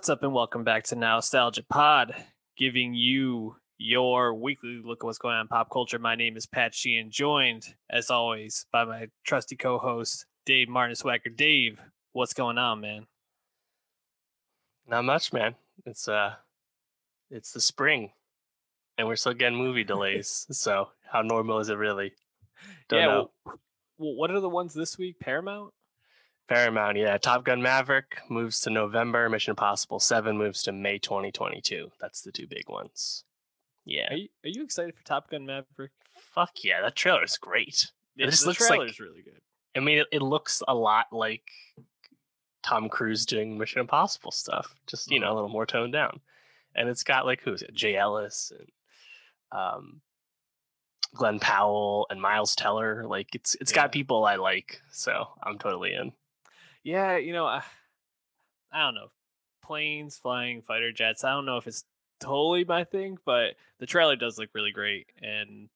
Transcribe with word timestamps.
What's 0.00 0.08
up, 0.08 0.22
and 0.22 0.32
welcome 0.32 0.64
back 0.64 0.84
to 0.84 0.96
Nostalgia 0.96 1.62
Pod, 1.62 2.14
giving 2.56 2.94
you 2.94 3.56
your 3.76 4.32
weekly 4.32 4.80
look 4.82 5.00
at 5.02 5.04
what's 5.04 5.18
going 5.18 5.34
on 5.34 5.42
in 5.42 5.48
pop 5.48 5.68
culture. 5.70 5.98
My 5.98 6.14
name 6.14 6.38
is 6.38 6.46
Pat 6.46 6.74
Sheehan, 6.74 7.10
joined, 7.10 7.66
as 7.90 8.10
always, 8.10 8.64
by 8.72 8.86
my 8.86 9.08
trusty 9.26 9.56
co 9.56 9.76
host, 9.76 10.24
Dave 10.46 10.70
Martin 10.70 10.96
Swacker. 10.96 11.36
Dave, 11.36 11.78
what's 12.14 12.32
going 12.32 12.56
on, 12.56 12.80
man? 12.80 13.08
Not 14.88 15.04
much, 15.04 15.34
man. 15.34 15.54
It's 15.84 16.08
uh 16.08 16.32
it's 17.30 17.52
the 17.52 17.60
spring 17.60 18.10
and 18.96 19.06
we're 19.06 19.16
still 19.16 19.34
getting 19.34 19.58
movie 19.58 19.84
delays. 19.84 20.46
so 20.50 20.88
how 21.12 21.20
normal 21.20 21.58
is 21.58 21.68
it 21.68 21.76
really? 21.76 22.14
Don't 22.88 23.00
yeah, 23.00 23.04
know. 23.04 23.30
Well, 23.44 24.14
what 24.14 24.30
are 24.30 24.40
the 24.40 24.48
ones 24.48 24.72
this 24.72 24.96
week? 24.96 25.20
Paramount? 25.20 25.74
Paramount, 26.50 26.96
yeah. 26.96 27.16
Top 27.16 27.44
Gun 27.44 27.62
Maverick 27.62 28.18
moves 28.28 28.58
to 28.62 28.70
November. 28.70 29.28
Mission 29.28 29.52
Impossible 29.52 30.00
7 30.00 30.36
moves 30.36 30.64
to 30.64 30.72
May 30.72 30.98
2022. 30.98 31.92
That's 32.00 32.22
the 32.22 32.32
two 32.32 32.48
big 32.48 32.68
ones. 32.68 33.24
Yeah. 33.84 34.12
Are 34.12 34.16
you, 34.16 34.28
are 34.44 34.48
you 34.48 34.64
excited 34.64 34.96
for 34.96 35.04
Top 35.04 35.30
Gun 35.30 35.46
Maverick? 35.46 35.92
Fuck 36.18 36.64
yeah. 36.64 36.82
That 36.82 36.96
trailer 36.96 37.22
is 37.22 37.38
great. 37.38 37.86
It, 38.16 38.24
it 38.24 38.30
just 38.30 38.46
looks 38.46 38.68
like, 38.68 38.80
really 38.98 39.22
good. 39.22 39.40
I 39.76 39.80
mean, 39.80 39.98
it, 39.98 40.08
it, 40.10 40.22
looks 40.22 40.60
a 40.66 40.74
lot 40.74 41.06
like 41.12 41.44
Tom 42.64 42.88
Cruise 42.88 43.24
doing 43.24 43.56
Mission 43.56 43.80
Impossible 43.80 44.32
stuff, 44.32 44.74
just, 44.88 45.08
you 45.08 45.20
know, 45.20 45.26
a 45.26 45.28
mm-hmm. 45.28 45.36
little 45.36 45.50
more 45.50 45.66
toned 45.66 45.92
down. 45.92 46.18
And 46.74 46.88
it's 46.88 47.04
got 47.04 47.26
like, 47.26 47.42
who's 47.42 47.62
it? 47.62 47.74
Jay 47.74 47.96
Ellis 47.96 48.52
and 48.58 48.68
um, 49.52 50.00
Glen 51.14 51.38
Powell 51.38 52.08
and 52.10 52.20
Miles 52.20 52.56
Teller. 52.56 53.04
Like 53.06 53.36
it's 53.36 53.54
it's 53.60 53.70
yeah. 53.70 53.76
got 53.76 53.92
people 53.92 54.24
I 54.24 54.34
like, 54.34 54.80
so 54.90 55.28
I'm 55.42 55.56
totally 55.56 55.94
in. 55.94 56.12
Yeah, 56.82 57.16
you 57.16 57.32
know, 57.32 57.46
I, 57.46 57.62
I 58.72 58.80
don't 58.84 58.94
know, 58.94 59.10
planes, 59.62 60.18
flying 60.18 60.62
fighter 60.62 60.92
jets. 60.92 61.24
I 61.24 61.30
don't 61.30 61.46
know 61.46 61.56
if 61.56 61.66
it's 61.66 61.84
totally 62.20 62.64
my 62.64 62.84
thing, 62.84 63.18
but 63.24 63.54
the 63.78 63.86
trailer 63.86 64.16
does 64.16 64.38
look 64.38 64.50
really 64.54 64.72
great, 64.72 65.06
and 65.20 65.68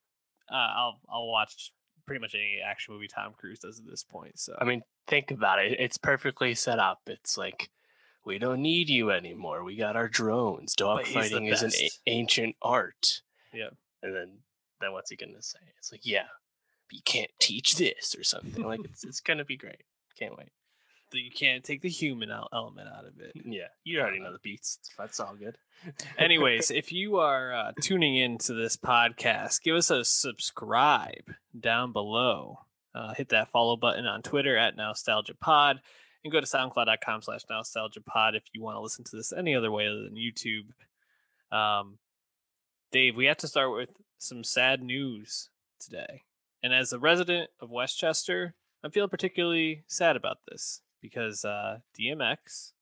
uh, 0.51 0.55
I'll 0.55 1.01
I'll 1.09 1.29
watch 1.29 1.73
pretty 2.07 2.21
much 2.21 2.35
any 2.35 2.61
action 2.65 2.95
movie 2.95 3.09
Tom 3.09 3.33
Cruise 3.37 3.61
does 3.61 3.79
at 3.79 3.87
this 3.87 4.05
point. 4.05 4.39
So 4.39 4.57
I 4.61 4.65
mean, 4.65 4.83
think 5.07 5.31
about 5.31 5.65
it. 5.65 5.79
It's 5.79 5.99
perfectly 5.99 6.55
set 6.55 6.79
up. 6.79 7.01
It's 7.07 7.37
like 7.37 7.71
we 8.25 8.39
don't 8.39 8.63
need 8.63 8.89
you 8.89 9.11
anymore. 9.11 9.65
We 9.65 9.77
got 9.77 9.97
our 9.97 10.09
drones. 10.09 10.75
Dogfighting 10.75 11.53
is 11.53 11.63
an 11.63 11.73
a- 11.75 11.91
ancient 12.11 12.57
art. 12.63 13.23
Yeah. 13.53 13.71
And 14.03 14.15
then 14.15 14.39
then 14.81 14.93
what's 14.93 15.11
he 15.11 15.17
gonna 15.17 15.43
say? 15.43 15.59
It's 15.79 15.93
like, 15.93 16.05
yeah, 16.05 16.27
but 16.89 16.97
you 16.97 17.03
can't 17.05 17.31
teach 17.41 17.77
this 17.77 18.15
or 18.19 18.25
something. 18.25 18.65
like 18.65 18.81
it's 18.85 19.05
it's 19.05 19.21
gonna 19.21 19.45
be 19.45 19.57
great. 19.57 19.83
Can't 20.19 20.37
wait 20.37 20.51
you 21.19 21.31
can't 21.31 21.65
take 21.65 21.83
the 21.83 21.89
human 21.89 22.31
element 22.31 22.89
out 22.89 23.07
of 23.07 23.19
it. 23.21 23.33
Yeah, 23.45 23.69
you 23.85 24.01
already 24.01 24.21
know 24.21 24.33
the 24.33 24.39
beats. 24.39 24.79
That's 24.99 25.21
all 25.21 25.35
good. 25.35 25.57
Anyways, 26.19 26.71
if 26.71 26.93
you 26.93 27.19
are 27.19 27.53
uh, 27.53 27.73
tuning 27.81 28.17
into 28.17 28.55
this 28.55 28.77
podcast, 28.77 29.63
give 29.63 29.77
us 29.77 29.91
a 29.91 30.05
subscribe 30.05 31.35
down 31.59 31.93
below. 31.93 32.59
Uh, 32.95 33.13
hit 33.15 33.31
that 33.31 33.51
follow 33.51 33.77
button 33.77 34.07
on 34.07 34.23
Twitter 34.23 34.57
at 34.57 34.77
Nostalgia 34.77 35.35
Pod, 35.35 35.81
and 36.23 36.33
go 36.33 36.41
to 36.41 36.47
SoundCloud.com 36.47 37.23
slash 37.23 37.43
Nostalgia 37.51 38.01
Pod 38.01 38.35
if 38.35 38.45
you 38.53 38.63
want 38.63 38.77
to 38.77 38.81
listen 38.81 39.05
to 39.05 39.17
this 39.17 39.33
any 39.33 39.55
other 39.55 39.71
way 39.71 39.89
other 39.89 40.05
than 40.05 40.15
YouTube. 40.15 41.57
Um, 41.57 41.99
Dave, 42.93 43.17
we 43.17 43.27
have 43.27 43.39
to 43.39 43.49
start 43.49 43.73
with 43.73 43.91
some 44.19 44.45
sad 44.45 44.83
news 44.83 45.51
today. 45.81 46.23
And 46.63 46.73
as 46.73 46.93
a 46.93 46.99
resident 46.99 47.51
of 47.61 47.71
Westchester, 47.71 48.55
I'm 48.83 48.91
feeling 48.91 49.11
particularly 49.11 49.85
sad 49.87 50.17
about 50.17 50.39
this 50.49 50.81
because 51.05 51.45
uh, 51.45 51.81
DMX, 52.01 52.73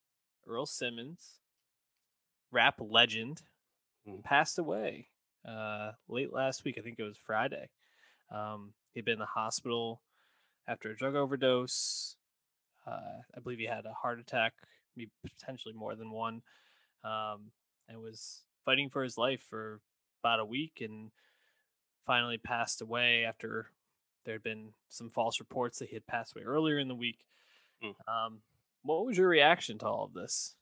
Earl 0.46 0.64
Simmons, 0.64 1.40
rap 2.52 2.76
legend, 2.78 3.42
mm. 4.08 4.22
passed 4.22 4.60
away 4.60 5.08
uh, 5.44 5.90
late 6.08 6.32
last 6.32 6.64
week. 6.64 6.76
I 6.78 6.82
think 6.82 7.00
it 7.00 7.02
was 7.02 7.16
Friday. 7.16 7.68
Um, 8.30 8.74
he'd 8.94 9.04
been 9.04 9.14
in 9.14 9.18
the 9.18 9.26
hospital 9.26 10.02
after 10.68 10.88
a 10.88 10.96
drug 10.96 11.16
overdose. 11.16 12.14
Uh, 12.86 13.22
I 13.36 13.40
believe 13.40 13.58
he 13.58 13.66
had 13.66 13.86
a 13.86 13.92
heart 13.92 14.20
attack, 14.20 14.52
maybe 14.96 15.10
potentially 15.24 15.74
more 15.74 15.96
than 15.96 16.12
one, 16.12 16.42
um, 17.02 17.50
and 17.88 18.00
was 18.00 18.42
fighting 18.64 18.88
for 18.88 19.02
his 19.02 19.18
life 19.18 19.42
for 19.50 19.80
about 20.22 20.38
a 20.38 20.44
week 20.44 20.80
and 20.80 21.10
finally 22.06 22.38
passed 22.38 22.82
away 22.82 23.24
after 23.24 23.66
there 24.24 24.34
had 24.34 24.44
been 24.44 24.74
some 24.88 25.10
false 25.10 25.40
reports 25.40 25.80
that 25.80 25.88
he 25.88 25.96
had 25.96 26.06
passed 26.06 26.36
away 26.36 26.44
earlier 26.44 26.78
in 26.78 26.86
the 26.86 26.94
week. 26.94 27.26
Mm. 27.82 27.94
Um, 28.06 28.38
what 28.82 29.04
was 29.04 29.16
your 29.16 29.28
reaction 29.28 29.78
to 29.78 29.86
all 29.86 30.04
of 30.04 30.14
this? 30.14 30.54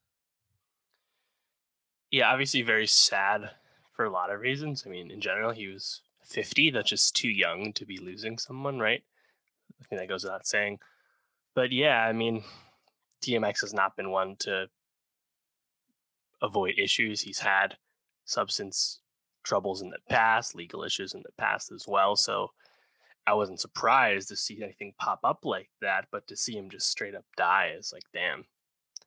Yeah, 2.10 2.30
obviously 2.30 2.62
very 2.62 2.86
sad 2.86 3.50
for 3.92 4.04
a 4.04 4.10
lot 4.10 4.30
of 4.30 4.40
reasons. 4.40 4.84
I 4.86 4.90
mean, 4.90 5.10
in 5.10 5.20
general, 5.20 5.52
he 5.52 5.68
was 5.68 6.02
50. 6.24 6.70
That's 6.70 6.90
just 6.90 7.14
too 7.14 7.28
young 7.28 7.72
to 7.74 7.84
be 7.84 7.98
losing 7.98 8.38
someone, 8.38 8.78
right? 8.78 9.02
I 9.80 9.84
think 9.84 10.00
that 10.00 10.08
goes 10.08 10.24
without 10.24 10.46
saying. 10.46 10.78
But 11.54 11.72
yeah, 11.72 12.04
I 12.04 12.12
mean, 12.12 12.42
DMX 13.22 13.60
has 13.60 13.74
not 13.74 13.96
been 13.96 14.10
one 14.10 14.36
to 14.40 14.68
avoid 16.42 16.74
issues. 16.78 17.20
He's 17.20 17.40
had 17.40 17.76
substance 18.24 19.00
troubles 19.42 19.82
in 19.82 19.90
the 19.90 19.98
past, 20.08 20.54
legal 20.54 20.82
issues 20.82 21.14
in 21.14 21.22
the 21.22 21.32
past 21.38 21.72
as 21.72 21.86
well. 21.86 22.16
So 22.16 22.50
I 23.26 23.34
wasn't 23.34 23.60
surprised 23.60 24.28
to 24.28 24.36
see 24.36 24.62
anything 24.62 24.94
pop 24.98 25.20
up 25.24 25.44
like 25.44 25.68
that, 25.80 26.06
but 26.10 26.26
to 26.28 26.36
see 26.36 26.56
him 26.56 26.70
just 26.70 26.88
straight 26.88 27.14
up 27.14 27.24
die 27.36 27.74
is 27.76 27.92
like, 27.92 28.04
damn. 28.12 28.40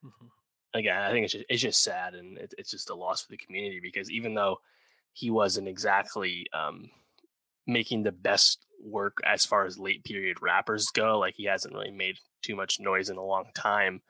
Mm-hmm. 0.03 0.28
Again, 0.75 1.01
I 1.01 1.12
think 1.12 1.25
it's 1.25 1.34
just, 1.34 1.46
it's 1.50 1.62
just 1.62 1.84
sad 1.84 2.16
and 2.16 2.38
it, 2.38 2.53
it's 2.57 2.72
just 2.72 2.90
a 2.90 2.96
loss 2.96 3.22
for 3.22 3.31
the 3.31 3.38
community 3.38 3.79
because 3.81 4.09
even 4.09 4.34
though 4.34 4.57
he 5.13 5.29
wasn't 5.29 5.68
exactly 5.68 6.47
um, 6.53 6.90
making 7.68 8.03
the 8.03 8.12
best 8.12 8.66
work 8.84 9.18
as 9.25 9.46
far 9.46 9.66
as 9.66 9.78
late 9.78 10.03
period 10.03 10.38
rappers 10.41 10.88
go, 10.88 11.19
like 11.19 11.35
he 11.35 11.45
hasn't 11.45 11.74
really 11.74 11.91
made 11.91 12.18
too 12.41 12.56
much 12.56 12.80
noise 12.80 13.09
in 13.09 13.18
a 13.18 13.25
long 13.25 13.45
time, 13.56 14.01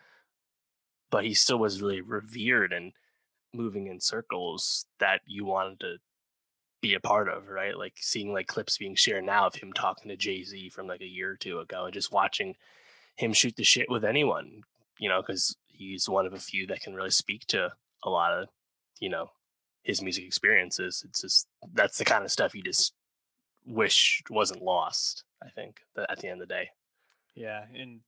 but 1.11 1.23
he 1.23 1.33
still 1.33 1.59
was 1.59 1.81
really 1.81 2.01
revered 2.01 2.73
and 2.73 2.93
moving 3.53 3.87
in 3.87 3.99
circles 3.99 4.85
that 4.99 5.21
you 5.27 5.45
wanted 5.45 5.79
to 5.79 5.97
be 6.83 6.93
a 6.93 6.99
part 6.99 7.27
of, 7.27 7.47
right? 7.47 7.75
Like 7.75 7.93
seeing 7.99 8.31
like 8.31 8.45
clips 8.45 8.77
being 8.77 8.93
shared 8.93 9.23
now 9.23 9.47
of 9.47 9.55
him 9.55 9.73
talking 9.73 10.09
to 10.09 10.15
Jay 10.15 10.43
Z 10.43 10.69
from 10.69 10.85
like 10.85 11.01
a 11.01 11.07
year 11.07 11.31
or 11.31 11.35
two 11.35 11.57
ago, 11.59 11.85
and 11.85 11.93
just 11.93 12.11
watching 12.11 12.55
him 13.15 13.33
shoot 13.33 13.55
the 13.55 13.63
shit 13.63 13.89
with 13.89 14.05
anyone, 14.05 14.63
you 14.99 15.09
know, 15.09 15.21
because 15.21 15.55
he's 15.67 16.07
one 16.07 16.27
of 16.27 16.33
a 16.33 16.39
few 16.39 16.67
that 16.67 16.81
can 16.81 16.93
really 16.93 17.09
speak 17.09 17.47
to 17.47 17.71
a 18.03 18.09
lot 18.09 18.33
of, 18.33 18.49
you 18.99 19.09
know, 19.09 19.31
his 19.81 20.01
music 20.01 20.25
experiences. 20.25 21.03
It's 21.07 21.21
just 21.21 21.47
that's 21.73 21.97
the 21.97 22.05
kind 22.05 22.23
of 22.23 22.31
stuff 22.31 22.53
you 22.53 22.61
just 22.61 22.93
wish 23.65 24.21
wasn't 24.29 24.61
lost. 24.61 25.23
I 25.41 25.49
think 25.49 25.79
at 25.97 26.19
the 26.19 26.27
end 26.29 26.41
of 26.41 26.47
the 26.47 26.53
day. 26.53 26.69
Yeah, 27.33 27.65
and 27.73 28.01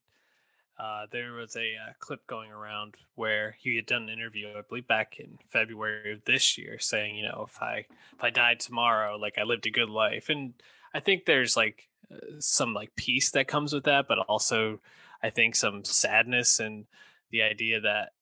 uh, 0.78 1.06
there 1.10 1.32
was 1.32 1.56
a 1.56 1.74
uh, 1.76 1.92
clip 2.00 2.26
going 2.26 2.50
around 2.50 2.96
where 3.14 3.56
he 3.58 3.76
had 3.76 3.86
done 3.86 4.04
an 4.04 4.08
interview, 4.10 4.48
I 4.48 4.60
believe, 4.68 4.86
back 4.86 5.18
in 5.18 5.38
February 5.48 6.12
of 6.12 6.24
this 6.24 6.58
year, 6.58 6.78
saying, 6.78 7.16
you 7.16 7.24
know, 7.24 7.46
if 7.48 7.62
I 7.62 7.86
if 8.14 8.22
I 8.22 8.30
died 8.30 8.60
tomorrow, 8.60 9.16
like 9.16 9.38
I 9.38 9.44
lived 9.44 9.66
a 9.66 9.70
good 9.70 9.88
life, 9.88 10.28
and 10.28 10.52
I 10.92 11.00
think 11.00 11.24
there's 11.24 11.56
like 11.56 11.88
uh, 12.12 12.16
some 12.40 12.74
like 12.74 12.94
peace 12.94 13.30
that 13.30 13.48
comes 13.48 13.72
with 13.72 13.84
that, 13.84 14.06
but 14.06 14.18
also 14.18 14.80
I 15.22 15.30
think 15.30 15.56
some 15.56 15.82
sadness 15.82 16.60
and 16.60 16.84
the 17.30 17.42
idea 17.42 17.80
that 17.80 18.12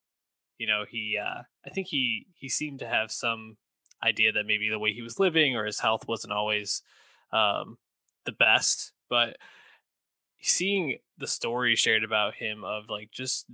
you 0.58 0.68
know 0.68 0.84
he 0.88 1.18
uh, 1.18 1.42
I 1.66 1.70
think 1.70 1.88
he 1.88 2.26
he 2.34 2.48
seemed 2.48 2.78
to 2.80 2.88
have 2.88 3.10
some 3.10 3.56
idea 4.02 4.30
that 4.32 4.46
maybe 4.46 4.68
the 4.68 4.78
way 4.78 4.92
he 4.92 5.02
was 5.02 5.18
living 5.18 5.56
or 5.56 5.64
his 5.64 5.80
health 5.80 6.06
wasn't 6.06 6.32
always 6.32 6.82
um, 7.32 7.78
the 8.26 8.32
best, 8.32 8.92
but 9.08 9.38
seeing 10.48 10.98
the 11.18 11.26
story 11.26 11.76
shared 11.76 12.04
about 12.04 12.34
him 12.34 12.64
of 12.64 12.84
like 12.88 13.10
just 13.10 13.46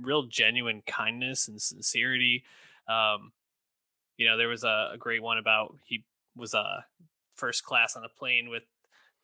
real 0.00 0.24
genuine 0.24 0.82
kindness 0.86 1.48
and 1.48 1.60
sincerity. 1.60 2.44
Um, 2.88 3.32
you 4.16 4.26
know, 4.26 4.36
there 4.36 4.48
was 4.48 4.64
a, 4.64 4.90
a 4.94 4.98
great 4.98 5.22
one 5.22 5.38
about 5.38 5.76
he 5.84 6.04
was 6.36 6.54
a 6.54 6.58
uh, 6.58 6.80
first 7.34 7.64
class 7.64 7.96
on 7.96 8.04
a 8.04 8.08
plane 8.08 8.48
with 8.48 8.62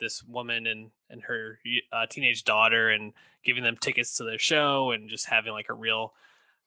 this 0.00 0.22
woman 0.24 0.66
and 0.66 0.90
and 1.10 1.22
her 1.22 1.58
uh, 1.92 2.06
teenage 2.10 2.44
daughter 2.44 2.90
and 2.90 3.12
giving 3.44 3.62
them 3.62 3.76
tickets 3.76 4.16
to 4.16 4.24
their 4.24 4.38
show 4.38 4.90
and 4.90 5.08
just 5.08 5.26
having 5.26 5.52
like 5.52 5.68
a 5.68 5.74
real 5.74 6.12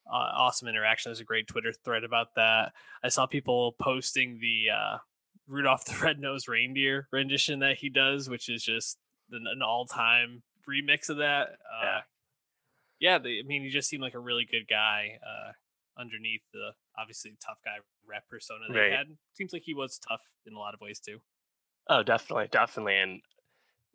uh, 0.07 0.31
awesome 0.35 0.67
interaction. 0.67 1.09
There's 1.09 1.19
a 1.19 1.25
great 1.25 1.47
Twitter 1.47 1.73
thread 1.73 2.03
about 2.03 2.35
that. 2.35 2.73
I 3.03 3.09
saw 3.09 3.25
people 3.25 3.75
posting 3.79 4.39
the 4.39 4.67
uh, 4.71 4.97
Rudolph 5.47 5.85
the 5.85 5.97
Red-Nosed 6.01 6.47
Reindeer 6.47 7.07
rendition 7.11 7.59
that 7.59 7.77
he 7.77 7.89
does, 7.89 8.29
which 8.29 8.49
is 8.49 8.63
just 8.63 8.97
an 9.31 9.61
all-time 9.61 10.43
remix 10.69 11.09
of 11.09 11.17
that. 11.17 11.57
Uh, 11.71 11.83
yeah, 11.83 11.99
yeah. 12.99 13.17
They, 13.17 13.39
I 13.39 13.43
mean, 13.45 13.63
he 13.63 13.69
just 13.69 13.89
seemed 13.89 14.03
like 14.03 14.13
a 14.13 14.19
really 14.19 14.47
good 14.49 14.67
guy 14.69 15.19
uh, 15.23 15.51
underneath 15.99 16.41
the 16.53 16.71
obviously 16.97 17.35
tough 17.45 17.57
guy 17.63 17.77
rep 18.07 18.27
persona 18.29 18.65
they 18.71 18.79
right. 18.79 18.91
had. 18.91 19.07
Seems 19.33 19.53
like 19.53 19.63
he 19.63 19.73
was 19.73 19.99
tough 19.99 20.21
in 20.45 20.53
a 20.53 20.59
lot 20.59 20.73
of 20.73 20.81
ways 20.81 20.99
too. 20.99 21.19
Oh, 21.87 22.03
definitely, 22.03 22.47
definitely, 22.51 22.97
and 22.97 23.21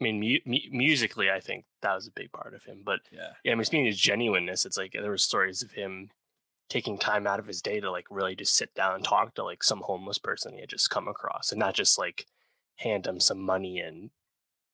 I 0.01 0.05
mean, 0.05 0.21
mu- 0.21 0.39
mu- 0.47 0.71
musically, 0.71 1.31
I 1.31 1.41
think 1.41 1.65
that 1.83 1.95
was 1.95 2.07
a 2.07 2.13
big 2.13 2.33
part 2.33 2.55
of 2.55 2.65
him. 2.65 2.83
But 2.85 3.01
yeah, 3.13 3.33
yeah, 3.45 3.53
I 3.53 3.55
mean, 3.57 3.65
speaking 3.65 3.89
of 3.89 3.95
genuineness, 3.95 4.65
it's 4.65 4.77
like 4.77 4.93
there 4.93 5.11
were 5.11 5.19
stories 5.19 5.63
of 5.63 5.73
him 5.73 6.11
taking 6.69 6.97
time 6.97 7.27
out 7.27 7.41
of 7.41 7.49
his 7.49 7.61
day 7.61 7.81
to 7.81 7.91
like 7.91 8.07
really 8.11 8.37
just 8.37 8.55
sit 8.55 8.75
down 8.75 8.95
and 8.95 9.05
talk 9.05 9.35
to 9.35 9.45
like 9.45 9.63
some 9.63 9.81
homeless 9.81 10.19
person 10.19 10.55
he 10.55 10.61
had 10.61 10.69
just 10.69 10.89
come 10.89 11.09
across 11.09 11.51
and 11.51 11.59
not 11.59 11.75
just 11.75 11.99
like 11.99 12.27
hand 12.77 13.07
him 13.07 13.19
some 13.19 13.41
money 13.41 13.81
and 13.81 14.11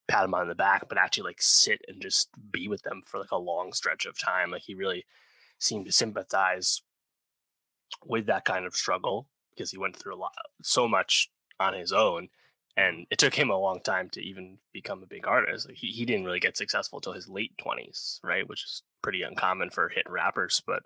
pat 0.08 0.24
him 0.24 0.34
on 0.34 0.48
the 0.48 0.54
back, 0.54 0.88
but 0.88 0.98
actually 0.98 1.24
like 1.24 1.42
sit 1.42 1.80
and 1.88 2.00
just 2.00 2.28
be 2.52 2.68
with 2.68 2.82
them 2.82 3.02
for 3.04 3.18
like 3.18 3.32
a 3.32 3.38
long 3.38 3.72
stretch 3.72 4.06
of 4.06 4.18
time. 4.18 4.50
Like 4.50 4.62
he 4.62 4.74
really 4.74 5.04
seemed 5.58 5.86
to 5.86 5.92
sympathize 5.92 6.82
with 8.04 8.26
that 8.26 8.44
kind 8.44 8.66
of 8.66 8.74
struggle 8.74 9.28
because 9.54 9.70
he 9.70 9.78
went 9.78 9.96
through 9.96 10.14
a 10.14 10.16
lot, 10.16 10.34
so 10.62 10.86
much 10.86 11.30
on 11.58 11.74
his 11.74 11.92
own. 11.92 12.28
And 12.76 13.06
it 13.10 13.18
took 13.18 13.34
him 13.34 13.48
a 13.48 13.58
long 13.58 13.80
time 13.80 14.10
to 14.10 14.20
even 14.22 14.58
become 14.72 15.02
a 15.02 15.06
big 15.06 15.26
artist. 15.26 15.66
Like 15.66 15.78
he, 15.78 15.86
he 15.88 16.04
didn't 16.04 16.26
really 16.26 16.40
get 16.40 16.58
successful 16.58 17.00
till 17.00 17.14
his 17.14 17.26
late 17.26 17.56
20s, 17.56 18.20
right? 18.22 18.46
Which 18.46 18.64
is 18.64 18.82
pretty 19.02 19.22
uncommon 19.22 19.70
for 19.70 19.88
hit 19.88 20.08
rappers. 20.10 20.62
But 20.66 20.82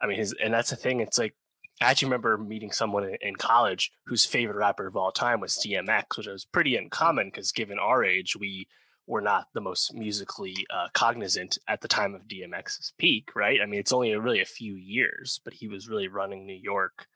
I 0.00 0.06
mean, 0.06 0.18
his, 0.18 0.34
and 0.42 0.54
that's 0.54 0.70
the 0.70 0.76
thing. 0.76 1.00
It's 1.00 1.18
like, 1.18 1.34
I 1.80 1.90
actually 1.90 2.06
remember 2.06 2.38
meeting 2.38 2.70
someone 2.70 3.16
in, 3.20 3.36
college 3.36 3.92
whose 4.06 4.24
favorite 4.24 4.56
rapper 4.56 4.86
of 4.86 4.96
all 4.96 5.10
time 5.10 5.40
was 5.40 5.56
DMX, 5.56 6.16
which 6.16 6.26
was 6.26 6.44
pretty 6.44 6.76
uncommon 6.76 7.28
because 7.28 7.50
given 7.50 7.78
our 7.78 8.04
age, 8.04 8.36
we 8.36 8.68
were 9.06 9.20
not 9.20 9.48
the 9.54 9.60
most 9.60 9.92
musically 9.92 10.54
uh, 10.72 10.88
cognizant 10.94 11.58
at 11.68 11.80
the 11.80 11.88
time 11.88 12.14
of 12.14 12.28
DMX's 12.28 12.92
peak, 12.96 13.34
right? 13.34 13.60
I 13.60 13.66
mean, 13.66 13.80
it's 13.80 13.92
only 13.92 14.14
really 14.14 14.40
a 14.40 14.46
few 14.46 14.74
years, 14.74 15.40
but 15.44 15.54
he 15.54 15.68
was 15.68 15.88
really 15.88 16.08
running 16.08 16.46
New 16.46 16.58
York 16.60 17.06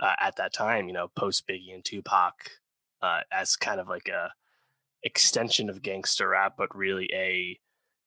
uh, 0.00 0.14
at 0.18 0.36
that 0.36 0.52
time, 0.52 0.88
you 0.88 0.94
know, 0.94 1.08
post 1.08 1.46
Biggie 1.46 1.74
and 1.74 1.84
Tupac 1.84 2.34
uh, 3.02 3.20
as 3.30 3.54
kind 3.54 3.80
of 3.80 3.88
like 3.88 4.08
a 4.08 4.32
extension 5.02 5.68
of 5.68 5.82
gangster 5.82 6.30
rap, 6.30 6.54
but 6.56 6.74
really 6.74 7.08
a 7.12 7.58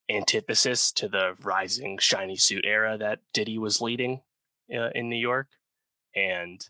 antithesis 0.10 0.92
to 0.92 1.08
the 1.08 1.36
rising 1.42 1.98
shiny 1.98 2.36
suit 2.36 2.66
era 2.66 2.98
that 2.98 3.20
Diddy 3.32 3.58
was 3.58 3.80
leading 3.80 4.22
uh, 4.74 4.90
in 4.96 5.10
New 5.10 5.18
York. 5.18 5.48
And 6.16 6.66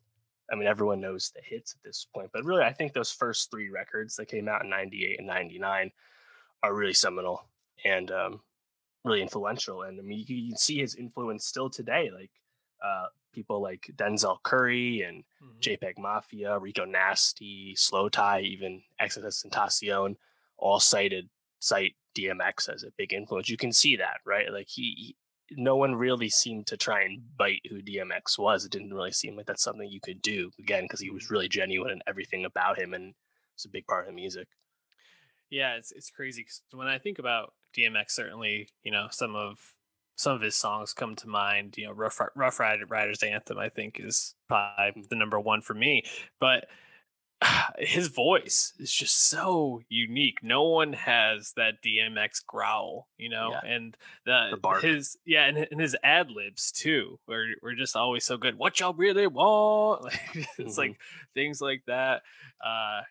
I 0.52 0.56
mean, 0.56 0.68
everyone 0.68 1.00
knows 1.00 1.32
the 1.34 1.42
hits 1.44 1.74
at 1.74 1.84
this 1.84 2.06
point, 2.14 2.30
but 2.34 2.44
really, 2.44 2.64
I 2.64 2.74
think 2.74 2.94
those 2.94 3.12
first 3.12 3.50
three 3.50 3.70
records 3.70 4.16
that 4.18 4.28
came 4.28 4.48
out 4.48 4.64
in 4.64 4.70
98 4.70 5.20
and 5.20 5.28
99 5.28 5.92
are 6.64 6.74
really 6.74 6.94
seminal 6.94 7.46
and 7.86 8.12
um, 8.12 8.42
really 9.04 9.22
influential. 9.22 9.84
And 9.84 10.00
I 10.00 10.04
mean, 10.04 10.24
you, 10.28 10.50
can 10.50 10.58
see 10.58 10.80
his 10.80 10.96
influence 10.96 11.46
still 11.46 11.70
today. 11.70 12.12
Like 12.14 12.32
uh, 12.84 13.06
people 13.34 13.62
like 13.62 13.90
Denzel 13.96 14.38
Curry 14.44 15.02
and 15.02 15.24
mm-hmm. 15.42 15.60
JPEG 15.60 15.98
Mafia, 15.98 16.60
Rico 16.60 16.86
Nasty, 16.86 17.76
Slowthai, 17.78 18.42
even 18.42 18.82
Exodus 19.00 19.44
and 19.44 19.54
XXXTentacion, 19.54 20.16
all 20.58 20.80
cited 20.80 21.30
cite 21.60 21.96
DMX 22.16 22.70
as 22.70 22.84
a 22.84 22.92
big 22.98 23.14
influence. 23.14 23.50
You 23.50 23.58
can 23.58 23.72
see 23.72 23.96
that, 23.98 24.18
right? 24.26 24.52
Like 24.52 24.68
he 24.68 25.16
no 25.58 25.76
one 25.76 25.96
really 25.96 26.30
seemed 26.30 26.68
to 26.68 26.78
try 26.78 27.04
and 27.04 27.22
bite 27.38 27.62
who 27.70 27.82
DMX 27.82 28.38
was. 28.38 28.66
It 28.66 28.72
didn't 28.72 28.94
really 28.94 29.12
seem 29.12 29.36
like 29.36 29.46
that's 29.46 29.64
something 29.64 29.90
you 29.90 30.00
could 30.02 30.22
do 30.22 30.52
again 30.60 30.84
because 30.84 31.00
he 31.00 31.10
was 31.10 31.26
mm-hmm. 31.26 31.34
really 31.34 31.50
genuine 31.50 31.92
and 31.92 32.04
everything 32.08 32.46
about 32.46 32.80
him, 32.80 32.94
and 32.94 33.14
it's 33.56 33.66
a 33.66 33.70
big 33.70 33.86
part 33.88 34.04
of 34.04 34.08
the 34.08 34.16
music. 34.16 34.48
Yeah, 35.50 35.76
it's 35.76 35.92
it's 35.92 36.10
crazy 36.10 36.42
because 36.44 36.62
when 36.74 36.88
I 36.88 36.98
think 36.98 37.20
about 37.20 37.54
DMX, 37.78 38.12
certainly 38.12 38.70
you 38.84 38.92
know 38.92 39.08
some 39.12 39.36
of 39.36 39.60
some 40.16 40.36
of 40.36 40.42
his 40.42 40.56
songs 40.56 40.94
come 40.94 41.16
to 41.18 41.28
mind. 41.28 41.76
You 41.78 41.88
know, 41.88 41.94
Rough 41.94 42.20
Rough 42.36 42.60
Riders 42.60 43.24
Anthem, 43.24 43.58
I 43.58 43.70
think, 43.70 44.00
is 44.00 44.36
probably 44.48 45.02
mm. 45.02 45.10
the 45.10 45.16
number 45.16 45.40
one 45.40 45.62
for 45.62 45.74
me. 45.74 46.04
But 46.40 46.68
his 47.80 48.08
voice 48.08 48.74
is 48.80 48.92
just 48.92 49.30
so 49.30 49.82
unique. 49.90 50.40
No 50.44 50.64
one 50.64 50.94
has 50.94 51.54
that 51.56 51.82
DMX 51.84 52.46
growl, 52.46 53.08
you 53.18 53.30
know, 53.30 53.52
yeah. 53.52 53.70
and 53.70 53.98
the, 54.26 54.58
the 54.62 54.70
his 54.82 55.18
yeah, 55.26 55.46
and, 55.46 55.68
and 55.72 55.80
his 55.80 55.96
ad 56.04 56.30
libs 56.32 56.72
too, 56.72 57.20
were 57.28 57.48
were 57.62 57.74
just 57.74 57.96
always 57.96 58.24
so 58.24 58.38
good. 58.38 58.58
What 58.58 58.80
y'all 58.80 58.94
really 58.94 59.28
want? 59.28 60.02
Like, 60.12 60.48
it's 60.58 60.60
mm-hmm. 60.60 60.80
like 60.80 61.00
things 61.34 61.62
like 61.62 61.84
that. 61.88 62.22
Uh, 62.64 63.02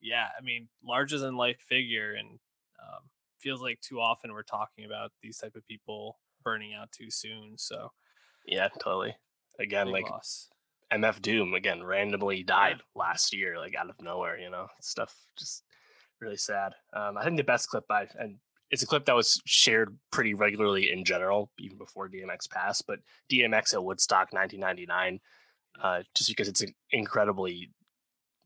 yeah, 0.00 0.26
I 0.38 0.42
mean, 0.42 0.68
larger 0.84 1.18
than 1.18 1.36
life 1.36 1.58
figure, 1.68 2.12
and 2.14 2.28
um, 2.28 3.02
feels 3.40 3.60
like 3.60 3.80
too 3.80 4.00
often 4.00 4.32
we're 4.32 4.42
talking 4.42 4.84
about 4.84 5.12
these 5.22 5.38
type 5.38 5.54
of 5.56 5.66
people 5.66 6.18
burning 6.42 6.74
out 6.74 6.92
too 6.92 7.10
soon. 7.10 7.54
So 7.56 7.90
yeah, 8.46 8.68
totally. 8.80 9.16
Again, 9.58 9.90
like 9.90 10.10
loss. 10.10 10.48
MF 10.92 11.20
Doom 11.22 11.54
again 11.54 11.82
randomly 11.82 12.42
died 12.42 12.76
yeah. 12.78 13.00
last 13.00 13.34
year, 13.34 13.58
like 13.58 13.74
out 13.74 13.90
of 13.90 14.00
nowhere. 14.00 14.38
You 14.38 14.50
know, 14.50 14.68
stuff 14.80 15.14
just 15.36 15.64
really 16.20 16.36
sad. 16.36 16.72
Um, 16.92 17.16
I 17.16 17.24
think 17.24 17.36
the 17.36 17.44
best 17.44 17.68
clip 17.68 17.84
I 17.90 18.06
and 18.18 18.36
it's 18.70 18.82
a 18.82 18.86
clip 18.86 19.04
that 19.04 19.14
was 19.14 19.40
shared 19.44 19.96
pretty 20.10 20.34
regularly 20.34 20.90
in 20.90 21.04
general, 21.04 21.50
even 21.58 21.78
before 21.78 22.08
DMX 22.08 22.50
passed. 22.50 22.86
But 22.86 23.00
DMX 23.30 23.74
at 23.74 23.84
Woodstock 23.84 24.32
1999, 24.32 25.20
uh, 25.82 26.02
just 26.14 26.28
because 26.28 26.48
it's 26.48 26.62
an 26.62 26.74
incredibly 26.90 27.70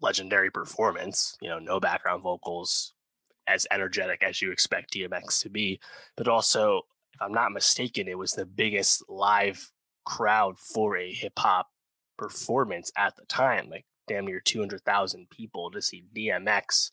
legendary 0.01 0.51
performance. 0.51 1.37
You 1.41 1.49
know, 1.49 1.59
no 1.59 1.81
background 1.81 2.23
vocals, 2.23 2.93
as 3.47 3.67
energetic 3.71 4.23
as 4.23 4.43
you 4.43 4.53
expect 4.53 4.93
DMX 4.93 5.43
to 5.43 5.51
be, 5.51 5.81
but 6.17 6.29
also, 6.29 6.83
if 7.15 7.23
I'm 7.23 7.33
not 7.33 7.53
mistaken, 7.53 8.09
it 8.09 8.19
was 8.19 8.33
the 8.33 8.47
biggest 8.47 9.03
live 9.09 9.71
crowd 10.05 10.59
for 10.59 10.97
a 10.97 11.13
hip 11.13 11.33
hop 11.39 11.69
performance 12.19 12.93
at 12.97 13.17
the 13.17 13.25
time, 13.25 13.71
like 13.71 13.87
damn 14.09 14.27
near 14.27 14.41
200,000 14.41 15.31
people 15.31 15.71
to 15.71 15.81
see 15.81 16.03
DMX 16.15 16.91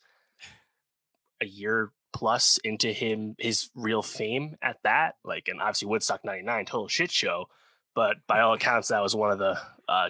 a 1.42 1.46
year 1.46 1.92
plus 2.14 2.60
into 2.64 2.94
him 2.94 3.36
his 3.38 3.70
real 3.76 4.02
fame 4.02 4.56
at 4.62 4.78
that 4.84 5.16
like 5.26 5.50
and 5.50 5.60
obviously 5.60 5.88
Woodstock 5.90 6.24
99 6.24 6.66
total 6.66 6.88
shit 6.88 7.12
show 7.12 7.50
but 7.94 8.18
by 8.26 8.40
all 8.40 8.54
accounts 8.54 8.88
that 8.88 9.04
was 9.04 9.14
one 9.14 9.32
of 9.32 9.38
the 9.38 9.60
uh, 9.90 10.10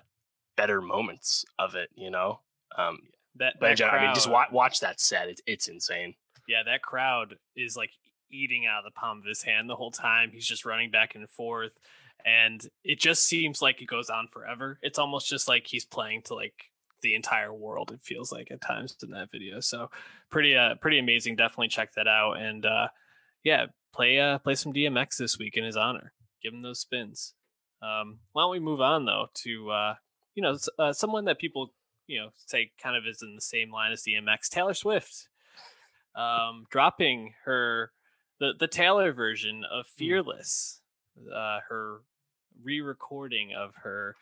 better 0.56 0.82
moments 0.82 1.46
of 1.58 1.74
it 1.74 1.90
you 1.96 2.12
know? 2.12 2.42
Um 2.78 3.00
that, 3.38 3.56
but 3.60 3.78
crowd, 3.78 3.90
I 3.90 4.06
mean 4.06 4.14
just 4.14 4.30
watch, 4.30 4.52
watch 4.52 4.82
that 4.82 5.00
set 5.00 5.30
it's, 5.30 5.42
it's 5.48 5.68
insane. 5.68 6.14
Yeah 6.48 6.62
that 6.66 6.84
crowd 6.84 7.38
is 7.56 7.76
like 7.76 7.92
eating 8.30 8.68
out 8.68 8.86
of 8.86 8.94
the 8.94 9.00
palm 9.00 9.18
of 9.18 9.26
his 9.26 9.42
hand 9.42 9.68
the 9.68 9.76
whole 9.76 9.92
time 9.92 10.30
he's 10.32 10.46
just 10.46 10.64
running 10.64 10.92
back 10.92 11.16
and 11.16 11.28
forth 11.28 11.72
and 12.26 12.68
it 12.84 13.00
just 13.00 13.26
seems 13.26 13.62
like 13.62 13.82
it 13.82 13.88
goes 13.88 14.10
on 14.10 14.28
forever. 14.28 14.80
It's 14.82 14.98
almost 14.98 15.30
just 15.30 15.48
like 15.48 15.68
he's 15.68 15.86
playing 15.86 16.24
to 16.24 16.34
like 16.34 16.72
the 17.02 17.14
entire 17.14 17.54
world. 17.54 17.92
It 17.92 18.02
feels 18.02 18.32
like 18.32 18.50
at 18.52 18.62
times 18.62 18.96
in 19.04 19.12
that 19.12 19.32
video. 19.32 19.60
So 19.60 19.92
pretty 20.32 20.56
uh 20.56 20.76
pretty 20.82 20.98
amazing. 20.98 21.36
Definitely 21.36 21.68
check 21.68 21.94
that 21.94 22.08
out. 22.08 22.34
And 22.34 22.66
uh 22.66 22.88
yeah, 23.44 23.68
play 23.94 24.20
uh 24.20 24.40
play 24.40 24.56
some 24.56 24.74
DMX 24.74 25.18
this 25.18 25.38
week 25.38 25.56
in 25.56 25.64
his 25.64 25.78
honor. 25.78 26.14
Give 26.42 26.54
him 26.54 26.64
those 26.64 26.80
spins. 26.80 27.36
Um, 27.82 28.20
why 28.32 28.42
don't 28.42 28.52
we 28.52 28.60
move 28.60 28.82
on 28.82 29.06
though 29.06 29.28
to 29.44 29.70
uh 29.70 29.96
you 30.34 30.42
know 30.42 30.58
uh, 30.80 30.94
someone 30.94 31.26
that 31.26 31.38
people 31.38 31.74
you 32.08 32.20
know 32.20 32.30
say 32.48 32.72
kind 32.82 32.96
of 32.98 33.06
is 33.06 33.22
in 33.22 33.36
the 33.36 33.42
same 33.42 33.72
line 33.72 33.92
as 33.92 34.04
DMX, 34.04 34.50
Taylor 34.50 34.74
Swift, 34.74 35.28
um, 36.16 36.66
dropping 36.72 37.34
her 37.46 37.92
the 38.40 38.54
the 38.60 38.68
Taylor 38.68 39.14
version 39.14 39.64
of 39.72 39.86
hmm. 39.86 40.00
Fearless, 40.00 40.82
uh, 41.32 41.60
her 41.70 42.00
re-recording 42.64 43.54
of 43.54 43.74
her 43.84 44.16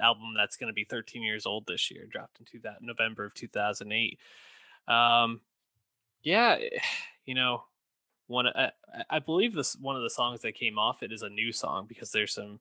album 0.00 0.34
that's 0.36 0.56
going 0.56 0.68
to 0.68 0.74
be 0.74 0.84
13 0.84 1.22
years 1.22 1.46
old 1.46 1.66
this 1.66 1.90
year, 1.90 2.06
dropped 2.10 2.40
in 2.40 2.46
two, 2.46 2.60
November 2.80 3.24
of 3.24 3.34
2008. 3.34 4.18
Um, 4.88 5.40
yeah, 6.22 6.56
eh, 6.60 6.78
you 7.24 7.34
know, 7.34 7.64
one 8.26 8.46
I, 8.46 8.70
I 9.10 9.18
believe 9.18 9.54
this 9.54 9.76
one 9.76 9.96
of 9.96 10.02
the 10.02 10.10
songs 10.10 10.40
that 10.40 10.54
came 10.54 10.78
off 10.78 11.02
it 11.02 11.12
is 11.12 11.22
a 11.22 11.28
new 11.28 11.52
song 11.52 11.86
because 11.88 12.10
there's 12.10 12.34
some 12.34 12.60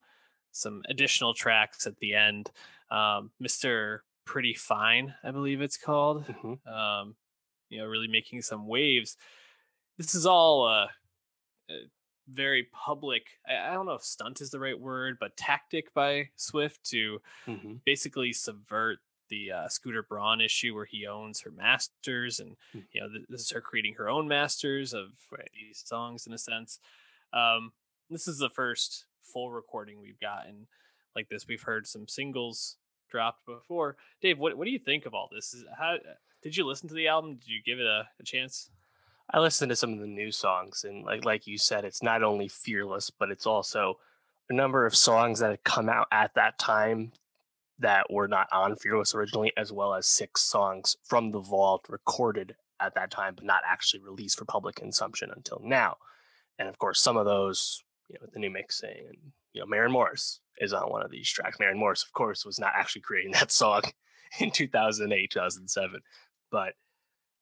some 0.52 0.82
additional 0.90 1.34
tracks 1.34 1.88
at 1.88 1.98
the 2.00 2.14
end. 2.14 2.52
Um, 2.90 3.32
Mr. 3.42 4.00
Pretty 4.26 4.54
Fine, 4.54 5.14
I 5.24 5.32
believe 5.32 5.62
it's 5.62 5.78
called. 5.78 6.26
Mm-hmm. 6.26 6.72
Um, 6.72 7.16
you 7.70 7.80
know, 7.80 7.86
really 7.86 8.08
making 8.08 8.42
some 8.42 8.68
waves. 8.68 9.18
This 9.98 10.14
is 10.14 10.26
all 10.26 10.68
uh, 10.68 10.88
uh 11.70 11.88
very 12.30 12.68
public 12.72 13.24
I, 13.48 13.70
I, 13.70 13.74
don't 13.74 13.86
know 13.86 13.94
if 13.94 14.04
stunt 14.04 14.42
is 14.42 14.52
the 14.52 14.60
right 14.60 14.80
word 14.80 15.18
but 15.20 15.36
tactic 15.38 15.94
by 15.94 16.30
swift 16.36 16.84
to 16.92 17.20
mm-hmm. 17.48 17.74
basically 17.86 18.34
subvert 18.34 19.00
the 19.30 19.52
uh, 19.52 19.68
scooter 19.70 20.04
braun 20.04 20.42
issue 20.42 20.76
where 20.76 20.86
he 20.86 21.08
owns 21.08 21.42
her 21.42 21.52
masters 21.52 22.40
and 22.40 22.52
mm-hmm. 22.76 22.80
you 22.92 23.02
know 23.02 23.08
this 23.30 23.42
is 23.42 23.52
her 23.52 23.62
creating 23.62 23.96
her 23.96 24.10
own 24.10 24.28
masters 24.28 24.94
of 24.94 25.08
right. 25.32 25.50
these 25.54 25.84
songs 25.86 26.28
in 26.28 26.34
a 26.34 26.38
sense 26.38 26.80
um, 27.34 27.72
this 28.10 28.28
is 28.28 28.38
the 28.38 28.50
first 28.50 29.06
full 29.24 29.52
recording 29.52 30.02
we've 30.02 30.20
gotten 30.20 30.68
like 31.16 31.30
this 31.30 31.48
we've 31.48 31.64
heard 31.64 31.88
some 31.88 32.08
singles 32.08 32.78
dropped 33.10 33.46
before 33.46 33.96
dave 34.22 34.38
what, 34.38 34.58
what 34.58 34.66
do 34.66 34.72
you 34.72 34.80
think 34.80 35.06
of 35.06 35.14
all 35.14 35.30
this 35.34 35.54
is 35.54 35.64
how 35.78 35.96
did 36.44 36.56
you 36.56 36.66
listen 36.66 36.88
to 36.88 36.96
the 36.96 37.08
album 37.08 37.36
did 37.36 37.48
you 37.48 37.62
give 37.66 37.80
it 37.80 37.86
a, 37.86 38.08
a 38.20 38.24
chance 38.24 38.70
I 39.34 39.40
listened 39.40 39.70
to 39.70 39.76
some 39.76 39.94
of 39.94 40.00
the 40.00 40.08
new 40.08 40.32
songs, 40.32 40.84
and 40.84 41.06
like 41.06 41.26
like 41.26 41.48
you 41.48 41.58
said, 41.58 41.86
it's 41.86 42.04
not 42.04 42.24
only 42.24 42.48
fearless, 42.48 43.10
but 43.10 43.32
it's 43.32 43.46
also 43.46 43.98
a 44.50 44.54
number 44.54 44.86
of 44.86 44.96
songs 44.96 45.40
that 45.40 45.52
had 45.52 45.64
come 45.64 45.88
out 45.88 46.08
at 46.12 46.34
that 46.36 46.60
time 46.60 47.14
that 47.80 48.12
were 48.12 48.28
not 48.28 48.48
on 48.52 48.76
Fearless 48.76 49.16
originally, 49.16 49.52
as 49.58 49.72
well 49.72 49.94
as 49.94 50.06
six 50.06 50.42
songs 50.42 50.98
from 51.04 51.32
the 51.32 51.40
vault 51.40 51.86
recorded 51.90 52.56
at 52.80 52.94
that 52.96 53.10
time, 53.12 53.34
but 53.36 53.46
not 53.46 53.62
actually 53.68 54.02
released 54.04 54.38
for 54.38 54.46
public 54.46 54.76
consumption 54.76 55.32
until 55.36 55.60
now. 55.64 55.98
And 56.60 56.70
of 56.70 56.78
course, 56.78 57.02
some 57.02 57.18
of 57.18 57.26
those, 57.26 57.84
you 58.10 58.18
know, 58.20 58.28
the 58.32 58.40
new 58.40 58.50
mixing 58.50 59.08
and 59.08 59.18
you 59.54 59.62
know, 59.62 59.66
Maren 59.66 59.92
Morris 59.92 60.40
is 60.60 60.74
on 60.74 60.90
one 60.90 61.04
of 61.04 61.12
these 61.12 61.30
tracks. 61.30 61.60
Maren 61.60 61.78
Morris, 61.78 62.04
of 62.04 62.14
course, 62.14 62.46
was 62.46 62.60
not 62.60 62.74
actually 62.76 63.02
creating 63.02 63.32
that 63.34 63.52
song 63.52 63.82
in 64.40 64.52
2008, 64.52 65.30
2007. 65.30 66.02
But 66.52 66.74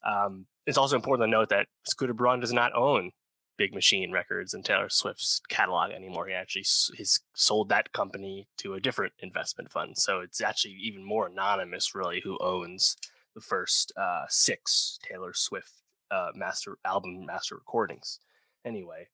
um, 0.07 0.45
it's 0.69 0.77
also 0.77 0.95
important 0.95 1.27
to 1.27 1.31
note 1.31 1.49
that 1.49 1.67
Scooter 1.83 2.13
Braun 2.13 2.39
does 2.39 2.53
not 2.53 2.75
own 2.75 3.11
Big 3.57 3.73
Machine 3.73 4.11
Records 4.11 4.53
and 4.53 4.63
Taylor 4.63 4.87
Swift's 4.87 5.41
catalog 5.49 5.91
anymore. 5.91 6.27
He 6.27 6.33
actually 6.33 6.63
has 6.97 7.19
sold 7.33 7.69
that 7.69 7.91
company 7.91 8.47
to 8.57 8.75
a 8.75 8.79
different 8.79 9.13
investment 9.19 9.71
fund. 9.71 9.97
So 9.97 10.19
it's 10.19 10.41
actually 10.41 10.75
even 10.75 11.03
more 11.03 11.27
anonymous, 11.27 11.95
really, 11.95 12.21
who 12.23 12.37
owns 12.39 12.95
the 13.33 13.41
first 13.41 13.91
uh, 13.97 14.25
six 14.29 14.99
Taylor 15.01 15.33
Swift 15.33 15.71
uh, 16.11 16.29
master 16.35 16.77
album 16.85 17.25
master 17.25 17.55
recordings. 17.55 18.19
Anyway, 18.63 19.07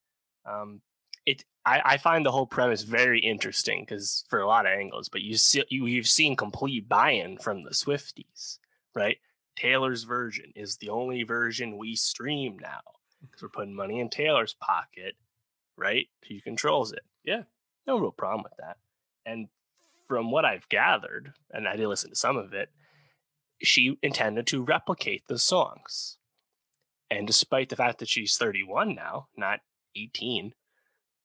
um, 0.45 0.81
it 1.25 1.45
I, 1.65 1.81
I, 1.85 1.97
find 1.97 2.25
the 2.25 2.31
whole 2.31 2.45
premise 2.45 2.83
very 2.83 3.19
interesting 3.19 3.85
because 3.87 4.25
for 4.29 4.39
a 4.39 4.47
lot 4.47 4.65
of 4.65 4.73
angles, 4.73 5.09
but 5.09 5.21
you 5.21 5.37
see 5.37 5.63
you, 5.69 5.85
you've 5.85 6.07
seen 6.07 6.35
complete 6.35 6.87
buy-in 6.87 7.37
from 7.37 7.63
the 7.63 7.71
Swifties, 7.71 8.59
right? 8.93 9.17
Taylor's 9.55 10.03
version 10.03 10.51
is 10.55 10.77
the 10.77 10.89
only 10.89 11.23
version 11.23 11.77
we 11.77 11.95
stream 11.95 12.57
now 12.59 12.81
because 13.21 13.41
we're 13.41 13.49
putting 13.49 13.75
money 13.75 13.99
in 13.99 14.09
Taylor's 14.09 14.53
pocket, 14.53 15.15
right? 15.77 16.07
He 16.21 16.41
controls 16.41 16.91
it. 16.91 17.03
Yeah, 17.23 17.43
no 17.87 17.97
real 17.97 18.11
problem 18.11 18.43
with 18.43 18.57
that. 18.59 18.77
And 19.25 19.47
from 20.07 20.31
what 20.31 20.45
I've 20.45 20.69
gathered, 20.69 21.33
and 21.51 21.67
I 21.67 21.75
did 21.75 21.87
listen 21.87 22.11
to 22.11 22.15
some 22.15 22.37
of 22.37 22.53
it, 22.53 22.69
she 23.61 23.97
intended 24.01 24.47
to 24.47 24.63
replicate 24.63 25.23
the 25.27 25.39
songs. 25.39 26.17
And 27.09 27.25
despite 27.25 27.69
the 27.69 27.75
fact 27.75 27.99
that 27.99 28.09
she's 28.09 28.37
31 28.37 28.95
now, 28.95 29.27
not 29.37 29.61
18, 29.95 30.53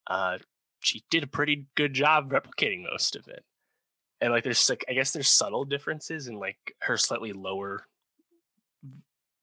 uh, 0.06 0.38
she 0.80 1.04
did 1.10 1.24
a 1.24 1.28
pretty 1.28 1.66
good 1.74 1.92
job 1.92 2.30
replicating 2.30 2.84
most 2.90 3.16
of 3.16 3.28
it. 3.28 3.44
And 4.20 4.32
like, 4.32 4.44
there's 4.44 4.68
like, 4.68 4.84
I 4.88 4.92
guess 4.92 5.12
there's 5.12 5.30
subtle 5.30 5.64
differences 5.64 6.26
in 6.26 6.38
like 6.38 6.58
her 6.80 6.96
slightly 6.96 7.32
lower 7.32 7.86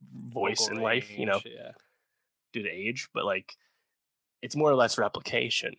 voice 0.02 0.60
Vocal 0.60 0.78
in 0.78 0.84
range, 0.84 1.10
life, 1.10 1.18
you 1.18 1.26
know, 1.26 1.40
yeah. 1.46 1.72
due 2.54 2.64
to 2.64 2.70
age, 2.70 3.10
but 3.14 3.26
like, 3.26 3.54
it's 4.42 4.56
more 4.56 4.70
or 4.70 4.76
less 4.76 4.98
replication. 4.98 5.74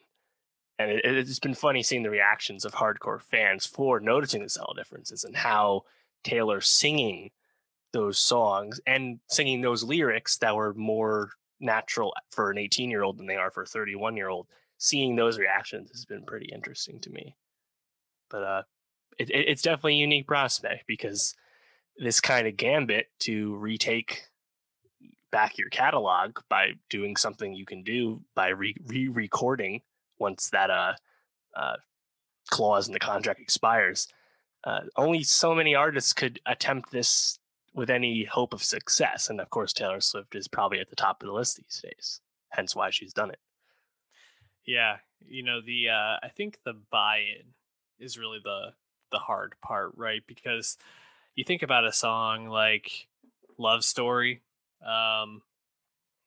And 0.79 0.91
it, 0.91 1.05
it's 1.05 1.39
been 1.39 1.55
funny 1.55 1.83
seeing 1.83 2.03
the 2.03 2.11
reactions 2.11 2.65
of 2.65 2.75
hardcore 2.75 3.21
fans 3.21 3.67
for 3.67 4.01
noticing 4.01 4.43
the 4.43 4.49
subtle 4.49 4.75
differences 4.75 5.25
and 5.25 5.37
how 5.37 5.83
Taylor 6.25 6.61
singing 6.61 7.31
those 7.93 8.19
songs 8.19 8.81
and 8.87 9.21
singing 9.29 9.61
those 9.61 9.83
lyrics 9.83 10.37
that 10.39 10.55
were 10.55 10.75
more 10.75 11.31
natural 11.61 12.15
for 12.31 12.51
an 12.51 12.59
18 12.59 12.91
year 12.91 13.03
old 13.03 13.19
than 13.19 13.27
they 13.27 13.37
are 13.37 13.51
for 13.51 13.63
a 13.63 13.67
31 13.67 14.17
year 14.17 14.29
old 14.29 14.47
seeing 14.77 15.17
those 15.17 15.39
reactions 15.39 15.91
has 15.91 16.05
been 16.05 16.25
pretty 16.25 16.47
interesting 16.53 17.01
to 17.01 17.11
me 17.11 17.35
but 18.31 18.43
uh 18.43 18.63
it, 19.19 19.31
it's 19.31 19.63
definitely 19.63 19.95
a 19.95 19.97
unique 19.97 20.27
prospect 20.27 20.87
because 20.87 21.35
this 21.99 22.21
kind 22.21 22.47
of 22.47 22.57
gambit 22.57 23.09
to 23.21 23.57
retake 23.57 24.23
back 25.31 25.59
your 25.59 25.69
catalog 25.69 26.39
by 26.49 26.73
doing 26.89 27.17
something 27.17 27.55
you 27.55 27.67
can 27.67 27.83
do 27.83 28.23
by 28.35 28.49
re 28.49 28.75
recording 29.09 29.83
once 30.19 30.49
that 30.51 30.71
uh, 30.71 30.95
uh 31.55 31.77
clause 32.51 32.87
in 32.87 32.95
the 32.95 32.99
contract 32.99 33.41
expires 33.41 34.09
uh, 34.65 34.81
only 34.97 35.23
so 35.23 35.55
many 35.55 35.75
artists 35.75 36.13
could 36.13 36.41
attempt 36.47 36.91
this 36.91 37.39
with 37.75 37.91
any 37.91 38.25
hope 38.25 38.53
of 38.53 38.63
success. 38.63 39.31
And 39.31 39.41
of 39.41 39.51
course, 39.51 39.73
Taylor 39.73 40.01
Swift 40.01 40.35
is 40.35 40.49
probably 40.49 40.81
at 40.81 40.91
the 40.91 40.97
top 40.97 41.23
of 41.23 41.27
the 41.27 41.33
list 41.33 41.57
these 41.57 41.81
days. 41.83 42.21
Hence 42.51 42.75
why 42.75 42.91
she's 42.91 43.13
done 43.13 43.31
it. 43.31 43.39
Yeah, 44.67 44.97
you 45.27 45.43
know 45.43 45.61
the 45.61 45.89
uh, 45.89 46.17
I 46.23 46.29
think 46.37 46.59
the 46.65 46.75
buy-in 46.91 47.55
is 47.99 48.19
really 48.19 48.41
the 48.43 48.73
the 49.11 49.19
hard 49.19 49.55
part, 49.63 49.93
right? 49.97 50.23
Because 50.27 50.77
you 51.39 51.45
think 51.45 51.63
about 51.63 51.87
a 51.87 51.93
song 51.93 52.49
like 52.49 53.07
"Love 53.59 53.85
Story." 53.85 54.43
Um, 54.85 55.41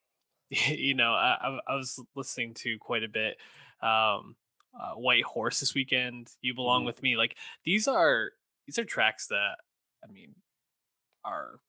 you 0.50 0.94
know, 0.94 1.12
I, 1.12 1.60
I 1.68 1.76
was 1.76 2.00
listening 2.16 2.54
to 2.56 2.78
quite 2.80 3.04
a 3.04 3.10
bit. 3.10 3.36
Um, 3.82 4.38
uh, 4.74 4.94
White 4.94 5.26
Horse 5.26 5.60
this 5.60 5.76
weekend. 5.76 6.30
You 6.42 6.56
belong 6.56 6.82
mm-hmm. 6.82 6.86
with 6.88 7.04
me. 7.04 7.18
Like 7.18 7.36
these 7.66 7.90
are 7.90 8.30
these 8.66 8.80
are 8.80 8.86
tracks 8.86 9.28
that 9.28 9.58
I 10.02 10.10
mean 10.10 10.34
are 11.26 11.60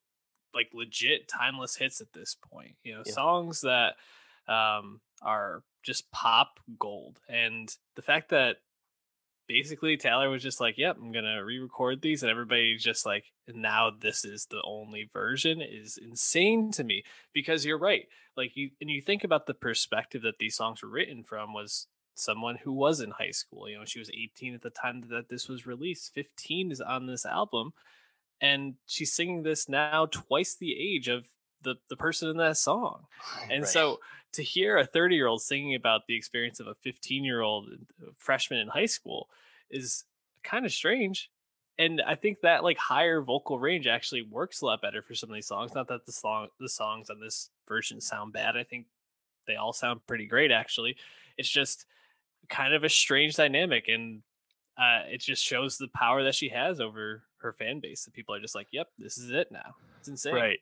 like 0.55 0.69
legit 0.73 1.27
timeless 1.27 1.75
hits 1.75 2.01
at 2.01 2.13
this 2.13 2.37
point. 2.49 2.77
You 2.85 2.95
know, 2.95 3.03
yeah. 3.05 3.13
songs 3.13 3.63
that 3.63 3.95
um, 4.47 5.01
are 5.21 5.65
just 5.83 6.13
pop 6.13 6.61
gold. 6.79 7.19
And 7.29 7.75
the 7.97 8.03
fact 8.03 8.31
that 8.31 8.59
basically 9.53 9.99
Taylor 9.99 10.31
was 10.31 10.43
just 10.43 10.61
like, 10.61 10.79
"Yep, 10.79 10.97
I'm 10.97 11.13
gonna 11.13 11.45
re-record 11.45 12.01
these," 12.01 12.23
and 12.23 12.31
everybody's 12.31 12.83
just 12.83 13.05
like, 13.05 13.31
"Now 13.47 13.91
this 13.91 14.25
is 14.25 14.47
the 14.47 14.63
only 14.65 15.11
version," 15.13 15.61
is 15.61 15.99
insane 15.99 16.73
to 16.73 16.85
me. 16.85 17.05
Because 17.35 17.67
you're 17.67 17.79
right, 17.79 18.09
like 18.35 18.57
you 18.57 18.71
and 18.81 18.91
you 18.91 19.03
think 19.03 19.25
about 19.25 19.47
the 19.47 19.55
perspective 19.55 20.23
that 20.23 20.39
these 20.39 20.57
songs 20.57 20.83
were 20.83 20.89
written 20.89 21.23
from 21.23 21.53
was 21.53 21.87
someone 22.15 22.57
who 22.57 22.73
was 22.73 23.01
in 23.01 23.11
high 23.11 23.31
school. 23.31 23.69
You 23.69 23.79
know, 23.79 23.85
she 23.85 23.99
was 23.99 24.11
18 24.11 24.55
at 24.55 24.63
the 24.63 24.71
time 24.71 25.03
that 25.11 25.29
this 25.29 25.49
was 25.49 25.67
released. 25.67 26.15
15 26.15 26.71
is 26.73 26.81
on 26.81 27.07
this 27.07 27.27
album, 27.27 27.73
and 28.41 28.77
she's 28.87 29.13
singing 29.13 29.43
this 29.43 29.69
now 29.69 30.07
twice 30.07 30.57
the 30.57 30.75
age 30.79 31.09
of 31.09 31.29
the 31.63 31.77
the 31.89 31.97
person 31.97 32.29
in 32.29 32.37
that 32.39 32.57
song. 32.57 33.07
And 33.51 33.63
right. 33.63 33.69
so 33.69 34.01
to 34.33 34.43
hear 34.43 34.79
a 34.79 34.87
30 34.87 35.15
year 35.15 35.27
old 35.27 35.43
singing 35.43 35.75
about 35.75 36.07
the 36.07 36.17
experience 36.17 36.61
of 36.61 36.67
a 36.67 36.75
15 36.75 37.25
year 37.25 37.41
old 37.41 37.69
uh, 38.03 38.11
freshman 38.17 38.61
in 38.61 38.69
high 38.69 38.87
school 38.87 39.29
is 39.71 40.05
kind 40.43 40.65
of 40.65 40.73
strange. 40.73 41.31
And 41.79 42.03
I 42.07 42.15
think 42.15 42.41
that 42.43 42.63
like 42.63 42.79
higher 42.79 43.23
vocal 43.23 43.59
range 43.59 43.87
actually 43.87 44.23
works 44.23 44.61
a 44.61 44.67
lot 44.67 44.83
better 44.83 45.03
for 45.03 45.15
some 45.15 45.31
of 45.31 45.35
these 45.35 45.47
songs. 45.47 45.75
Not 45.75 45.89
that 45.89 46.07
the 46.07 46.13
song 46.13 46.49
the 46.61 46.69
songs 46.69 47.11
on 47.11 47.21
this 47.21 47.51
version 47.69 48.01
sound 48.01 48.33
bad. 48.33 48.57
I 48.57 48.65
think 48.65 48.87
they 49.47 49.57
all 49.57 49.73
sound 49.73 50.07
pretty 50.07 50.27
great 50.27 50.51
actually. 50.51 50.97
It's 51.37 51.49
just 51.49 51.87
kind 52.49 52.75
of 52.75 52.85
a 52.85 52.89
strange 52.89 53.37
dynamic 53.37 53.89
and 53.89 54.23
uh, 54.79 55.01
it 55.11 55.21
just 55.21 55.45
shows 55.45 55.77
the 55.77 55.89
power 55.89 56.25
that 56.25 56.35
she 56.35 56.49
has 56.49 56.81
over 56.81 57.23
her 57.39 57.53
fan 57.53 57.81
base 57.81 58.05
that 58.05 58.15
people 58.15 58.35
are 58.35 58.41
just 58.41 58.55
like, 58.55 58.69
"Yep, 58.71 58.89
this 58.99 59.19
is 59.19 59.31
it 59.31 59.53
now." 59.53 59.75
It's 59.99 60.09
insane, 60.09 60.35
right? 60.35 60.59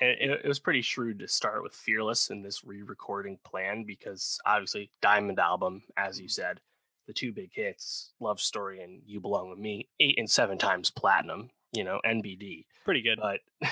And 0.00 0.10
it, 0.10 0.40
it 0.44 0.48
was 0.48 0.58
pretty 0.58 0.82
shrewd 0.82 1.18
to 1.18 1.28
start 1.28 1.62
with 1.62 1.74
"Fearless" 1.74 2.30
in 2.30 2.42
this 2.42 2.64
re-recording 2.64 3.38
plan 3.44 3.84
because 3.84 4.38
obviously 4.46 4.90
Diamond 5.02 5.38
album, 5.38 5.82
as 5.96 6.18
you 6.18 6.26
mm-hmm. 6.26 6.30
said, 6.30 6.60
the 7.06 7.12
two 7.12 7.32
big 7.32 7.50
hits, 7.52 8.12
"Love 8.20 8.40
Story" 8.40 8.82
and 8.82 9.02
"You 9.06 9.20
Belong 9.20 9.50
with 9.50 9.58
Me," 9.58 9.88
eight 10.00 10.18
and 10.18 10.30
seven 10.30 10.58
times 10.58 10.90
platinum. 10.90 11.50
You 11.72 11.84
know, 11.84 12.00
NBD, 12.04 12.64
pretty 12.84 13.02
good. 13.02 13.18
But 13.20 13.40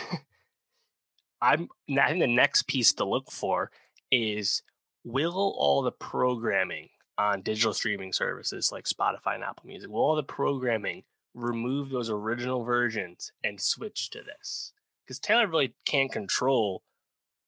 I'm 1.43 1.69
I 1.99 2.09
think 2.09 2.21
the 2.21 2.27
next 2.27 2.67
piece 2.67 2.93
to 2.95 3.05
look 3.05 3.31
for 3.31 3.71
is 4.11 4.63
will 5.05 5.55
all 5.57 5.83
the 5.83 5.93
programming 5.93 6.89
on 7.19 7.43
digital 7.43 7.75
streaming 7.75 8.13
services 8.13 8.71
like 8.71 8.85
Spotify 8.85 9.35
and 9.35 9.45
Apple 9.45 9.67
Music, 9.67 9.91
will 9.91 10.01
all 10.01 10.17
the 10.17 10.23
programming 10.23 11.03
remove 11.35 11.91
those 11.91 12.11
original 12.11 12.63
versions 12.63 13.33
and 13.45 13.61
switch 13.61 14.11
to 14.11 14.23
this? 14.23 14.73
Because 15.09 15.19
Taylor 15.19 15.47
really 15.47 15.75
can't 15.87 16.13
control 16.13 16.83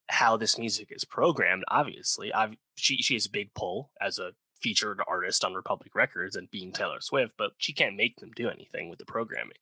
how 0.08 0.38
this 0.38 0.58
music 0.58 0.88
is 0.90 1.04
programmed. 1.04 1.62
Obviously, 1.68 2.32
I've, 2.32 2.56
she 2.74 2.96
she 2.96 3.12
has 3.14 3.26
a 3.26 3.30
big 3.30 3.52
pull 3.52 3.90
as 4.00 4.18
a 4.18 4.32
featured 4.62 5.02
artist 5.06 5.44
on 5.44 5.52
Republic 5.52 5.94
Records 5.94 6.36
and 6.36 6.50
being 6.50 6.72
Taylor 6.72 7.00
Swift, 7.00 7.34
but 7.36 7.52
she 7.58 7.74
can't 7.74 7.96
make 7.96 8.16
them 8.16 8.30
do 8.34 8.48
anything 8.48 8.88
with 8.88 8.98
the 8.98 9.04
programming. 9.04 9.58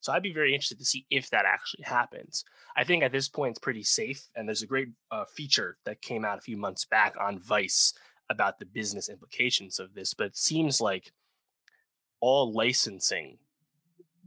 So 0.00 0.12
I'd 0.12 0.24
be 0.24 0.32
very 0.32 0.54
interested 0.54 0.80
to 0.80 0.84
see 0.84 1.06
if 1.08 1.30
that 1.30 1.46
actually 1.46 1.84
happens. 1.84 2.44
I 2.76 2.82
think 2.82 3.04
at 3.04 3.12
this 3.12 3.28
point 3.28 3.52
it's 3.52 3.60
pretty 3.60 3.84
safe, 3.84 4.28
and 4.34 4.48
there's 4.48 4.62
a 4.62 4.66
great 4.66 4.88
uh, 5.12 5.24
feature 5.24 5.78
that 5.84 6.02
came 6.02 6.24
out 6.24 6.38
a 6.38 6.42
few 6.42 6.56
months 6.56 6.84
back 6.84 7.14
on 7.20 7.38
Vice 7.38 7.94
about 8.28 8.58
the 8.58 8.66
business 8.66 9.08
implications 9.08 9.78
of 9.78 9.94
this, 9.94 10.14
but 10.14 10.26
it 10.26 10.36
seems 10.36 10.80
like 10.80 11.12
all 12.20 12.52
licensing 12.52 13.38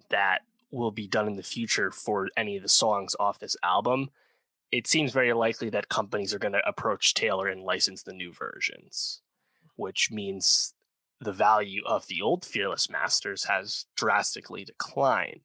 that 0.09 0.41
will 0.71 0.91
be 0.91 1.07
done 1.07 1.27
in 1.27 1.35
the 1.35 1.43
future 1.43 1.91
for 1.91 2.29
any 2.37 2.57
of 2.57 2.63
the 2.63 2.69
songs 2.69 3.15
off 3.19 3.39
this 3.39 3.57
album, 3.63 4.09
it 4.71 4.87
seems 4.87 5.11
very 5.11 5.33
likely 5.33 5.69
that 5.69 5.89
companies 5.89 6.33
are 6.33 6.39
going 6.39 6.53
to 6.53 6.67
approach 6.67 7.13
Taylor 7.13 7.47
and 7.47 7.63
license 7.63 8.03
the 8.03 8.13
new 8.13 8.31
versions, 8.31 9.21
which 9.75 10.11
means 10.11 10.73
the 11.19 11.31
value 11.31 11.81
of 11.85 12.07
the 12.07 12.21
old 12.21 12.45
Fearless 12.45 12.89
Masters 12.89 13.45
has 13.45 13.85
drastically 13.95 14.63
declined. 14.63 15.41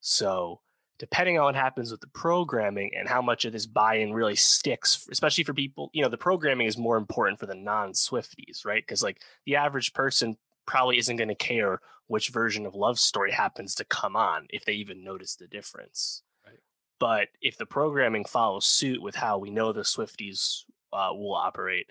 So 0.00 0.60
depending 1.00 1.38
on 1.38 1.46
what 1.46 1.56
happens 1.56 1.90
with 1.90 2.00
the 2.00 2.06
programming 2.08 2.92
and 2.94 3.08
how 3.08 3.22
much 3.22 3.46
of 3.46 3.52
this 3.52 3.66
buy-in 3.66 4.12
really 4.12 4.36
sticks 4.36 5.08
especially 5.10 5.42
for 5.42 5.54
people 5.54 5.90
you 5.94 6.02
know 6.02 6.10
the 6.10 6.18
programming 6.18 6.66
is 6.66 6.76
more 6.76 6.98
important 6.98 7.40
for 7.40 7.46
the 7.46 7.54
non-swifties 7.54 8.66
right 8.66 8.84
because 8.86 9.02
like 9.02 9.20
the 9.46 9.56
average 9.56 9.94
person 9.94 10.36
probably 10.70 10.98
isn't 10.98 11.16
going 11.16 11.28
to 11.28 11.34
care 11.34 11.80
which 12.06 12.28
version 12.28 12.64
of 12.64 12.74
love 12.74 12.98
story 12.98 13.32
happens 13.32 13.74
to 13.74 13.84
come 13.84 14.14
on 14.14 14.46
if 14.50 14.64
they 14.64 14.72
even 14.72 15.02
notice 15.02 15.34
the 15.34 15.48
difference 15.48 16.22
right. 16.46 16.60
but 17.00 17.28
if 17.42 17.58
the 17.58 17.66
programming 17.66 18.24
follows 18.24 18.66
suit 18.66 19.02
with 19.02 19.16
how 19.16 19.36
we 19.36 19.50
know 19.50 19.72
the 19.72 19.80
swifties 19.80 20.62
uh, 20.92 21.10
will 21.12 21.34
operate 21.34 21.90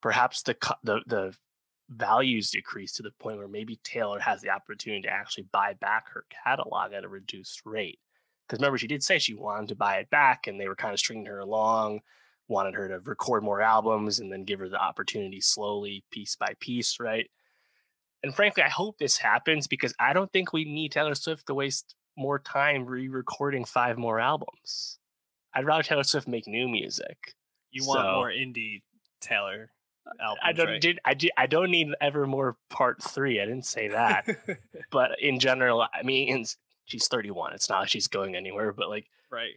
perhaps 0.00 0.42
the, 0.42 0.56
the 0.84 1.00
the 1.06 1.34
values 1.88 2.50
decrease 2.50 2.92
to 2.92 3.02
the 3.02 3.10
point 3.20 3.38
where 3.38 3.48
maybe 3.48 3.78
Taylor 3.84 4.18
has 4.18 4.40
the 4.40 4.50
opportunity 4.50 5.02
to 5.02 5.12
actually 5.12 5.46
buy 5.52 5.74
back 5.74 6.08
her 6.10 6.24
catalog 6.44 6.92
at 6.92 7.04
a 7.04 7.08
reduced 7.08 7.62
rate. 7.64 7.98
Because 8.46 8.60
remember, 8.60 8.78
she 8.78 8.86
did 8.86 9.02
say 9.02 9.18
she 9.18 9.34
wanted 9.34 9.68
to 9.68 9.74
buy 9.74 9.96
it 9.96 10.10
back, 10.10 10.46
and 10.46 10.60
they 10.60 10.68
were 10.68 10.76
kind 10.76 10.92
of 10.92 10.98
stringing 10.98 11.26
her 11.26 11.38
along, 11.38 12.00
wanted 12.48 12.74
her 12.74 12.88
to 12.88 13.00
record 13.00 13.42
more 13.42 13.60
albums 13.60 14.18
and 14.18 14.32
then 14.32 14.44
give 14.44 14.58
her 14.58 14.68
the 14.68 14.80
opportunity 14.80 15.40
slowly, 15.40 16.04
piece 16.10 16.36
by 16.36 16.54
piece, 16.60 16.98
right? 16.98 17.30
And 18.22 18.34
frankly, 18.34 18.62
I 18.62 18.68
hope 18.68 18.98
this 18.98 19.18
happens 19.18 19.66
because 19.66 19.94
I 19.98 20.12
don't 20.12 20.32
think 20.32 20.52
we 20.52 20.64
need 20.64 20.92
Taylor 20.92 21.14
Swift 21.14 21.46
to 21.46 21.54
waste 21.54 21.94
more 22.16 22.38
time 22.38 22.84
re-recording 22.84 23.64
five 23.64 23.98
more 23.98 24.20
albums. 24.20 24.98
I'd 25.54 25.66
rather 25.66 25.82
Taylor 25.82 26.04
Swift 26.04 26.28
make 26.28 26.46
new 26.46 26.68
music. 26.68 27.34
You 27.70 27.86
want 27.86 28.00
so, 28.00 28.12
more 28.12 28.30
indie 28.30 28.82
Taylor 29.20 29.70
albums, 30.20 30.40
I 30.42 30.52
don't 30.52 30.66
right? 30.66 30.80
did 30.80 31.00
I 31.04 31.14
did 31.14 31.30
I 31.36 31.46
don't 31.46 31.70
need 31.70 31.88
Evermore 32.00 32.56
Part 32.70 33.02
Three. 33.02 33.40
I 33.40 33.44
didn't 33.44 33.66
say 33.66 33.88
that, 33.88 34.26
but 34.90 35.12
in 35.20 35.38
general, 35.38 35.82
I 35.82 36.02
mean, 36.02 36.44
she's 36.84 37.08
31. 37.08 37.54
It's 37.54 37.68
not 37.68 37.80
like 37.80 37.88
she's 37.88 38.08
going 38.08 38.36
anywhere, 38.36 38.72
but 38.72 38.88
like, 38.88 39.06
right. 39.30 39.54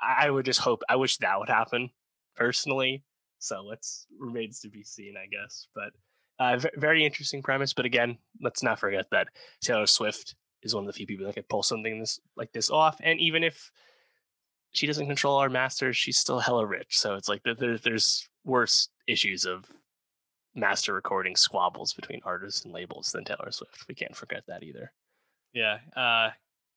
I, 0.00 0.26
I 0.26 0.30
would 0.30 0.44
just 0.44 0.60
hope. 0.60 0.82
I 0.88 0.96
wish 0.96 1.18
that 1.18 1.38
would 1.38 1.48
happen 1.48 1.90
personally. 2.36 3.04
So 3.38 3.62
let's 3.62 4.06
remains 4.18 4.60
to 4.60 4.68
be 4.68 4.82
seen, 4.82 5.14
I 5.16 5.26
guess. 5.26 5.68
But 5.74 5.90
uh, 6.38 6.56
v- 6.56 6.68
very 6.76 7.04
interesting 7.04 7.42
premise. 7.42 7.72
But 7.72 7.86
again, 7.86 8.18
let's 8.40 8.62
not 8.62 8.78
forget 8.78 9.06
that 9.10 9.28
Taylor 9.60 9.86
Swift 9.86 10.34
is 10.62 10.74
one 10.74 10.84
of 10.84 10.86
the 10.86 10.92
few 10.92 11.06
people 11.06 11.26
that 11.26 11.34
can 11.34 11.44
pull 11.44 11.62
something 11.62 12.00
this 12.00 12.20
like 12.36 12.52
this 12.52 12.70
off. 12.70 12.98
And 13.02 13.20
even 13.20 13.44
if 13.44 13.70
she 14.72 14.86
doesn't 14.86 15.06
control 15.06 15.36
our 15.36 15.50
masters, 15.50 15.96
she's 15.96 16.18
still 16.18 16.40
hella 16.40 16.66
rich. 16.66 16.98
So 16.98 17.14
it's 17.14 17.28
like 17.28 17.42
there, 17.44 17.78
there's 17.78 18.28
worse 18.44 18.88
issues 19.06 19.44
of 19.44 19.66
master 20.54 20.94
recording 20.94 21.36
squabbles 21.36 21.92
between 21.92 22.20
artists 22.24 22.64
and 22.64 22.72
labels 22.72 23.12
than 23.12 23.24
Taylor 23.24 23.50
Swift. 23.50 23.86
We 23.88 23.94
can't 23.94 24.16
forget 24.16 24.44
that 24.48 24.62
either. 24.62 24.92
Yeah. 25.52 25.78
Uh, 25.96 26.30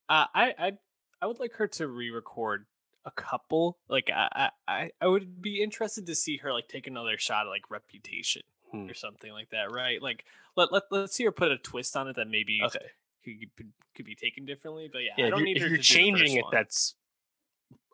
uh, 0.08 0.26
I 0.34 0.54
I 0.58 0.72
I 1.20 1.26
would 1.26 1.40
like 1.40 1.54
her 1.54 1.66
to 1.68 1.88
re-record 1.88 2.66
a 3.04 3.10
couple. 3.10 3.78
Like 3.88 4.10
I 4.14 4.50
I 4.66 4.90
I 5.00 5.06
would 5.06 5.42
be 5.42 5.62
interested 5.62 6.06
to 6.06 6.14
see 6.14 6.38
her 6.38 6.52
like 6.52 6.68
take 6.68 6.86
another 6.86 7.18
shot 7.18 7.46
at 7.46 7.50
like 7.50 7.70
Reputation 7.70 8.42
hmm. 8.70 8.88
or 8.88 8.94
something 8.94 9.32
like 9.32 9.50
that, 9.50 9.70
right? 9.70 10.02
Like 10.02 10.24
let 10.56 10.72
let 10.72 10.84
let's 10.90 11.14
see 11.14 11.24
her 11.24 11.32
put 11.32 11.50
a 11.50 11.58
twist 11.58 11.96
on 11.96 12.08
it 12.08 12.16
that 12.16 12.28
maybe 12.28 12.60
okay. 12.64 12.78
could 13.24 13.70
could 13.94 14.06
be 14.06 14.14
taken 14.14 14.44
differently. 14.44 14.88
But 14.92 15.00
yeah, 15.00 15.12
yeah 15.16 15.26
I 15.26 15.30
don't 15.30 15.40
if 15.40 15.44
need 15.44 15.56
you're, 15.58 15.68
her 15.68 15.74
if 15.74 15.78
you're 15.78 15.82
changing 15.82 16.36
it. 16.36 16.44
One. 16.44 16.52
That's 16.52 16.94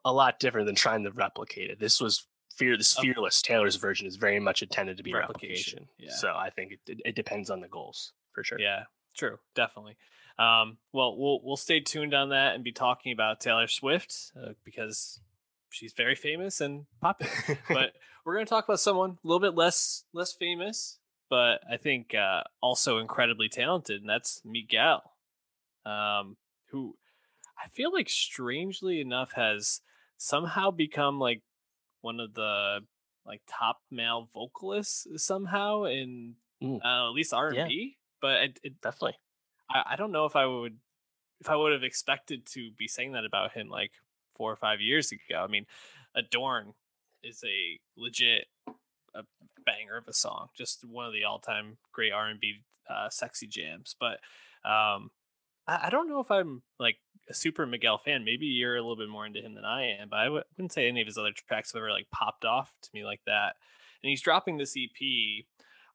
a 0.05 0.13
lot 0.13 0.39
different 0.39 0.67
than 0.67 0.75
trying 0.75 1.05
to 1.05 1.11
replicate 1.11 1.71
it. 1.71 1.81
This 1.81 2.01
was 2.01 2.27
fear. 2.55 2.77
This 2.77 2.95
fearless 2.95 3.43
Taylor's 3.43 3.77
version 3.77 4.07
is 4.07 4.17
very 4.17 4.41
much 4.41 4.63
intended 4.63 4.97
to 4.99 5.03
be 5.03 5.13
replication. 5.13 5.81
replication. 5.81 5.89
Yeah. 5.99 6.15
So 6.15 6.35
I 6.35 6.51
think 6.51 6.73
it, 6.87 7.01
it 7.05 7.15
depends 7.15 7.51
on 7.51 7.61
the 7.61 7.69
goals 7.69 8.13
for 8.33 8.45
sure. 8.45 8.61
Yeah, 8.61 8.85
true, 9.17 9.39
definitely. 9.55 9.97
Um, 10.39 10.79
well, 10.93 11.17
we'll 11.17 11.41
we'll 11.43 11.57
stay 11.57 11.81
tuned 11.81 12.15
on 12.15 12.31
that 12.31 12.55
and 12.55 12.65
be 12.65 12.73
talking 12.73 13.13
about 13.13 13.41
Taylor 13.41 13.69
Swift 13.69 14.33
uh, 14.37 14.53
because 14.65 15.21
she's 15.75 15.93
very 15.93 16.15
famous 16.15 16.61
and 16.61 16.87
popular. 17.01 17.33
but 17.69 17.93
we're 18.25 18.35
going 18.35 18.47
to 18.47 18.51
talk 18.51 18.65
about 18.65 18.81
someone 18.81 19.11
a 19.11 19.27
little 19.27 19.41
bit 19.41 19.55
less 19.55 20.05
less 20.13 20.33
famous, 20.33 20.99
but 21.29 21.61
I 21.71 21.77
think 21.77 22.15
uh, 22.15 22.43
also 22.63 22.99
incredibly 22.99 23.49
talented, 23.49 24.01
and 24.01 24.09
that's 24.09 24.41
Miguel, 24.45 25.03
um, 25.85 26.37
who 26.71 26.97
I 27.63 27.69
feel 27.69 27.93
like 27.93 28.09
strangely 28.09 29.01
enough 29.01 29.33
has 29.33 29.81
somehow 30.17 30.71
become 30.71 31.19
like 31.19 31.43
one 32.01 32.21
of 32.21 32.35
the 32.35 32.81
like 33.27 33.43
top 33.49 33.79
male 33.91 34.29
vocalists 34.33 35.07
somehow 35.17 35.85
in 35.85 36.35
mm. 36.63 36.79
uh, 36.85 37.09
at 37.09 37.15
least 37.15 37.35
R 37.35 37.49
and 37.49 37.69
B. 37.69 37.97
But 38.21 38.43
it, 38.43 38.61
it, 38.63 38.81
definitely, 38.81 39.19
I, 39.71 39.93
I 39.93 39.97
don't 39.97 40.13
know 40.13 40.25
if 40.25 40.37
I 40.37 40.47
would 40.47 40.77
if 41.41 41.51
I 41.51 41.57
would 41.57 41.73
have 41.73 41.83
expected 41.83 42.47
to 42.53 42.71
be 42.79 42.89
saying 42.89 43.13
that 43.13 43.25
about 43.25 43.53
him 43.53 43.69
like 43.69 43.91
four 44.35 44.53
or 44.53 44.57
five 44.57 44.81
years 44.81 45.13
ago. 45.13 45.43
I 45.43 45.47
mean, 45.47 45.67
Adorn 46.15 46.75
is 47.23 47.43
a 47.45 47.81
legit 47.97 48.47
a 49.15 49.23
banger 49.65 49.97
of 49.97 50.09
a 50.09 50.13
song, 50.13 50.49
just 50.57 50.85
one 50.85 51.07
of 51.07 51.13
the 51.13 51.25
all 51.25 51.39
time 51.39 51.79
great 51.93 52.13
R 52.13 52.29
and 52.29 52.41
B 52.41 52.63
uh, 52.89 53.09
sexy 53.09 53.47
jams. 53.47 53.95
But 53.99 54.19
um, 54.69 55.11
I, 55.67 55.85
I, 55.85 55.89
don't 55.91 56.09
know 56.09 56.21
if 56.21 56.31
I'm 56.31 56.63
like 56.79 56.97
a 57.29 57.35
super 57.35 57.67
Miguel 57.67 57.99
fan. 57.99 58.25
Maybe 58.25 58.47
you're 58.47 58.77
a 58.77 58.81
little 58.81 58.97
bit 58.97 59.09
more 59.09 59.27
into 59.27 59.41
him 59.41 59.55
than 59.55 59.65
I 59.65 59.97
am, 60.01 60.09
but 60.09 60.19
I 60.19 60.25
w- 60.25 60.43
wouldn't 60.57 60.73
say 60.73 60.89
any 60.89 61.01
of 61.01 61.07
his 61.07 61.19
other 61.19 61.33
tracks 61.33 61.73
have 61.73 61.81
ever 61.81 61.91
like 61.91 62.11
popped 62.11 62.45
off 62.45 62.73
to 62.83 62.91
me 62.93 63.05
like 63.05 63.21
that. 63.27 63.57
And 64.03 64.11
he's 64.11 64.21
dropping 64.21 64.59
this 64.59 64.77
EP, 64.77 65.45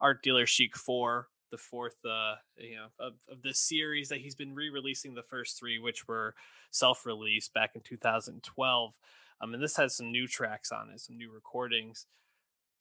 Art 0.02 0.24
Dealer 0.24 0.46
Chic 0.46 0.76
Four, 0.76 1.28
the 1.52 1.58
fourth 1.58 1.96
uh 2.06 2.36
you 2.58 2.76
know 2.76 2.88
of, 3.00 3.14
of 3.30 3.42
this 3.42 3.60
series 3.60 4.10
that 4.10 4.20
he's 4.20 4.36
been 4.36 4.56
re-releasing 4.56 5.14
the 5.14 5.24
first 5.24 5.58
three 5.58 5.80
which 5.80 6.08
were 6.08 6.36
self-released 6.72 7.54
back 7.54 7.72
in 7.76 7.82
2012 7.82 8.94
um 9.42 9.54
and 9.54 9.64
this 9.64 9.78
has 9.78 9.96
some 9.96 10.12
new 10.12 10.28
tracks 10.28 10.72
on 10.72 10.90
it 10.90 11.00
some 11.00 11.18
new 11.18 11.32
recordings. 11.32 12.06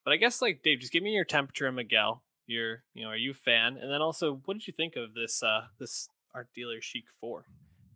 But 0.05 0.13
i 0.13 0.17
guess 0.17 0.43
like 0.43 0.63
dave 0.63 0.81
just 0.81 0.93
give 0.93 1.03
me 1.03 1.15
your 1.15 1.25
temperature 1.25 1.71
miguel 1.71 2.23
you're 2.47 2.83
you 2.95 3.05
know 3.05 3.11
are 3.11 3.17
you 3.17 3.33
a 3.33 3.35
fan? 3.35 3.77
And 3.77 3.93
then 3.93 4.01
also 4.01 4.41
what 4.45 4.55
did 4.55 4.67
you 4.67 4.73
think 4.73 4.97
of 4.97 5.15
this 5.15 5.43
uh 5.43 5.63
this 5.79 6.09
art 6.35 6.49
dealer 6.55 6.81
chic 6.81 7.05
4 7.21 7.45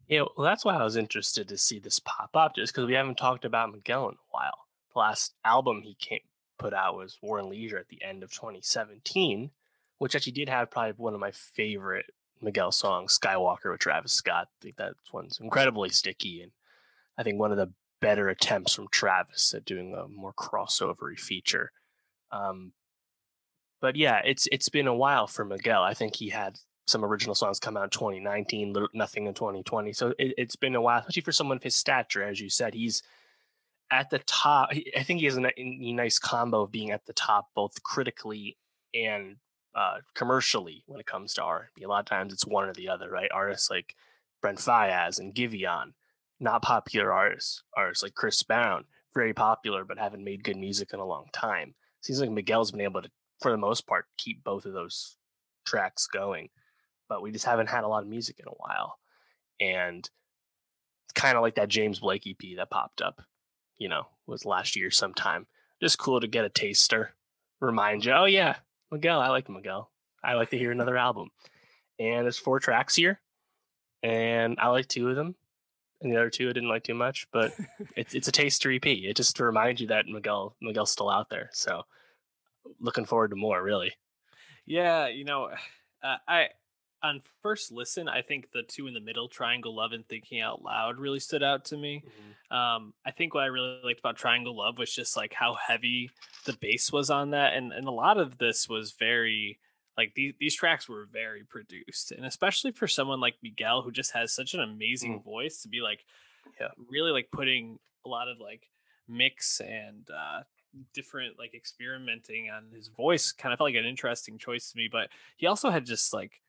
yeah 0.08 0.22
well 0.36 0.44
that's 0.44 0.64
why 0.64 0.74
i 0.74 0.84
was 0.84 0.96
interested 0.96 1.48
to 1.48 1.58
see 1.58 1.78
this 1.78 2.00
pop 2.00 2.30
up 2.34 2.54
just 2.56 2.72
because 2.74 2.86
we 2.86 2.94
haven't 2.94 3.18
talked 3.18 3.44
about 3.44 3.72
miguel 3.72 4.08
in 4.08 4.14
a 4.14 4.30
while. 4.30 4.66
The 4.92 4.98
last 4.98 5.34
album 5.44 5.82
he 5.82 5.94
came 5.94 6.20
put 6.58 6.74
out 6.74 6.96
was 6.96 7.18
war 7.20 7.38
and 7.38 7.48
leisure 7.48 7.78
at 7.78 7.88
the 7.88 8.02
end 8.02 8.22
of 8.22 8.30
2017 8.30 9.50
which 10.02 10.16
actually 10.16 10.32
did 10.32 10.48
have 10.48 10.68
probably 10.68 10.92
one 10.96 11.14
of 11.14 11.20
my 11.20 11.30
favorite 11.30 12.06
Miguel 12.40 12.72
songs, 12.72 13.16
Skywalker 13.16 13.70
with 13.70 13.78
Travis 13.78 14.10
Scott. 14.10 14.48
I 14.50 14.58
think 14.60 14.74
that 14.74 14.94
one's 15.12 15.38
incredibly 15.40 15.90
sticky 15.90 16.42
and 16.42 16.50
I 17.16 17.22
think 17.22 17.38
one 17.38 17.52
of 17.52 17.56
the 17.56 17.70
better 18.00 18.28
attempts 18.28 18.74
from 18.74 18.88
Travis 18.90 19.54
at 19.54 19.64
doing 19.64 19.94
a 19.94 20.08
more 20.08 20.32
crossovery 20.32 21.16
feature. 21.16 21.70
Um, 22.32 22.72
but 23.80 23.94
yeah, 23.94 24.20
it's 24.24 24.48
it's 24.50 24.68
been 24.68 24.88
a 24.88 24.94
while 24.94 25.28
for 25.28 25.44
Miguel. 25.44 25.84
I 25.84 25.94
think 25.94 26.16
he 26.16 26.30
had 26.30 26.58
some 26.88 27.04
original 27.04 27.36
songs 27.36 27.60
come 27.60 27.76
out 27.76 27.84
in 27.84 27.90
2019, 27.90 28.74
nothing 28.94 29.26
in 29.26 29.34
2020. 29.34 29.92
So 29.92 30.14
it, 30.18 30.36
has 30.36 30.56
been 30.56 30.74
a 30.74 30.80
while, 30.80 30.98
especially 30.98 31.22
for 31.22 31.30
someone 31.30 31.58
of 31.58 31.62
his 31.62 31.76
stature. 31.76 32.24
As 32.24 32.40
you 32.40 32.50
said, 32.50 32.74
he's 32.74 33.04
at 33.88 34.10
the 34.10 34.18
top. 34.18 34.70
I 34.98 35.04
think 35.04 35.20
he 35.20 35.26
has 35.26 35.36
a, 35.36 35.60
a 35.60 35.92
nice 35.92 36.18
combo 36.18 36.62
of 36.62 36.72
being 36.72 36.90
at 36.90 37.06
the 37.06 37.12
top, 37.12 37.50
both 37.54 37.84
critically 37.84 38.56
and 38.92 39.36
uh, 39.74 39.98
commercially 40.14 40.84
when 40.86 41.00
it 41.00 41.06
comes 41.06 41.34
to 41.34 41.42
R&B. 41.42 41.82
A 41.84 41.88
lot 41.88 42.00
of 42.00 42.06
times 42.06 42.32
it's 42.32 42.46
one 42.46 42.68
or 42.68 42.74
the 42.74 42.88
other, 42.88 43.10
right? 43.10 43.30
Artists 43.32 43.70
like 43.70 43.96
Brent 44.40 44.58
Faiyaz 44.58 45.18
and 45.18 45.34
Giveon, 45.34 45.92
not 46.40 46.62
popular 46.62 47.12
artists. 47.12 47.62
Artists 47.76 48.02
like 48.02 48.14
Chris 48.14 48.42
Brown, 48.42 48.84
very 49.14 49.32
popular 49.32 49.84
but 49.84 49.98
haven't 49.98 50.24
made 50.24 50.44
good 50.44 50.56
music 50.56 50.90
in 50.92 51.00
a 51.00 51.04
long 51.04 51.26
time. 51.32 51.74
Seems 52.00 52.20
like 52.20 52.30
Miguel's 52.30 52.72
been 52.72 52.80
able 52.80 53.02
to, 53.02 53.10
for 53.40 53.50
the 53.50 53.56
most 53.56 53.86
part, 53.86 54.06
keep 54.18 54.42
both 54.42 54.66
of 54.66 54.72
those 54.72 55.16
tracks 55.64 56.06
going, 56.06 56.50
but 57.08 57.22
we 57.22 57.30
just 57.30 57.44
haven't 57.44 57.68
had 57.68 57.84
a 57.84 57.88
lot 57.88 58.02
of 58.02 58.08
music 58.08 58.40
in 58.40 58.48
a 58.48 58.56
while. 58.56 58.98
And 59.60 60.08
it's 61.04 61.12
kind 61.14 61.36
of 61.36 61.42
like 61.42 61.54
that 61.54 61.68
James 61.68 62.00
Blake 62.00 62.26
EP 62.26 62.56
that 62.56 62.70
popped 62.70 63.00
up, 63.00 63.22
you 63.78 63.88
know, 63.88 64.06
was 64.26 64.44
last 64.44 64.76
year 64.76 64.90
sometime. 64.90 65.46
Just 65.80 65.98
cool 65.98 66.20
to 66.20 66.26
get 66.26 66.44
a 66.44 66.48
taster, 66.48 67.14
remind 67.60 68.04
you, 68.04 68.12
oh 68.12 68.24
yeah, 68.24 68.56
Miguel. 68.92 69.20
I 69.20 69.30
like 69.30 69.48
Miguel. 69.48 69.90
I 70.22 70.34
like 70.34 70.50
to 70.50 70.58
hear 70.58 70.70
another 70.70 70.96
album. 70.96 71.30
And 71.98 72.24
there's 72.24 72.38
four 72.38 72.60
tracks 72.60 72.94
here, 72.94 73.20
and 74.02 74.58
I 74.60 74.68
like 74.68 74.86
two 74.88 75.08
of 75.08 75.16
them, 75.16 75.34
and 76.00 76.12
the 76.12 76.16
other 76.16 76.30
two 76.30 76.48
I 76.48 76.52
didn't 76.52 76.68
like 76.68 76.84
too 76.84 76.94
much. 76.94 77.26
But 77.32 77.52
it's 77.96 78.14
it's 78.14 78.28
a 78.28 78.32
taste 78.32 78.62
to 78.62 78.68
repeat. 78.68 79.04
It 79.04 79.16
just 79.16 79.36
to 79.36 79.44
remind 79.44 79.80
you 79.80 79.88
that 79.88 80.06
Miguel 80.06 80.56
Miguel's 80.60 80.92
still 80.92 81.10
out 81.10 81.30
there. 81.30 81.50
So 81.52 81.82
looking 82.80 83.04
forward 83.04 83.30
to 83.30 83.36
more. 83.36 83.62
Really. 83.62 83.92
Yeah, 84.66 85.08
you 85.08 85.24
know, 85.24 85.50
uh, 86.02 86.16
I 86.28 86.48
on 87.02 87.22
first 87.42 87.72
listen, 87.72 88.08
I 88.08 88.22
think 88.22 88.50
the 88.52 88.62
two 88.62 88.86
in 88.86 88.94
the 88.94 89.00
middle, 89.00 89.28
Triangle 89.28 89.74
Love 89.74 89.92
and 89.92 90.06
Thinking 90.08 90.40
Out 90.40 90.62
Loud, 90.62 90.98
really 90.98 91.20
stood 91.20 91.42
out 91.42 91.64
to 91.66 91.76
me. 91.76 92.04
Mm-hmm. 92.06 92.56
Um, 92.56 92.94
I 93.04 93.10
think 93.10 93.34
what 93.34 93.42
I 93.42 93.46
really 93.46 93.80
liked 93.84 94.00
about 94.00 94.16
Triangle 94.16 94.56
Love 94.56 94.78
was 94.78 94.92
just 94.92 95.16
like 95.16 95.32
how 95.32 95.54
heavy 95.54 96.10
the 96.44 96.56
bass 96.60 96.92
was 96.92 97.10
on 97.10 97.30
that, 97.30 97.54
and 97.54 97.72
and 97.72 97.86
a 97.86 97.92
lot 97.92 98.18
of 98.18 98.38
this 98.38 98.68
was 98.68 98.92
very 98.92 99.58
like 99.96 100.12
these 100.14 100.34
these 100.38 100.54
tracks 100.54 100.88
were 100.88 101.08
very 101.12 101.44
produced, 101.44 102.12
and 102.12 102.24
especially 102.24 102.72
for 102.72 102.86
someone 102.86 103.20
like 103.20 103.34
Miguel 103.42 103.82
who 103.82 103.90
just 103.90 104.12
has 104.12 104.32
such 104.32 104.54
an 104.54 104.60
amazing 104.60 105.20
mm. 105.20 105.24
voice 105.24 105.62
to 105.62 105.68
be 105.68 105.80
like, 105.80 106.04
yeah, 106.60 106.68
really 106.90 107.10
like 107.10 107.28
putting 107.32 107.78
a 108.04 108.08
lot 108.08 108.28
of 108.28 108.38
like 108.40 108.68
mix 109.08 109.60
and 109.60 110.08
uh 110.10 110.42
different 110.94 111.38
like 111.38 111.54
experimenting 111.54 112.48
on 112.50 112.64
his 112.74 112.88
voice 112.88 113.32
kind 113.32 113.52
of 113.52 113.58
felt 113.58 113.68
like 113.68 113.74
an 113.74 113.84
interesting 113.84 114.38
choice 114.38 114.70
to 114.70 114.78
me 114.78 114.88
but 114.90 115.08
he 115.36 115.46
also 115.46 115.70
had 115.70 115.84
just 115.84 116.14
like 116.14 116.40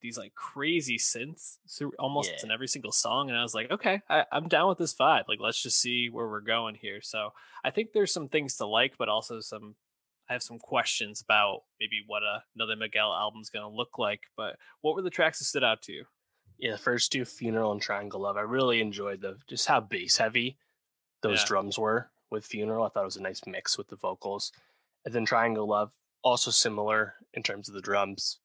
these 0.00 0.18
like 0.18 0.34
crazy 0.34 0.98
synths 0.98 1.58
almost 1.98 2.30
yeah. 2.30 2.44
in 2.44 2.50
every 2.50 2.68
single 2.68 2.92
song 2.92 3.28
and 3.28 3.38
i 3.38 3.42
was 3.42 3.54
like 3.54 3.70
okay 3.70 4.00
I, 4.08 4.24
i'm 4.32 4.48
down 4.48 4.68
with 4.68 4.78
this 4.78 4.94
vibe 4.94 5.24
like 5.28 5.40
let's 5.40 5.62
just 5.62 5.80
see 5.80 6.08
where 6.08 6.28
we're 6.28 6.40
going 6.40 6.74
here 6.74 7.00
so 7.00 7.32
i 7.64 7.70
think 7.70 7.92
there's 7.92 8.12
some 8.12 8.28
things 8.28 8.56
to 8.56 8.66
like 8.66 8.94
but 8.98 9.08
also 9.08 9.40
some 9.40 9.74
I 10.28 10.34
have 10.34 10.42
some 10.42 10.58
questions 10.58 11.22
about 11.22 11.62
maybe 11.80 12.02
what 12.06 12.22
a, 12.22 12.42
another 12.54 12.76
Miguel 12.76 13.14
album's 13.14 13.50
going 13.50 13.68
to 13.68 13.74
look 13.74 13.98
like. 13.98 14.20
But 14.36 14.56
what 14.82 14.94
were 14.94 15.02
the 15.02 15.10
tracks 15.10 15.38
that 15.38 15.46
stood 15.46 15.64
out 15.64 15.82
to 15.82 15.92
you? 15.92 16.04
Yeah, 16.58 16.72
the 16.72 16.78
first 16.78 17.12
two, 17.12 17.24
Funeral 17.24 17.72
and 17.72 17.80
Triangle 17.80 18.20
Love. 18.20 18.36
I 18.36 18.42
really 18.42 18.80
enjoyed 18.80 19.20
the 19.22 19.38
just 19.48 19.66
how 19.66 19.80
bass 19.80 20.16
heavy 20.16 20.58
those 21.22 21.40
Yeah. 21.40 21.46
drums 21.46 21.78
were 21.78 22.10
with 22.30 22.44
Funeral. 22.44 22.84
I 22.84 22.88
thought 22.88 23.02
it 23.02 23.06
was 23.06 23.16
a 23.16 23.22
nice 23.22 23.46
mix 23.46 23.78
with 23.78 23.88
the 23.88 23.96
vocals. 23.96 24.52
And 25.04 25.14
then 25.14 25.24
Triangle 25.24 25.66
Love, 25.66 25.92
also 26.22 26.50
similar 26.50 27.14
in 27.32 27.42
terms 27.42 27.68
of 27.68 27.74
the 27.74 27.80
drums. 27.80 28.38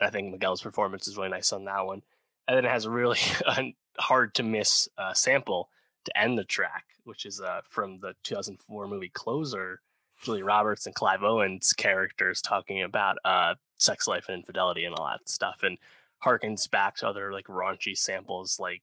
And 0.00 0.08
I 0.08 0.10
think 0.10 0.30
Miguel's 0.30 0.62
performance 0.62 1.06
is 1.06 1.16
really 1.16 1.28
nice 1.28 1.52
on 1.52 1.64
that 1.64 1.84
one. 1.86 2.02
And 2.48 2.56
then 2.56 2.64
it 2.64 2.70
has 2.70 2.84
a 2.84 2.90
really 2.90 3.18
hard 3.98 4.34
to 4.34 4.42
miss 4.42 4.88
uh, 4.98 5.14
sample 5.14 5.68
to 6.04 6.18
end 6.18 6.38
the 6.38 6.44
track, 6.44 6.84
which 7.04 7.26
is 7.26 7.40
uh, 7.40 7.60
from 7.68 8.00
the 8.00 8.14
2004 8.24 8.88
movie 8.88 9.10
Closer. 9.10 9.80
Julia 10.22 10.44
Roberts 10.44 10.86
and 10.86 10.94
Clive 10.94 11.22
Owens 11.22 11.72
characters 11.72 12.42
talking 12.42 12.82
about 12.82 13.16
uh, 13.24 13.54
sex 13.78 14.06
life 14.06 14.26
and 14.28 14.38
infidelity 14.38 14.84
and 14.84 14.94
all 14.94 15.06
that 15.06 15.28
stuff, 15.28 15.62
and 15.62 15.78
harkens 16.22 16.70
back 16.70 16.96
to 16.96 17.08
other 17.08 17.32
like 17.32 17.46
raunchy 17.46 17.96
samples, 17.96 18.58
like 18.60 18.82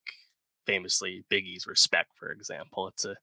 famously 0.66 1.24
Biggie's 1.30 1.68
"Respect," 1.68 2.10
for 2.16 2.32
example. 2.32 2.88
It's 2.88 3.06
a 3.06 3.16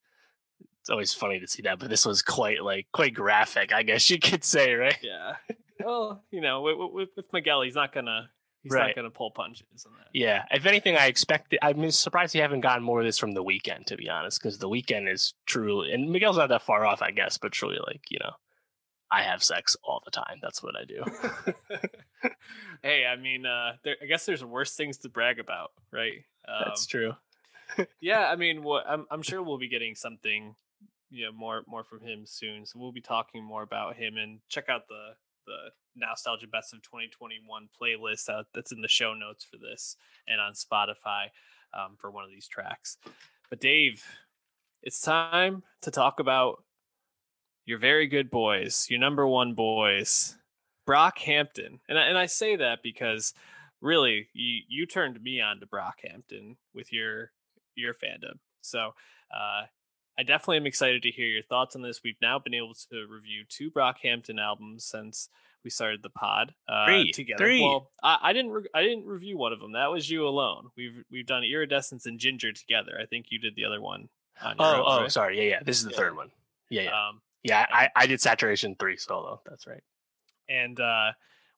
it's 0.80 0.90
always 0.90 1.12
funny 1.12 1.40
to 1.40 1.48
see 1.48 1.62
that, 1.62 1.78
but 1.78 1.90
this 1.90 2.06
was 2.06 2.22
quite 2.22 2.62
like 2.62 2.86
quite 2.92 3.14
graphic, 3.14 3.72
I 3.72 3.82
guess 3.82 4.08
you 4.10 4.18
could 4.18 4.44
say, 4.44 4.74
right? 4.74 4.98
Yeah. 5.02 5.36
Well, 5.80 6.22
you 6.30 6.40
know, 6.40 6.62
with, 6.62 6.92
with, 6.92 7.08
with 7.16 7.32
Miguel, 7.32 7.62
he's 7.62 7.74
not 7.74 7.92
gonna 7.92 8.30
he's 8.62 8.72
Right. 8.72 8.88
not 8.88 8.96
gonna 8.96 9.10
pull 9.10 9.30
punches 9.30 9.64
on 9.86 9.92
that. 9.98 10.08
Yeah. 10.12 10.44
If 10.50 10.66
anything, 10.66 10.96
I 10.96 11.06
expected. 11.06 11.58
I'm 11.62 11.90
surprised 11.90 12.34
you 12.34 12.42
haven't 12.42 12.60
gotten 12.60 12.82
more 12.84 13.00
of 13.00 13.06
this 13.06 13.18
from 13.18 13.32
the 13.32 13.42
Weeknd, 13.44 13.86
to 13.86 13.96
be 13.96 14.08
honest, 14.08 14.40
because 14.40 14.58
the 14.58 14.68
Weeknd 14.68 15.12
is 15.12 15.34
truly, 15.46 15.92
and 15.92 16.10
Miguel's 16.10 16.36
not 16.38 16.48
that 16.50 16.62
far 16.62 16.84
off, 16.86 17.02
I 17.02 17.10
guess, 17.10 17.38
but 17.38 17.52
truly, 17.52 17.78
like 17.86 18.02
you 18.10 18.18
know, 18.22 18.32
I 19.10 19.22
have 19.22 19.42
sex 19.42 19.76
all 19.84 20.02
the 20.04 20.10
time. 20.10 20.38
That's 20.42 20.62
what 20.62 20.74
I 20.76 20.84
do. 20.84 21.04
hey, 22.82 23.06
I 23.06 23.16
mean, 23.16 23.46
uh, 23.46 23.72
there, 23.84 23.96
I 24.02 24.06
guess 24.06 24.26
there's 24.26 24.44
worse 24.44 24.74
things 24.74 24.98
to 24.98 25.08
brag 25.08 25.38
about, 25.38 25.72
right? 25.92 26.24
Um, 26.48 26.64
That's 26.66 26.86
true. 26.86 27.14
yeah, 28.00 28.28
I 28.30 28.36
mean, 28.36 28.62
what 28.62 28.84
I'm 28.88 29.06
I'm 29.10 29.22
sure 29.22 29.42
we'll 29.42 29.58
be 29.58 29.68
getting 29.68 29.94
something, 29.94 30.54
you 31.10 31.26
know, 31.26 31.32
more 31.32 31.62
more 31.66 31.84
from 31.84 32.00
him 32.00 32.26
soon. 32.26 32.66
So 32.66 32.78
we'll 32.78 32.92
be 32.92 33.00
talking 33.00 33.42
more 33.42 33.62
about 33.62 33.96
him 33.96 34.16
and 34.16 34.40
check 34.48 34.68
out 34.68 34.88
the 34.88 35.14
the 35.46 35.70
nostalgia 35.96 36.46
best 36.46 36.74
of 36.74 36.82
2021 36.82 37.68
playlist 37.80 38.28
out 38.28 38.46
that's 38.54 38.72
in 38.72 38.80
the 38.80 38.88
show 38.88 39.14
notes 39.14 39.44
for 39.44 39.56
this 39.58 39.96
and 40.26 40.40
on 40.40 40.52
Spotify 40.52 41.26
um, 41.72 41.96
for 41.98 42.10
one 42.10 42.24
of 42.24 42.30
these 42.30 42.48
tracks. 42.48 42.98
But 43.50 43.60
Dave, 43.60 44.02
it's 44.82 45.00
time 45.00 45.62
to 45.82 45.90
talk 45.90 46.20
about 46.20 46.62
your 47.66 47.78
very 47.78 48.06
good 48.06 48.30
boys, 48.30 48.86
your 48.90 49.00
number 49.00 49.26
one 49.26 49.54
boys, 49.54 50.36
Brockhampton, 50.86 51.78
and 51.88 51.98
I, 51.98 52.02
and 52.02 52.18
I 52.18 52.26
say 52.26 52.56
that 52.56 52.80
because 52.82 53.32
really 53.80 54.28
you 54.32 54.62
you 54.68 54.86
turned 54.86 55.22
me 55.22 55.40
on 55.40 55.60
to 55.60 55.66
Brockhampton 55.66 56.56
with 56.74 56.92
your 56.92 57.32
your 57.74 57.94
fandom. 57.94 58.38
So 58.60 58.94
uh, 59.34 59.62
I 60.18 60.22
definitely 60.22 60.58
am 60.58 60.66
excited 60.66 61.02
to 61.02 61.10
hear 61.10 61.26
your 61.26 61.42
thoughts 61.42 61.74
on 61.74 61.82
this. 61.82 62.00
We've 62.04 62.20
now 62.22 62.38
been 62.38 62.54
able 62.54 62.74
to 62.90 63.06
review 63.10 63.44
two 63.48 63.70
Brockhampton 63.70 64.40
albums 64.40 64.84
since 64.84 65.28
we 65.64 65.70
started 65.70 66.02
the 66.02 66.10
pod 66.10 66.54
uh, 66.68 66.86
Three. 66.86 67.10
together. 67.12 67.42
Three. 67.44 67.62
Well, 67.62 67.90
I, 68.02 68.18
I 68.22 68.32
didn't 68.32 68.50
re- 68.52 68.68
I 68.74 68.82
didn't 68.82 69.06
review 69.06 69.36
one 69.38 69.52
of 69.52 69.60
them. 69.60 69.72
That 69.72 69.90
was 69.90 70.08
you 70.08 70.26
alone. 70.28 70.68
We've 70.76 71.02
we've 71.10 71.26
done 71.26 71.42
Iridescence 71.42 72.06
and 72.06 72.18
Ginger 72.20 72.52
together. 72.52 72.98
I 73.00 73.06
think 73.06 73.26
you 73.30 73.38
did 73.38 73.56
the 73.56 73.64
other 73.64 73.80
one. 73.80 74.08
On 74.42 74.56
your 74.58 74.66
Oh, 74.66 74.74
own, 74.76 74.82
oh, 74.86 75.00
right? 75.02 75.12
sorry. 75.12 75.36
Yeah, 75.38 75.56
yeah. 75.56 75.62
This 75.64 75.78
is 75.78 75.84
the 75.84 75.90
Yeah. 75.92 75.96
third 75.96 76.16
one. 76.16 76.30
Yeah, 76.70 76.82
yeah. 76.82 77.08
Um, 77.08 77.20
Yeah, 77.44 77.66
I, 77.70 77.88
I 77.94 78.06
did 78.06 78.20
Saturation 78.20 78.74
3 78.78 78.96
solo. 78.96 79.40
That's 79.46 79.66
right. 79.66 79.82
and 80.48 80.78
uh, 80.80 81.12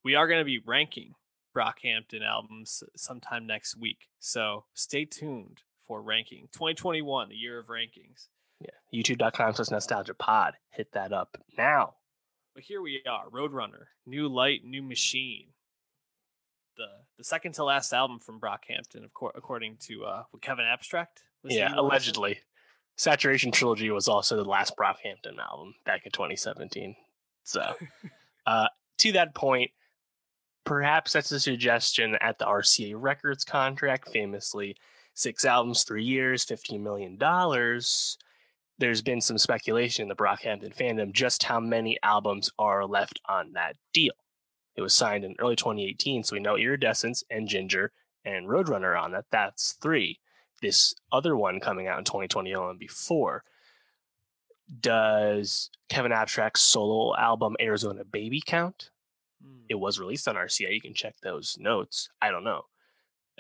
we 0.04 0.14
are 0.14 0.26
going 0.28 0.40
to 0.40 0.44
be 0.44 0.58
ranking 0.64 1.14
Brockhampton 1.56 2.22
albums 2.24 2.82
sometime 2.96 3.46
next 3.46 3.76
week. 3.76 4.08
So 4.18 4.64
stay 4.74 5.04
tuned 5.04 5.62
for 5.86 6.02
ranking 6.02 6.48
2021, 6.52 7.30
a 7.30 7.34
year 7.34 7.58
of 7.58 7.66
rankings. 7.66 8.28
Yeah. 8.60 8.70
YouTube.com 8.94 9.54
slash 9.54 9.70
nostalgia 9.70 10.14
pod. 10.14 10.54
Hit 10.70 10.92
that 10.92 11.12
up 11.12 11.36
now. 11.56 11.94
But 12.54 12.64
here 12.64 12.80
we 12.80 13.02
are, 13.06 13.28
Roadrunner, 13.28 13.84
New 14.06 14.28
Light, 14.28 14.64
New 14.64 14.82
Machine. 14.82 15.48
The 16.76 16.86
the 17.18 17.24
second 17.24 17.52
to 17.54 17.64
last 17.64 17.92
album 17.92 18.18
from 18.18 18.40
Brockhampton, 18.40 19.04
of 19.04 19.12
course, 19.12 19.34
according 19.36 19.76
to 19.82 20.04
uh, 20.04 20.22
Kevin 20.40 20.64
Abstract. 20.64 21.22
was 21.42 21.54
yeah, 21.54 21.66
saying 21.66 21.76
the 21.76 21.82
last 21.82 21.82
one? 21.82 21.90
allegedly. 21.90 22.38
Saturation 22.96 23.52
Trilogy 23.52 23.90
was 23.90 24.08
also 24.08 24.36
the 24.36 24.48
last 24.48 24.74
Brockhampton 24.76 25.38
album 25.38 25.74
back 25.84 26.06
in 26.06 26.12
2017. 26.12 26.96
So, 27.44 27.74
uh, 28.46 28.68
to 28.98 29.12
that 29.12 29.34
point, 29.34 29.70
perhaps 30.64 31.12
that's 31.12 31.30
a 31.32 31.40
suggestion 31.40 32.16
at 32.22 32.38
the 32.38 32.46
RCA 32.46 32.94
Records 32.96 33.44
contract, 33.44 34.08
famously 34.08 34.76
six 35.14 35.44
albums, 35.44 35.84
three 35.84 36.04
years, 36.04 36.44
$15 36.44 36.80
million. 36.80 37.18
There's 38.78 39.02
been 39.02 39.20
some 39.20 39.38
speculation 39.38 40.02
in 40.02 40.08
the 40.08 40.14
Brockhampton 40.14 40.76
fandom 40.76 41.12
just 41.12 41.44
how 41.44 41.60
many 41.60 41.98
albums 42.02 42.50
are 42.58 42.86
left 42.86 43.20
on 43.28 43.52
that 43.52 43.76
deal. 43.94 44.12
It 44.76 44.82
was 44.82 44.92
signed 44.92 45.24
in 45.24 45.34
early 45.38 45.56
2018, 45.56 46.24
so 46.24 46.36
we 46.36 46.40
know 46.40 46.56
Iridescence 46.56 47.24
and 47.30 47.48
Ginger 47.48 47.92
and 48.24 48.46
Roadrunner 48.46 49.00
on 49.00 49.12
that. 49.12 49.24
That's 49.30 49.72
three 49.80 50.20
this 50.62 50.94
other 51.12 51.36
one 51.36 51.60
coming 51.60 51.86
out 51.86 51.98
in 51.98 52.04
2021 52.04 52.70
and 52.70 52.78
before. 52.78 53.44
Does 54.80 55.70
Kevin 55.88 56.12
Abstract's 56.12 56.62
solo 56.62 57.16
album 57.16 57.56
Arizona 57.60 58.04
Baby 58.04 58.42
count? 58.44 58.90
Hmm. 59.42 59.60
It 59.68 59.76
was 59.76 59.98
released 59.98 60.26
on 60.26 60.34
RCA. 60.34 60.74
You 60.74 60.80
can 60.80 60.94
check 60.94 61.14
those 61.22 61.56
notes. 61.58 62.08
I 62.20 62.30
don't 62.30 62.44
know. 62.44 62.62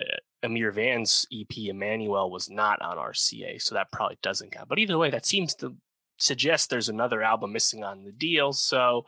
Uh, 0.00 0.18
Ameer 0.46 0.72
Vann's 0.72 1.26
EP 1.32 1.56
Emmanuel 1.68 2.30
was 2.30 2.48
not 2.48 2.80
on 2.82 2.96
RCA, 2.96 3.60
so 3.60 3.74
that 3.74 3.92
probably 3.92 4.18
doesn't 4.22 4.52
count. 4.52 4.68
But 4.68 4.78
either 4.78 4.98
way, 4.98 5.10
that 5.10 5.26
seems 5.26 5.54
to 5.56 5.76
suggest 6.18 6.70
there's 6.70 6.88
another 6.88 7.22
album 7.22 7.52
missing 7.52 7.84
on 7.84 8.04
the 8.04 8.12
deal. 8.12 8.52
So, 8.52 9.06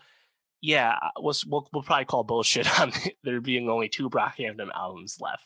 yeah, 0.61 0.97
we'll, 1.19 1.35
we'll, 1.47 1.69
we'll 1.73 1.83
probably 1.83 2.05
call 2.05 2.25
bullshit 2.25 2.81
on 2.81 2.93
there 3.23 3.41
being 3.41 3.69
only 3.69 3.89
two 3.89 4.11
Brockhampton 4.11 4.71
albums 4.75 5.19
left. 5.21 5.45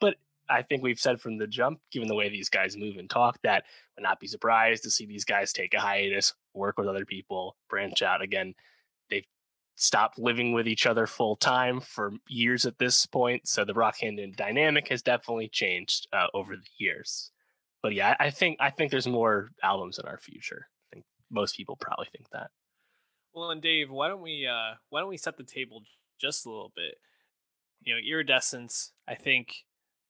But 0.00 0.16
I 0.48 0.62
think 0.62 0.82
we've 0.82 1.00
said 1.00 1.20
from 1.20 1.38
the 1.38 1.46
jump, 1.46 1.80
given 1.90 2.08
the 2.08 2.14
way 2.14 2.28
these 2.28 2.48
guys 2.48 2.76
move 2.76 2.96
and 2.96 3.08
talk, 3.08 3.38
that 3.42 3.64
would 3.96 4.02
not 4.02 4.20
be 4.20 4.26
surprised 4.26 4.82
to 4.84 4.90
see 4.90 5.06
these 5.06 5.24
guys 5.24 5.52
take 5.52 5.74
a 5.74 5.80
hiatus, 5.80 6.34
work 6.52 6.78
with 6.78 6.88
other 6.88 7.06
people, 7.06 7.56
branch 7.68 8.02
out 8.02 8.22
again. 8.22 8.54
Stopped 9.76 10.18
living 10.18 10.52
with 10.52 10.68
each 10.68 10.86
other 10.86 11.06
full 11.06 11.36
time 11.36 11.80
for 11.80 12.12
years 12.28 12.64
at 12.64 12.78
this 12.78 13.06
point, 13.06 13.48
so 13.48 13.64
the 13.64 13.74
Brockhampton 13.74 14.36
dynamic 14.36 14.88
has 14.88 15.02
definitely 15.02 15.48
changed 15.48 16.06
uh, 16.12 16.28
over 16.32 16.54
the 16.54 16.62
years. 16.78 17.32
But 17.82 17.92
yeah, 17.92 18.16
I 18.18 18.30
think 18.30 18.56
I 18.60 18.70
think 18.70 18.90
there's 18.90 19.06
more 19.06 19.50
albums 19.62 19.98
in 19.98 20.06
our 20.06 20.16
future. 20.16 20.68
I 20.90 20.94
think 20.94 21.04
most 21.30 21.56
people 21.56 21.76
probably 21.76 22.06
think 22.12 22.30
that. 22.30 22.50
Well, 23.34 23.50
and 23.50 23.60
Dave, 23.60 23.90
why 23.90 24.08
don't 24.08 24.22
we 24.22 24.46
uh 24.46 24.76
why 24.90 25.00
don't 25.00 25.10
we 25.10 25.16
set 25.16 25.36
the 25.36 25.44
table 25.44 25.82
just 26.20 26.46
a 26.46 26.48
little 26.48 26.72
bit? 26.74 26.94
You 27.82 27.94
know, 27.94 28.00
Iridescence, 28.00 28.92
I 29.06 29.16
think 29.16 29.64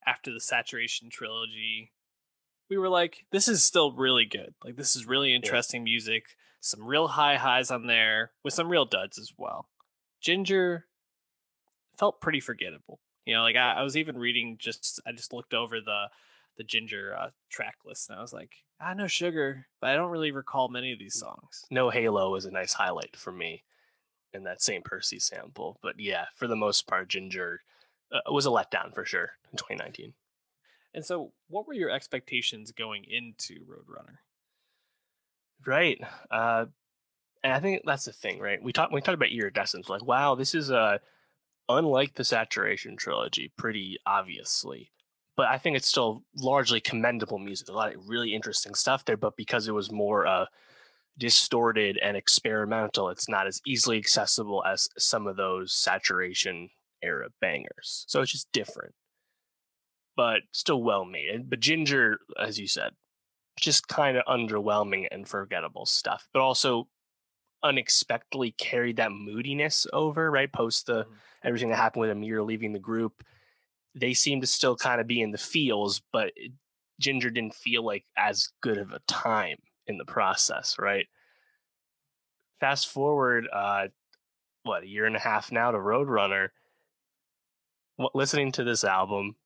after 0.06 0.32
the 0.32 0.40
Saturation 0.40 1.10
trilogy, 1.10 1.90
we 2.70 2.78
were 2.78 2.88
like, 2.88 3.26
this 3.32 3.48
is 3.48 3.64
still 3.64 3.92
really 3.92 4.26
good. 4.26 4.54
Like 4.64 4.76
this 4.76 4.94
is 4.94 5.06
really 5.06 5.34
interesting 5.34 5.82
music, 5.84 6.36
some 6.64 6.86
real 6.86 7.08
high 7.08 7.36
highs 7.36 7.70
on 7.70 7.86
there 7.86 8.30
with 8.42 8.54
some 8.54 8.70
real 8.70 8.86
duds 8.86 9.18
as 9.18 9.32
well. 9.36 9.68
Ginger 10.22 10.86
felt 11.98 12.22
pretty 12.22 12.40
forgettable. 12.40 13.00
You 13.26 13.34
know, 13.34 13.42
like 13.42 13.56
I, 13.56 13.74
I 13.74 13.82
was 13.82 13.98
even 13.98 14.16
reading 14.16 14.56
just 14.58 14.98
I 15.06 15.12
just 15.12 15.32
looked 15.32 15.52
over 15.52 15.80
the 15.80 16.06
the 16.56 16.64
Ginger 16.64 17.14
uh, 17.18 17.30
track 17.50 17.76
list 17.84 18.08
and 18.08 18.18
I 18.18 18.22
was 18.22 18.32
like, 18.32 18.52
I 18.80 18.94
know 18.94 19.06
Sugar, 19.06 19.66
but 19.80 19.90
I 19.90 19.96
don't 19.96 20.10
really 20.10 20.30
recall 20.30 20.68
many 20.68 20.92
of 20.92 20.98
these 20.98 21.18
songs. 21.18 21.64
No 21.70 21.90
Halo 21.90 22.30
was 22.30 22.46
a 22.46 22.50
nice 22.50 22.72
highlight 22.72 23.16
for 23.16 23.32
me 23.32 23.64
in 24.32 24.44
that 24.44 24.62
same 24.62 24.82
Percy 24.82 25.18
sample. 25.18 25.78
But 25.82 25.98
yeah, 25.98 26.26
for 26.34 26.46
the 26.46 26.56
most 26.56 26.86
part, 26.86 27.08
Ginger 27.08 27.60
uh, 28.10 28.32
was 28.32 28.46
a 28.46 28.50
letdown 28.50 28.94
for 28.94 29.04
sure 29.04 29.32
in 29.52 29.58
2019. 29.58 30.14
And 30.94 31.04
so, 31.04 31.32
what 31.48 31.66
were 31.66 31.74
your 31.74 31.90
expectations 31.90 32.70
going 32.70 33.04
into 33.04 33.64
Roadrunner? 33.66 34.18
Right. 35.66 36.00
Uh, 36.30 36.66
and 37.42 37.52
I 37.52 37.60
think 37.60 37.82
that's 37.84 38.06
the 38.06 38.12
thing, 38.12 38.40
right? 38.40 38.62
We 38.62 38.72
talked 38.72 38.92
we 38.92 39.00
talked 39.00 39.14
about 39.14 39.30
iridescence, 39.30 39.88
like, 39.88 40.04
wow, 40.04 40.34
this 40.34 40.54
is 40.54 40.70
a 40.70 41.00
unlike 41.68 42.14
the 42.14 42.24
saturation 42.24 42.96
trilogy, 42.96 43.52
pretty 43.56 43.98
obviously. 44.06 44.90
But 45.36 45.48
I 45.48 45.58
think 45.58 45.76
it's 45.76 45.88
still 45.88 46.22
largely 46.36 46.80
commendable 46.80 47.38
music. 47.38 47.68
A 47.68 47.72
lot 47.72 47.94
of 47.94 48.08
really 48.08 48.34
interesting 48.34 48.74
stuff 48.74 49.04
there, 49.04 49.16
but 49.16 49.36
because 49.36 49.68
it 49.68 49.72
was 49.74 49.90
more 49.92 50.26
uh 50.26 50.46
distorted 51.18 51.98
and 52.02 52.16
experimental, 52.16 53.08
it's 53.08 53.28
not 53.28 53.46
as 53.46 53.60
easily 53.66 53.98
accessible 53.98 54.64
as 54.64 54.88
some 54.98 55.26
of 55.26 55.36
those 55.36 55.72
saturation 55.72 56.70
era 57.02 57.28
bangers. 57.40 58.04
So 58.08 58.20
it's 58.20 58.32
just 58.32 58.50
different. 58.52 58.94
But 60.16 60.42
still 60.52 60.82
well 60.82 61.04
made. 61.04 61.50
But 61.50 61.60
Ginger, 61.60 62.18
as 62.40 62.58
you 62.58 62.66
said, 62.68 62.92
just 63.56 63.88
kind 63.88 64.16
of 64.16 64.24
underwhelming 64.26 65.06
and 65.10 65.28
forgettable 65.28 65.86
stuff, 65.86 66.28
but 66.32 66.40
also 66.42 66.88
unexpectedly 67.62 68.52
carried 68.52 68.96
that 68.96 69.12
moodiness 69.12 69.86
over, 69.92 70.30
right? 70.30 70.52
Post 70.52 70.86
the 70.86 71.04
Mhm. 71.04 71.16
everything 71.42 71.68
that 71.70 71.76
happened 71.76 72.02
with 72.02 72.10
Ameer 72.10 72.42
leaving 72.44 72.72
the 72.72 72.78
group. 72.78 73.24
They 73.94 74.12
seem 74.14 74.40
to 74.40 74.46
still 74.46 74.76
kind 74.76 75.00
of 75.00 75.06
be 75.06 75.20
in 75.20 75.30
the 75.30 75.38
feels, 75.38 76.00
but 76.12 76.32
it, 76.36 76.52
Ginger 77.00 77.30
didn't 77.30 77.54
feel 77.54 77.82
like 77.84 78.06
as 78.16 78.52
good 78.60 78.78
of 78.78 78.92
a 78.92 78.98
time 79.00 79.58
in 79.86 79.98
the 79.98 80.04
process, 80.04 80.78
right? 80.78 81.08
Fast 82.60 82.88
forward, 82.88 83.48
uh, 83.52 83.88
what 84.62 84.84
a 84.84 84.88
year 84.88 85.06
and 85.06 85.16
a 85.16 85.20
half 85.20 85.52
now 85.52 85.70
to 85.70 85.78
Roadrunner. 85.78 86.50
Wh- 87.98 88.14
Listening 88.14 88.52
to 88.52 88.64
this 88.64 88.84
album, 88.84 89.36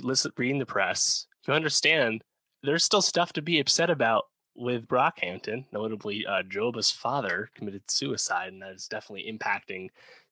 listen, 0.00 0.32
reading 0.36 0.58
the 0.58 0.66
press, 0.66 1.26
you 1.46 1.52
understand 1.54 2.22
there's 2.68 2.84
still 2.84 3.02
stuff 3.02 3.32
to 3.32 3.42
be 3.42 3.58
upset 3.58 3.88
about 3.88 4.24
with 4.54 4.86
Brockhampton. 4.86 5.64
Notably, 5.72 6.26
uh, 6.26 6.42
Joba's 6.42 6.90
father 6.90 7.50
committed 7.54 7.90
suicide, 7.90 8.52
and 8.52 8.60
that 8.62 8.72
is 8.72 8.88
definitely 8.88 9.32
impacting 9.32 9.88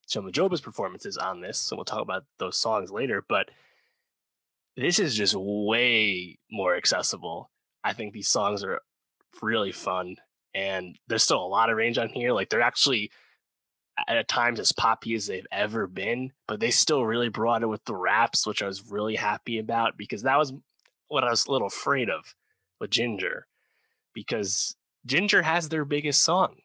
some 0.07 0.27
of 0.27 0.33
Joba's 0.33 0.61
performances 0.61 1.16
on 1.16 1.40
this. 1.40 1.59
So 1.59 1.77
we'll 1.77 1.85
talk 1.85 2.03
about 2.03 2.25
those 2.38 2.59
songs 2.59 2.90
later. 2.90 3.25
But 3.27 3.51
this 4.77 4.99
is 4.99 5.14
just 5.14 5.35
way 5.35 6.38
more 6.51 6.77
accessible. 6.77 7.51
I 7.83 7.94
think 7.94 8.12
these 8.12 8.29
songs 8.29 8.62
are 8.62 8.81
really 9.40 9.72
fun, 9.72 10.16
and 10.55 10.99
there's 11.09 11.22
still 11.22 11.42
a 11.42 11.46
lot 11.46 11.70
of 11.70 11.77
range 11.77 11.96
on 11.96 12.11
here. 12.11 12.33
Like 12.33 12.51
they're 12.51 12.61
actually 12.61 13.11
at 14.09 14.29
times 14.29 14.61
as 14.61 14.72
poppy 14.72 15.14
as 15.14 15.27
they've 15.27 15.46
ever 15.51 15.87
been, 15.87 16.33
but 16.46 16.61
they 16.61 16.70
still 16.70 17.07
really 17.07 17.31
brought 17.31 17.62
it 17.62 17.66
with 17.66 17.85
the 17.87 17.96
raps, 17.96 18.46
which 18.46 18.62
I 18.62 18.66
was 18.66 18.90
really 18.90 19.16
happy 19.16 19.59
about 19.59 19.96
because 19.96 20.22
that 20.22 20.37
was 20.37 20.53
what 21.09 21.25
I 21.25 21.31
was 21.31 21.47
a 21.47 21.53
little 21.53 21.69
afraid 21.69 22.11
of 22.11 22.35
with 22.81 22.90
Ginger, 22.90 23.47
because 24.12 24.77
Ginger 25.05 25.42
has 25.42 25.69
their 25.69 25.85
biggest 25.85 26.23
song 26.23 26.57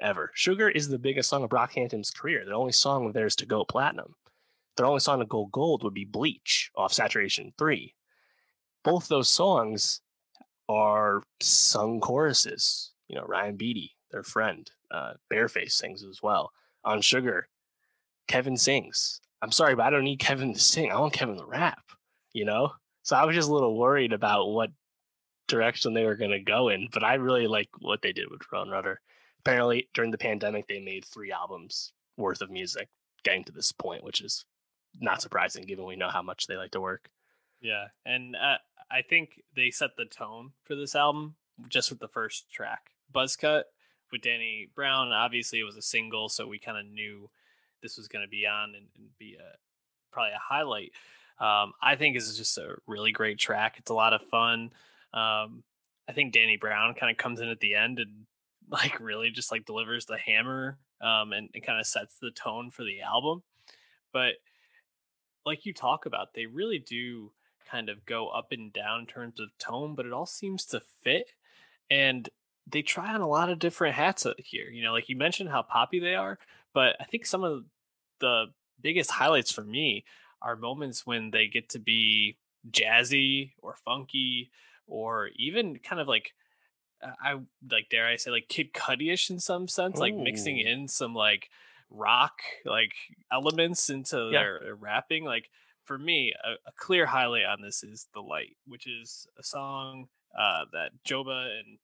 ever. 0.00 0.30
Sugar 0.34 0.68
is 0.68 0.88
the 0.88 0.98
biggest 0.98 1.28
song 1.28 1.42
of 1.42 1.50
Brockhampton's 1.50 2.10
career. 2.10 2.44
The 2.44 2.52
only 2.52 2.72
song 2.72 3.06
of 3.06 3.14
theirs 3.14 3.36
to 3.36 3.46
go 3.46 3.64
platinum. 3.64 4.14
Their 4.76 4.86
only 4.86 5.00
song 5.00 5.20
to 5.20 5.26
go 5.26 5.46
gold 5.46 5.82
would 5.82 5.94
be 5.94 6.04
Bleach 6.04 6.70
off 6.76 6.92
Saturation 6.92 7.52
3. 7.56 7.94
Both 8.84 9.08
those 9.08 9.28
songs 9.28 10.00
are 10.68 11.22
sung 11.40 12.00
choruses. 12.00 12.92
You 13.08 13.16
know, 13.16 13.24
Ryan 13.24 13.56
Beatty, 13.56 13.96
their 14.10 14.22
friend, 14.22 14.70
uh, 14.90 15.14
Bearface 15.32 15.72
sings 15.72 16.04
as 16.04 16.22
well. 16.22 16.52
On 16.84 17.00
Sugar, 17.00 17.48
Kevin 18.28 18.56
sings. 18.56 19.20
I'm 19.42 19.52
sorry, 19.52 19.74
but 19.74 19.86
I 19.86 19.90
don't 19.90 20.04
need 20.04 20.18
Kevin 20.18 20.54
to 20.54 20.60
sing. 20.60 20.90
I 20.90 20.98
want 20.98 21.12
Kevin 21.12 21.36
to 21.36 21.44
rap, 21.44 21.82
you 22.32 22.44
know? 22.44 22.72
So 23.06 23.14
I 23.14 23.24
was 23.24 23.36
just 23.36 23.48
a 23.48 23.52
little 23.52 23.78
worried 23.78 24.12
about 24.12 24.48
what 24.48 24.70
direction 25.46 25.94
they 25.94 26.04
were 26.04 26.16
going 26.16 26.32
to 26.32 26.40
go 26.40 26.70
in, 26.70 26.88
but 26.92 27.04
I 27.04 27.14
really 27.14 27.46
like 27.46 27.68
what 27.78 28.02
they 28.02 28.10
did 28.10 28.28
with 28.28 28.40
Roadrunner. 28.52 28.96
Apparently, 29.38 29.88
during 29.94 30.10
the 30.10 30.18
pandemic, 30.18 30.66
they 30.66 30.80
made 30.80 31.04
three 31.04 31.30
albums 31.30 31.92
worth 32.16 32.42
of 32.42 32.50
music 32.50 32.88
getting 33.22 33.44
to 33.44 33.52
this 33.52 33.70
point, 33.70 34.02
which 34.02 34.20
is 34.20 34.44
not 35.00 35.22
surprising 35.22 35.62
given 35.62 35.86
we 35.86 35.94
know 35.94 36.08
how 36.08 36.20
much 36.20 36.48
they 36.48 36.56
like 36.56 36.72
to 36.72 36.80
work. 36.80 37.08
Yeah, 37.60 37.84
and 38.04 38.34
uh, 38.34 38.56
I 38.90 39.02
think 39.02 39.40
they 39.54 39.70
set 39.70 39.90
the 39.96 40.06
tone 40.06 40.50
for 40.64 40.74
this 40.74 40.96
album 40.96 41.36
just 41.68 41.90
with 41.90 42.00
the 42.00 42.08
first 42.08 42.50
track, 42.50 42.90
Buzzcut 43.14 43.62
with 44.10 44.22
Danny 44.22 44.68
Brown. 44.74 45.12
Obviously, 45.12 45.60
it 45.60 45.64
was 45.64 45.76
a 45.76 45.82
single, 45.82 46.28
so 46.28 46.48
we 46.48 46.58
kind 46.58 46.76
of 46.76 46.92
knew 46.92 47.30
this 47.84 47.96
was 47.96 48.08
going 48.08 48.24
to 48.24 48.28
be 48.28 48.48
on 48.48 48.74
and, 48.74 48.88
and 48.96 49.16
be 49.16 49.36
a 49.38 49.56
probably 50.10 50.32
a 50.32 50.40
highlight. 50.42 50.90
Um, 51.38 51.72
I 51.82 51.96
think 51.96 52.16
is 52.16 52.36
just 52.36 52.56
a 52.58 52.76
really 52.86 53.12
great 53.12 53.38
track. 53.38 53.76
It's 53.78 53.90
a 53.90 53.94
lot 53.94 54.14
of 54.14 54.22
fun. 54.22 54.70
Um, 55.12 55.62
I 56.08 56.12
think 56.14 56.32
Danny 56.32 56.56
Brown 56.56 56.94
kind 56.94 57.10
of 57.10 57.18
comes 57.18 57.40
in 57.40 57.48
at 57.48 57.60
the 57.60 57.74
end 57.74 57.98
and 57.98 58.26
like 58.68 58.98
really 59.00 59.30
just 59.30 59.52
like 59.52 59.64
delivers 59.64 60.06
the 60.06 60.18
hammer 60.18 60.78
um, 61.00 61.32
and, 61.32 61.48
and 61.54 61.64
kind 61.64 61.78
of 61.78 61.86
sets 61.86 62.16
the 62.20 62.30
tone 62.30 62.70
for 62.70 62.84
the 62.84 63.02
album. 63.02 63.42
But 64.12 64.34
like 65.44 65.66
you 65.66 65.72
talk 65.72 66.06
about, 66.06 66.34
they 66.34 66.46
really 66.46 66.78
do 66.78 67.32
kind 67.70 67.88
of 67.88 68.04
go 68.06 68.28
up 68.28 68.52
and 68.52 68.72
down 68.72 69.00
in 69.00 69.06
terms 69.06 69.40
of 69.40 69.48
tone, 69.58 69.94
but 69.94 70.06
it 70.06 70.12
all 70.12 70.26
seems 70.26 70.64
to 70.66 70.80
fit. 71.02 71.32
And 71.90 72.28
they 72.66 72.82
try 72.82 73.14
on 73.14 73.20
a 73.20 73.28
lot 73.28 73.50
of 73.50 73.58
different 73.58 73.94
hats 73.94 74.26
here. 74.38 74.68
You 74.70 74.82
know, 74.82 74.92
like 74.92 75.08
you 75.08 75.16
mentioned 75.16 75.50
how 75.50 75.62
poppy 75.62 76.00
they 76.00 76.14
are, 76.14 76.38
but 76.74 76.96
I 77.00 77.04
think 77.04 77.26
some 77.26 77.44
of 77.44 77.64
the 78.20 78.46
biggest 78.80 79.10
highlights 79.10 79.52
for 79.52 79.64
me 79.64 80.04
are 80.42 80.56
moments 80.56 81.06
when 81.06 81.30
they 81.30 81.46
get 81.48 81.68
to 81.70 81.78
be 81.78 82.38
jazzy 82.70 83.52
or 83.62 83.74
funky 83.84 84.50
or 84.86 85.30
even 85.36 85.78
kind 85.78 86.00
of 86.00 86.08
like 86.08 86.32
uh, 87.02 87.12
I 87.22 87.34
like 87.70 87.88
dare 87.90 88.06
I 88.06 88.16
say 88.16 88.30
like 88.30 88.48
Kid 88.48 88.72
Cudi-ish 88.72 89.30
in 89.30 89.38
some 89.40 89.68
sense, 89.68 89.98
like 89.98 90.14
mixing 90.14 90.58
in 90.58 90.88
some 90.88 91.14
like 91.14 91.50
rock 91.90 92.40
like 92.64 92.92
elements 93.30 93.90
into 93.90 94.16
Yeah. 94.32 94.40
their, 94.40 94.60
their 94.62 94.74
rapping. 94.74 95.24
Like 95.24 95.50
for 95.84 95.98
me, 95.98 96.32
a, 96.44 96.52
a 96.68 96.72
clear 96.76 97.06
highlight 97.06 97.44
on 97.44 97.60
this 97.60 97.82
is 97.82 98.06
"The 98.14 98.20
Light," 98.20 98.56
which 98.66 98.86
is 98.86 99.26
a 99.38 99.42
song 99.42 100.08
uh, 100.36 100.64
that 100.72 100.92
Joba 101.06 101.58
and 101.58 101.78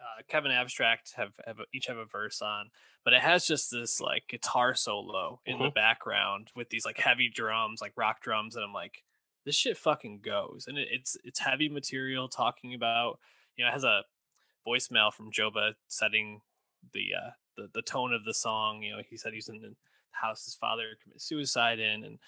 uh, 0.00 0.22
Kevin 0.28 0.50
Abstract 0.52 1.14
have, 1.16 1.32
have 1.46 1.58
each 1.72 1.86
have 1.86 1.96
a 1.96 2.04
verse 2.04 2.42
on, 2.42 2.70
but 3.04 3.14
it 3.14 3.20
has 3.20 3.46
just 3.46 3.70
this 3.70 4.00
like 4.00 4.24
guitar 4.28 4.74
solo 4.74 5.40
in 5.46 5.58
the 5.58 5.70
background 5.70 6.48
with 6.54 6.70
these 6.70 6.84
like 6.84 6.98
heavy 6.98 7.30
drums, 7.32 7.80
like 7.80 7.92
rock 7.96 8.20
drums, 8.20 8.54
and 8.56 8.64
I'm 8.64 8.72
like, 8.72 9.02
this 9.44 9.56
shit 9.56 9.76
fucking 9.76 10.20
goes, 10.22 10.66
and 10.68 10.78
it, 10.78 10.88
it's 10.90 11.16
it's 11.24 11.40
heavy 11.40 11.68
material 11.68 12.28
talking 12.28 12.74
about 12.74 13.18
you 13.56 13.64
know 13.64 13.70
it 13.70 13.72
has 13.72 13.84
a 13.84 14.02
voicemail 14.66 15.12
from 15.12 15.32
Joba 15.32 15.72
setting 15.88 16.40
the 16.92 17.10
uh 17.16 17.30
the, 17.56 17.68
the 17.74 17.82
tone 17.82 18.12
of 18.12 18.24
the 18.24 18.34
song. 18.34 18.82
You 18.82 18.96
know, 18.96 19.02
he 19.08 19.16
said 19.16 19.32
he's 19.32 19.48
in 19.48 19.60
the 19.60 19.74
house 20.10 20.44
his 20.44 20.54
father 20.54 20.84
committed 21.02 21.22
suicide 21.22 21.78
in, 21.78 22.04
and 22.04 22.18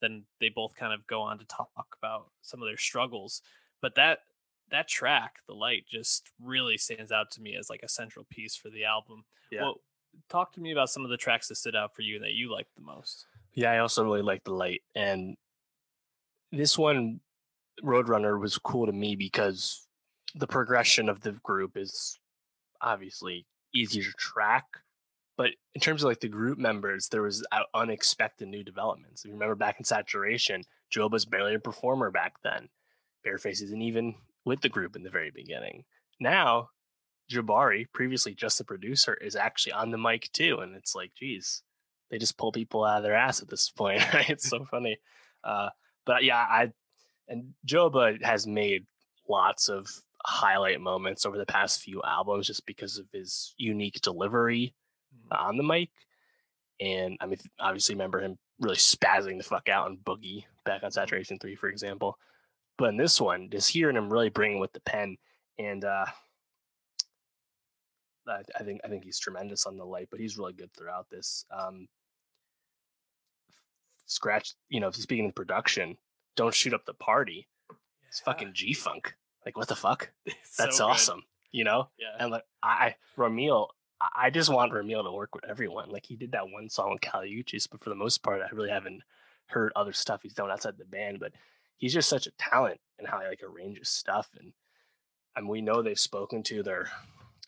then 0.00 0.24
they 0.40 0.48
both 0.48 0.74
kind 0.74 0.92
of 0.92 1.06
go 1.06 1.20
on 1.20 1.38
to 1.38 1.44
talk 1.46 1.96
about 1.98 2.30
some 2.42 2.62
of 2.62 2.68
their 2.68 2.76
struggles. 2.76 3.42
But 3.80 3.94
that 3.96 4.20
that 4.70 4.88
track, 4.88 5.36
the 5.46 5.54
light, 5.54 5.84
just 5.88 6.30
really 6.42 6.76
stands 6.76 7.12
out 7.12 7.30
to 7.32 7.40
me 7.40 7.56
as 7.56 7.70
like 7.70 7.82
a 7.82 7.88
central 7.88 8.26
piece 8.30 8.56
for 8.56 8.70
the 8.70 8.84
album. 8.84 9.24
Yeah. 9.50 9.62
Well, 9.62 9.80
talk 10.28 10.52
to 10.54 10.60
me 10.60 10.72
about 10.72 10.90
some 10.90 11.04
of 11.04 11.10
the 11.10 11.16
tracks 11.16 11.48
that 11.48 11.56
stood 11.56 11.76
out 11.76 11.94
for 11.94 12.02
you 12.02 12.16
and 12.16 12.24
that 12.24 12.32
you 12.32 12.52
liked 12.52 12.74
the 12.74 12.82
most. 12.82 13.26
Yeah, 13.54 13.72
I 13.72 13.78
also 13.78 14.04
really 14.04 14.22
like 14.22 14.44
the 14.44 14.54
light. 14.54 14.82
And 14.94 15.36
this 16.50 16.78
one, 16.78 17.20
Roadrunner, 17.82 18.40
was 18.40 18.58
cool 18.58 18.86
to 18.86 18.92
me 18.92 19.16
because 19.16 19.86
the 20.34 20.46
progression 20.46 21.08
of 21.08 21.20
the 21.20 21.32
group 21.42 21.76
is 21.76 22.18
obviously 22.80 23.46
easier 23.74 24.02
to 24.02 24.12
track. 24.18 24.64
But 25.36 25.50
in 25.74 25.80
terms 25.80 26.02
of 26.02 26.08
like 26.08 26.20
the 26.20 26.28
group 26.28 26.58
members, 26.58 27.08
there 27.08 27.22
was 27.22 27.44
uh, 27.50 27.60
unexpected 27.74 28.48
new 28.48 28.62
developments. 28.62 29.24
If 29.24 29.28
you 29.28 29.34
remember 29.34 29.56
back 29.56 29.76
in 29.78 29.84
Saturation, 29.84 30.62
Job 30.90 31.12
was 31.12 31.24
barely 31.24 31.54
a 31.54 31.60
performer 31.60 32.10
back 32.10 32.34
then. 32.44 32.68
Bearface 33.26 33.62
isn't 33.62 33.82
even 33.82 34.14
with 34.44 34.60
the 34.60 34.68
group 34.68 34.96
in 34.96 35.02
the 35.02 35.10
very 35.10 35.30
beginning. 35.30 35.84
Now, 36.20 36.70
Jabari, 37.30 37.86
previously 37.92 38.34
just 38.34 38.58
the 38.58 38.64
producer, 38.64 39.14
is 39.14 39.36
actually 39.36 39.72
on 39.72 39.90
the 39.90 39.98
mic 39.98 40.30
too. 40.32 40.58
And 40.60 40.74
it's 40.74 40.94
like, 40.94 41.12
geez, 41.14 41.62
they 42.10 42.18
just 42.18 42.36
pull 42.36 42.52
people 42.52 42.84
out 42.84 42.98
of 42.98 43.02
their 43.02 43.14
ass 43.14 43.42
at 43.42 43.48
this 43.48 43.70
point. 43.76 44.02
Right? 44.12 44.30
It's 44.30 44.48
so 44.48 44.64
funny. 44.70 44.98
Uh, 45.42 45.70
but 46.04 46.24
yeah, 46.24 46.36
I 46.36 46.72
and 47.28 47.54
Joba 47.66 48.22
has 48.22 48.46
made 48.46 48.86
lots 49.28 49.68
of 49.68 49.88
highlight 50.24 50.80
moments 50.80 51.26
over 51.26 51.38
the 51.38 51.46
past 51.46 51.80
few 51.80 52.02
albums 52.02 52.46
just 52.46 52.66
because 52.66 52.98
of 52.98 53.06
his 53.12 53.54
unique 53.56 54.00
delivery 54.02 54.74
on 55.30 55.56
the 55.56 55.62
mic. 55.62 55.90
And 56.80 57.16
I 57.20 57.26
mean, 57.26 57.38
obviously, 57.58 57.94
remember 57.94 58.20
him 58.20 58.38
really 58.60 58.76
spazzing 58.76 59.38
the 59.38 59.44
fuck 59.44 59.68
out 59.68 59.86
on 59.86 59.98
Boogie 59.98 60.44
back 60.64 60.82
on 60.82 60.90
Saturation 60.90 61.38
3, 61.38 61.54
for 61.54 61.68
example. 61.68 62.18
But 62.76 62.90
in 62.90 62.96
this 62.96 63.20
one, 63.20 63.50
just 63.50 63.70
hearing 63.70 63.96
him 63.96 64.12
really 64.12 64.30
bring 64.30 64.58
with 64.58 64.72
the 64.72 64.80
pen, 64.80 65.16
and 65.58 65.84
uh, 65.84 66.06
I, 68.26 68.42
I 68.58 68.62
think 68.64 68.80
I 68.84 68.88
think 68.88 69.04
he's 69.04 69.18
tremendous 69.18 69.66
on 69.66 69.76
the 69.76 69.84
light, 69.84 70.08
but 70.10 70.18
he's 70.20 70.36
really 70.38 70.54
good 70.54 70.72
throughout 70.74 71.08
this. 71.10 71.44
Um, 71.56 71.86
scratch, 74.06 74.54
you 74.68 74.80
know, 74.80 74.90
speaking 74.90 75.26
of 75.26 75.34
production, 75.34 75.96
don't 76.36 76.54
shoot 76.54 76.74
up 76.74 76.84
the 76.84 76.94
party. 76.94 77.46
It's 78.08 78.20
fucking 78.20 78.52
G 78.54 78.72
Funk. 78.74 79.14
Like, 79.44 79.56
what 79.56 79.68
the 79.68 79.76
fuck? 79.76 80.10
That's 80.58 80.80
awesome. 80.80 81.22
You 81.52 81.64
know, 81.64 81.88
Yeah. 81.98 82.16
and 82.18 82.30
like 82.32 82.44
I, 82.62 82.96
Romil, 83.16 83.68
I- 84.00 84.26
I 84.26 84.30
just 84.30 84.52
want 84.52 84.72
Romil 84.72 85.04
to 85.04 85.12
work 85.12 85.34
with 85.34 85.44
everyone. 85.44 85.90
Like 85.90 86.06
he 86.06 86.16
did 86.16 86.32
that 86.32 86.50
one 86.50 86.68
song 86.68 86.90
with 86.92 87.00
Kali 87.02 87.30
Uchis, 87.30 87.68
but 87.70 87.80
for 87.82 87.90
the 87.90 87.96
most 87.96 88.22
part, 88.22 88.40
I 88.42 88.52
really 88.54 88.70
haven't 88.70 89.02
heard 89.46 89.72
other 89.76 89.92
stuff 89.92 90.22
he's 90.22 90.34
done 90.34 90.50
outside 90.50 90.76
the 90.78 90.84
band. 90.84 91.20
But 91.20 91.32
he's 91.76 91.94
just 91.94 92.08
such 92.08 92.26
a 92.26 92.32
talent 92.32 92.80
and 92.98 93.08
how 93.08 93.20
he 93.20 93.26
like 93.26 93.42
arranges 93.42 93.88
stuff. 93.88 94.30
And 94.38 94.52
and 95.36 95.48
we 95.48 95.60
know 95.60 95.82
they've 95.82 95.98
spoken 95.98 96.42
to 96.44 96.62
their 96.62 96.90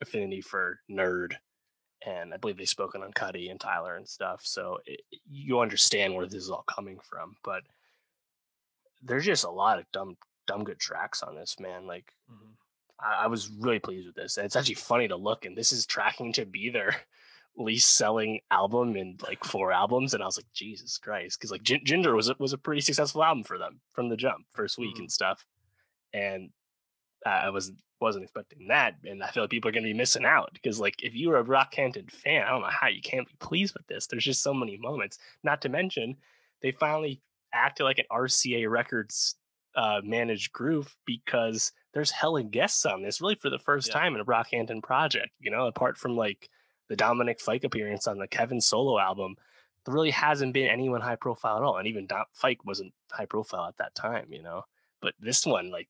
affinity 0.01 0.41
for 0.41 0.81
N.E.R.D, 0.91 1.37
and 2.05 2.35
I 2.35 2.37
believe 2.37 2.57
they've 2.57 2.69
spoken 2.69 3.03
on 3.03 3.13
Cudi 3.13 3.51
and 3.51 3.61
Tyler 3.61 3.97
and 3.97 4.09
stuff. 4.09 4.41
So 4.45 4.79
it, 4.87 5.01
you 5.31 5.61
understand 5.61 6.15
where 6.15 6.27
this 6.27 6.43
is 6.43 6.51
all 6.51 6.65
coming 6.67 6.99
from. 7.09 7.37
But 7.45 7.63
there's 9.03 9.25
just 9.25 9.45
a 9.45 9.51
lot 9.51 9.79
of 9.79 9.91
dumb, 9.93 10.17
dumb 10.47 10.65
good 10.65 10.79
tracks 10.79 11.23
on 11.23 11.35
this 11.37 11.59
man. 11.61 11.87
Like 11.87 12.13
Mhm. 12.31 12.55
I, 12.99 13.25
I 13.25 13.27
was 13.29 13.49
really 13.51 13.79
pleased 13.79 14.07
with 14.07 14.17
this. 14.17 14.37
And 14.37 14.47
it's 14.47 14.57
actually 14.57 14.75
funny 14.75 15.09
to 15.09 15.17
look, 15.17 15.45
and 15.45 15.57
this 15.57 15.73
is 15.73 15.87
tracking 15.87 16.33
to 16.35 16.45
be 16.45 16.71
their 16.71 16.97
least 17.57 17.97
selling 17.97 18.41
album 18.51 18.97
in 18.97 19.17
like 19.23 19.45
four 19.45 19.73
albums. 19.73 20.15
And 20.15 20.23
I 20.23 20.27
was 20.27 20.37
like, 20.37 20.53
Jesus 20.53 20.99
Christ, 20.99 21.39
because 21.39 21.51
like 21.51 21.63
G- 21.63 21.83
Ginger 21.85 22.15
was 22.15 22.29
a, 22.29 22.37
was 22.39 22.53
a 22.53 22.59
pretty 22.59 22.81
successful 22.81 23.25
album 23.25 23.45
for 23.45 23.59
them 23.59 23.81
from 23.93 24.09
the 24.09 24.17
jump, 24.17 24.47
first 24.53 24.79
week 24.79 24.95
mm-hmm. 24.95 25.03
and 25.03 25.13
stuff. 25.13 25.45
And 26.13 26.51
I 27.25 27.51
wasn't 27.51 27.79
wasn't 28.01 28.25
expecting 28.25 28.69
that, 28.69 28.97
and 29.05 29.23
I 29.23 29.29
feel 29.29 29.43
like 29.43 29.51
people 29.51 29.69
are 29.69 29.73
going 29.73 29.85
to 29.85 29.91
be 29.91 29.97
missing 29.97 30.25
out 30.25 30.51
because, 30.53 30.79
like, 30.79 31.03
if 31.03 31.15
you 31.15 31.31
were 31.31 31.39
a 31.39 31.45
Brockhampton 31.45 32.11
fan, 32.11 32.43
I 32.43 32.51
don't 32.51 32.61
know 32.61 32.69
how 32.69 32.89
you 32.89 33.01
can't 33.01 33.27
be 33.27 33.35
pleased 33.39 33.75
with 33.75 33.87
this. 33.87 34.07
There's 34.07 34.25
just 34.25 34.43
so 34.43 34.53
many 34.53 34.77
moments. 34.77 35.19
Not 35.43 35.63
to 35.63 35.69
mention, 35.69 36.17
they 36.63 36.73
finally 36.73 37.23
acted 37.53 37.85
like 37.85 37.99
an 37.99 38.05
RCA 38.13 38.71
Records 38.71 39.37
uh, 39.75 40.01
managed 40.05 40.53
group 40.53 40.89
because 41.07 41.73
there's 41.95 42.11
hella 42.11 42.43
guests 42.43 42.85
on 42.85 43.03
this, 43.03 43.21
really 43.21 43.35
for 43.35 43.51
the 43.51 43.59
first 43.59 43.89
yeah. 43.89 43.95
time 43.95 44.15
in 44.15 44.21
a 44.21 44.25
Brockhampton 44.25 44.83
project. 44.83 45.31
You 45.41 45.51
know, 45.51 45.67
apart 45.67 45.97
from 45.97 46.17
like 46.17 46.51
the 46.89 46.97
Dominic 46.97 47.41
Fike 47.41 47.65
appearance 47.65 48.07
on 48.07 48.19
the 48.19 48.29
Kevin 48.29 48.61
solo 48.61 48.99
album, 48.99 49.37
there 49.85 49.95
really 49.95 50.11
hasn't 50.11 50.53
been 50.53 50.69
anyone 50.69 51.01
high 51.01 51.17
profile 51.17 51.57
at 51.57 51.63
all, 51.63 51.77
and 51.77 51.87
even 51.87 52.07
Dom 52.07 52.25
Fike 52.33 52.65
wasn't 52.65 52.93
high 53.11 53.27
profile 53.27 53.67
at 53.67 53.77
that 53.79 53.95
time. 53.95 54.27
You 54.31 54.43
know, 54.43 54.65
but 55.01 55.15
this 55.21 55.47
one, 55.47 55.71
like 55.71 55.89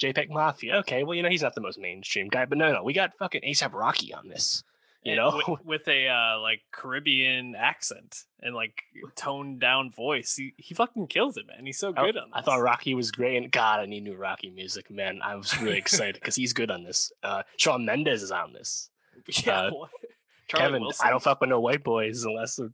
JPEG 0.00 0.30
Mafia. 0.30 0.76
Okay, 0.78 1.04
well, 1.04 1.14
you 1.14 1.22
know, 1.22 1.28
he's 1.28 1.42
not 1.42 1.54
the 1.54 1.60
most 1.60 1.78
mainstream 1.78 2.28
guy, 2.28 2.44
but 2.44 2.58
no, 2.58 2.72
no, 2.72 2.82
we 2.82 2.92
got 2.92 3.16
fucking 3.18 3.42
ASAP 3.42 3.72
Rocky 3.72 4.12
on 4.12 4.28
this. 4.28 4.64
You 5.04 5.16
know, 5.16 5.42
with, 5.48 5.64
with 5.64 5.88
a 5.88 6.08
uh, 6.08 6.40
like 6.40 6.60
Caribbean 6.70 7.56
accent 7.56 8.22
and 8.40 8.54
like 8.54 8.84
toned 9.16 9.60
down 9.60 9.90
voice, 9.90 10.36
he, 10.36 10.54
he 10.56 10.74
fucking 10.74 11.08
kills 11.08 11.36
it, 11.36 11.46
man. 11.48 11.66
He's 11.66 11.78
so 11.78 11.92
good 11.92 12.16
I, 12.16 12.20
on. 12.20 12.30
This. 12.30 12.34
I 12.34 12.40
thought 12.42 12.62
Rocky 12.62 12.94
was 12.94 13.10
great, 13.10 13.36
and 13.36 13.50
God, 13.50 13.80
I 13.80 13.86
need 13.86 14.04
new 14.04 14.14
Rocky 14.14 14.50
music, 14.50 14.90
man. 14.92 15.20
I 15.20 15.34
was 15.34 15.60
really 15.60 15.78
excited 15.78 16.14
because 16.14 16.36
he's 16.36 16.52
good 16.52 16.70
on 16.70 16.84
this. 16.84 17.10
Uh, 17.22 17.42
Shawn 17.56 17.84
Mendes 17.84 18.22
is 18.22 18.30
on 18.30 18.52
this. 18.52 18.90
Yeah, 19.44 19.60
uh, 19.60 19.86
Kevin, 20.48 20.82
Wilson. 20.82 21.06
I 21.06 21.10
don't 21.10 21.22
fuck 21.22 21.40
with 21.40 21.50
no 21.50 21.60
white 21.60 21.84
boys 21.84 22.24
unless 22.24 22.56
the 22.56 22.72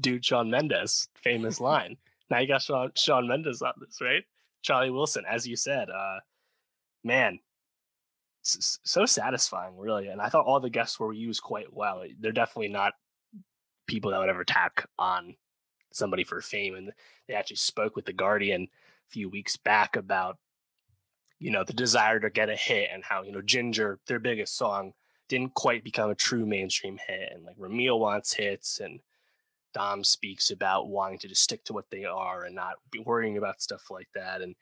dude 0.00 0.24
Shawn 0.24 0.48
Mendes, 0.48 1.08
famous 1.16 1.60
line. 1.60 1.96
Now 2.30 2.38
you 2.38 2.48
got 2.48 2.62
Shawn 2.62 2.92
Shawn 2.94 3.26
Mendes 3.26 3.62
on 3.62 3.72
this, 3.80 3.98
right? 4.00 4.24
Charlie 4.62 4.90
Wilson, 4.90 5.24
as 5.28 5.46
you 5.46 5.56
said, 5.56 5.90
uh, 5.90 6.18
man, 7.04 7.38
so 8.42 9.06
satisfying, 9.06 9.76
really. 9.76 10.08
And 10.08 10.20
I 10.20 10.28
thought 10.28 10.46
all 10.46 10.60
the 10.60 10.70
guests 10.70 10.98
were 11.00 11.12
used 11.12 11.42
quite 11.42 11.72
well. 11.72 12.04
They're 12.20 12.32
definitely 12.32 12.68
not 12.72 12.94
people 13.86 14.10
that 14.10 14.18
would 14.18 14.28
ever 14.28 14.44
tack 14.44 14.86
on 14.98 15.36
somebody 15.92 16.24
for 16.24 16.40
fame. 16.40 16.74
And 16.74 16.92
they 17.26 17.34
actually 17.34 17.56
spoke 17.56 17.96
with 17.96 18.04
the 18.04 18.12
Guardian 18.12 18.62
a 18.62 19.10
few 19.10 19.28
weeks 19.28 19.56
back 19.56 19.96
about, 19.96 20.38
you 21.38 21.50
know, 21.50 21.64
the 21.64 21.72
desire 21.72 22.20
to 22.20 22.30
get 22.30 22.50
a 22.50 22.56
hit 22.56 22.90
and 22.92 23.04
how, 23.04 23.22
you 23.22 23.32
know, 23.32 23.42
Ginger, 23.42 23.98
their 24.06 24.20
biggest 24.20 24.56
song, 24.56 24.92
didn't 25.28 25.54
quite 25.54 25.84
become 25.84 26.10
a 26.10 26.14
true 26.14 26.46
mainstream 26.46 26.98
hit. 27.06 27.32
And 27.32 27.44
like 27.44 27.56
Romil 27.58 27.98
wants 27.98 28.32
hits 28.34 28.80
and 28.80 29.00
Dom 29.74 30.04
speaks 30.04 30.50
about 30.50 30.88
wanting 30.88 31.18
to 31.18 31.28
just 31.28 31.42
stick 31.42 31.64
to 31.64 31.72
what 31.72 31.90
they 31.90 32.04
are 32.04 32.44
and 32.44 32.54
not 32.54 32.74
be 32.90 33.00
worrying 33.00 33.36
about 33.36 33.60
stuff 33.60 33.90
like 33.90 34.08
that. 34.14 34.40
And 34.40 34.54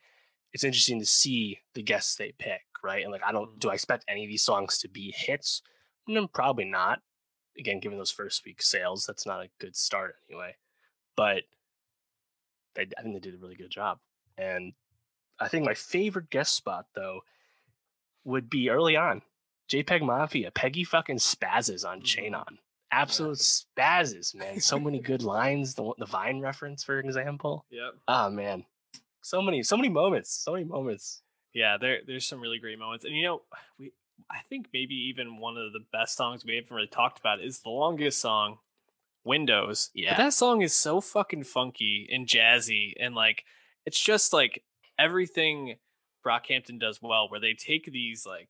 it's 0.53 0.63
interesting 0.63 0.99
to 0.99 1.05
see 1.05 1.59
the 1.73 1.83
guests 1.83 2.15
they 2.15 2.33
pick, 2.37 2.61
right? 2.83 3.03
And 3.03 3.11
like, 3.11 3.23
I 3.25 3.31
don't, 3.31 3.59
do 3.59 3.67
I 3.67 3.71
mm-hmm. 3.71 3.75
expect 3.75 4.05
any 4.07 4.23
of 4.23 4.29
these 4.29 4.43
songs 4.43 4.79
to 4.79 4.89
be 4.89 5.13
hits? 5.15 5.61
No, 6.07 6.27
probably 6.27 6.65
not. 6.65 6.99
Again, 7.57 7.79
given 7.79 7.97
those 7.97 8.11
first 8.11 8.45
week 8.45 8.61
sales, 8.61 9.05
that's 9.05 9.25
not 9.25 9.43
a 9.43 9.49
good 9.59 9.75
start 9.75 10.15
anyway. 10.29 10.55
But 11.15 11.43
they, 12.73 12.87
I 12.97 13.01
think 13.01 13.13
they 13.13 13.19
did 13.19 13.35
a 13.35 13.41
really 13.41 13.55
good 13.55 13.71
job. 13.71 13.99
And 14.37 14.73
I 15.39 15.47
think 15.47 15.65
my 15.65 15.73
favorite 15.73 16.29
guest 16.29 16.53
spot, 16.55 16.87
though, 16.95 17.21
would 18.25 18.49
be 18.49 18.69
early 18.69 18.97
on. 18.97 19.21
JPEG 19.69 20.01
Mafia, 20.01 20.51
Peggy 20.51 20.83
fucking 20.83 21.17
spazzes 21.17 21.87
on 21.87 22.01
Chain 22.01 22.33
mm-hmm. 22.33 22.41
On 22.41 22.57
absolute 22.91 23.37
spazzes, 23.37 24.33
man. 24.33 24.59
So 24.59 24.79
many 24.79 24.99
good 24.99 25.23
lines. 25.23 25.75
The 25.75 25.93
the 25.97 26.05
Vine 26.05 26.39
reference, 26.39 26.83
for 26.83 26.99
example. 26.99 27.65
Yep. 27.69 27.93
Oh 28.07 28.29
man, 28.29 28.65
so 29.21 29.41
many, 29.41 29.63
so 29.63 29.75
many 29.75 29.89
moments, 29.89 30.31
so 30.31 30.53
many 30.53 30.65
moments. 30.65 31.21
Yeah, 31.53 31.77
there 31.79 31.99
there's 32.05 32.25
some 32.25 32.41
really 32.41 32.59
great 32.59 32.79
moments, 32.79 33.05
and 33.05 33.15
you 33.15 33.23
know, 33.23 33.41
we 33.77 33.91
I 34.29 34.39
think 34.49 34.67
maybe 34.73 34.95
even 35.09 35.37
one 35.37 35.57
of 35.57 35.73
the 35.73 35.85
best 35.91 36.15
songs 36.15 36.43
we 36.45 36.55
haven't 36.55 36.75
really 36.75 36.87
talked 36.87 37.19
about 37.19 37.41
is 37.41 37.59
the 37.59 37.69
longest 37.69 38.19
song, 38.19 38.59
Windows. 39.23 39.91
Yeah, 39.93 40.11
but 40.11 40.23
that 40.23 40.33
song 40.33 40.61
is 40.61 40.73
so 40.73 41.01
fucking 41.01 41.43
funky 41.43 42.07
and 42.11 42.27
jazzy, 42.27 42.93
and 42.99 43.15
like 43.15 43.43
it's 43.85 43.99
just 43.99 44.33
like 44.33 44.63
everything 44.97 45.75
Brockhampton 46.25 46.79
does 46.79 47.01
well, 47.01 47.29
where 47.29 47.39
they 47.39 47.53
take 47.53 47.91
these 47.91 48.25
like 48.25 48.49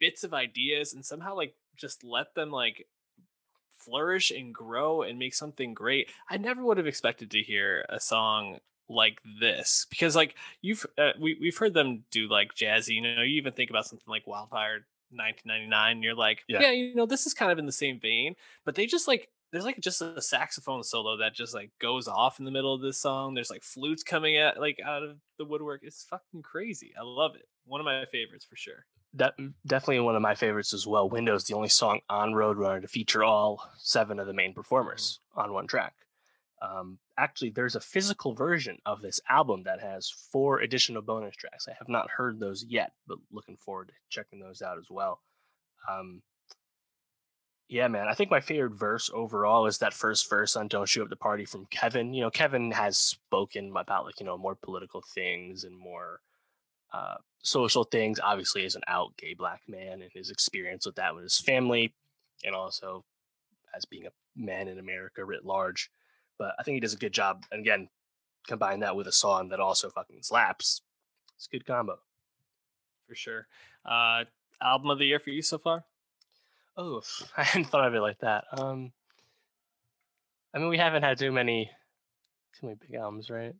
bits 0.00 0.24
of 0.24 0.34
ideas 0.34 0.92
and 0.92 1.04
somehow 1.04 1.36
like 1.36 1.54
just 1.76 2.02
let 2.02 2.34
them 2.34 2.50
like 2.50 2.86
flourish 3.76 4.30
and 4.30 4.54
grow 4.54 5.02
and 5.02 5.18
make 5.18 5.34
something 5.34 5.74
great. 5.74 6.10
I 6.28 6.36
never 6.36 6.62
would 6.64 6.76
have 6.76 6.86
expected 6.86 7.30
to 7.30 7.42
hear 7.42 7.84
a 7.88 8.00
song 8.00 8.58
like 8.88 9.20
this 9.40 9.86
because 9.88 10.16
like 10.16 10.34
you've 10.60 10.84
uh, 10.98 11.12
we 11.20 11.36
we've 11.40 11.56
heard 11.56 11.74
them 11.74 12.04
do 12.10 12.28
like 12.28 12.54
jazzy, 12.54 12.94
you 12.94 13.02
know, 13.02 13.22
you 13.22 13.36
even 13.36 13.52
think 13.52 13.70
about 13.70 13.86
something 13.86 14.08
like 14.08 14.26
Wildfire 14.26 14.86
1999 15.12 15.92
and 15.92 16.04
you're 16.04 16.14
like, 16.14 16.42
yeah. 16.48 16.60
yeah, 16.60 16.70
you 16.70 16.94
know, 16.94 17.06
this 17.06 17.26
is 17.26 17.34
kind 17.34 17.52
of 17.52 17.58
in 17.58 17.66
the 17.66 17.72
same 17.72 17.98
vein, 18.00 18.34
but 18.64 18.74
they 18.74 18.86
just 18.86 19.08
like 19.08 19.28
there's 19.52 19.64
like 19.64 19.80
just 19.80 20.00
a 20.00 20.22
saxophone 20.22 20.84
solo 20.84 21.16
that 21.16 21.34
just 21.34 21.54
like 21.54 21.70
goes 21.80 22.06
off 22.06 22.38
in 22.38 22.44
the 22.44 22.52
middle 22.52 22.72
of 22.74 22.82
this 22.82 22.98
song. 22.98 23.34
There's 23.34 23.50
like 23.50 23.64
flutes 23.64 24.04
coming 24.04 24.36
at 24.36 24.60
like 24.60 24.78
out 24.84 25.02
of 25.02 25.16
the 25.38 25.44
woodwork. 25.44 25.80
It's 25.82 26.04
fucking 26.04 26.42
crazy. 26.42 26.92
I 26.98 27.02
love 27.02 27.34
it. 27.34 27.48
One 27.66 27.80
of 27.80 27.84
my 27.84 28.04
favorites 28.12 28.44
for 28.48 28.56
sure 28.56 28.86
that 29.14 29.34
definitely 29.66 30.00
one 30.00 30.16
of 30.16 30.22
my 30.22 30.34
favorites 30.34 30.72
as 30.72 30.86
well. 30.86 31.08
Windows, 31.08 31.44
the 31.44 31.54
only 31.54 31.68
song 31.68 32.00
on 32.08 32.32
Roadrunner 32.32 32.80
to 32.80 32.88
feature 32.88 33.24
all 33.24 33.70
seven 33.76 34.18
of 34.20 34.26
the 34.26 34.32
main 34.32 34.54
performers 34.54 35.20
mm. 35.36 35.42
on 35.42 35.52
one 35.52 35.66
track. 35.66 35.94
Um, 36.62 36.98
actually, 37.18 37.50
there's 37.50 37.74
a 37.74 37.80
physical 37.80 38.34
version 38.34 38.78
of 38.84 39.00
this 39.00 39.20
album 39.28 39.62
that 39.64 39.80
has 39.80 40.10
four 40.10 40.60
additional 40.60 41.02
bonus 41.02 41.34
tracks. 41.34 41.66
I 41.68 41.74
have 41.78 41.88
not 41.88 42.10
heard 42.10 42.38
those 42.38 42.64
yet, 42.68 42.92
but 43.06 43.18
looking 43.32 43.56
forward 43.56 43.88
to 43.88 43.94
checking 44.10 44.40
those 44.40 44.60
out 44.60 44.78
as 44.78 44.86
well. 44.90 45.20
Um, 45.90 46.22
yeah, 47.68 47.88
man, 47.88 48.08
I 48.08 48.14
think 48.14 48.30
my 48.30 48.40
favorite 48.40 48.74
verse 48.74 49.10
overall 49.14 49.66
is 49.66 49.78
that 49.78 49.94
first 49.94 50.28
verse 50.28 50.56
on 50.56 50.68
"Don't 50.68 50.88
Show 50.88 51.02
Up 51.04 51.08
the 51.08 51.16
Party" 51.16 51.44
from 51.44 51.66
Kevin. 51.66 52.12
You 52.12 52.22
know, 52.22 52.30
Kevin 52.30 52.72
has 52.72 52.98
spoken 52.98 53.70
about 53.70 54.04
like 54.04 54.18
you 54.20 54.26
know 54.26 54.36
more 54.36 54.56
political 54.56 55.02
things 55.02 55.64
and 55.64 55.78
more 55.78 56.20
uh, 56.92 57.16
social 57.42 57.84
things, 57.84 58.20
obviously 58.22 58.64
as 58.64 58.74
an 58.74 58.82
out 58.88 59.16
gay 59.16 59.34
black 59.34 59.62
man 59.68 60.02
and 60.02 60.10
his 60.12 60.30
experience 60.30 60.86
with 60.86 60.96
that 60.96 61.14
with 61.14 61.24
his 61.24 61.38
family, 61.38 61.94
and 62.44 62.54
also 62.54 63.04
as 63.74 63.84
being 63.84 64.06
a 64.06 64.10
man 64.36 64.68
in 64.68 64.78
America 64.78 65.24
writ 65.24 65.44
large. 65.44 65.90
But 66.38 66.54
I 66.58 66.62
think 66.62 66.74
he 66.74 66.80
does 66.80 66.94
a 66.94 66.98
good 66.98 67.12
job. 67.12 67.44
And 67.52 67.60
again, 67.60 67.88
combine 68.46 68.80
that 68.80 68.96
with 68.96 69.06
a 69.06 69.12
song 69.12 69.48
that 69.50 69.60
also 69.60 69.90
fucking 69.90 70.22
slaps. 70.22 70.82
It's 71.36 71.46
a 71.46 71.50
good 71.50 71.66
combo. 71.66 71.98
For 73.06 73.14
sure. 73.14 73.46
Uh, 73.84 74.24
album 74.62 74.90
of 74.90 74.98
the 74.98 75.06
year 75.06 75.18
for 75.18 75.30
you 75.30 75.42
so 75.42 75.58
far? 75.58 75.84
Oh, 76.76 77.02
I 77.36 77.44
hadn't 77.44 77.66
thought 77.66 77.86
of 77.86 77.94
it 77.94 78.00
like 78.00 78.18
that. 78.20 78.44
Um, 78.52 78.92
I 80.54 80.58
mean, 80.58 80.68
we 80.68 80.78
haven't 80.78 81.02
had 81.02 81.18
too 81.18 81.32
many, 81.32 81.70
too 82.58 82.66
many 82.66 82.78
big 82.80 82.94
albums, 82.94 83.30
right? 83.30 83.54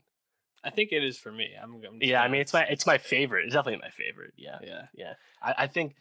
I 0.62 0.70
think 0.70 0.92
it 0.92 1.02
is 1.02 1.16
for 1.16 1.32
me. 1.32 1.50
I'm, 1.60 1.74
I'm 1.74 1.98
yeah. 2.00 2.22
I 2.22 2.28
mean, 2.28 2.40
it's 2.40 2.52
my 2.52 2.64
it's 2.64 2.86
my 2.86 2.98
favorite. 2.98 3.46
It's 3.46 3.54
definitely 3.54 3.80
my 3.80 3.90
favorite. 3.90 4.34
Yeah, 4.36 4.58
yeah, 4.62 4.82
yeah. 4.94 5.14
I, 5.42 5.54
I 5.58 5.66
think 5.66 5.94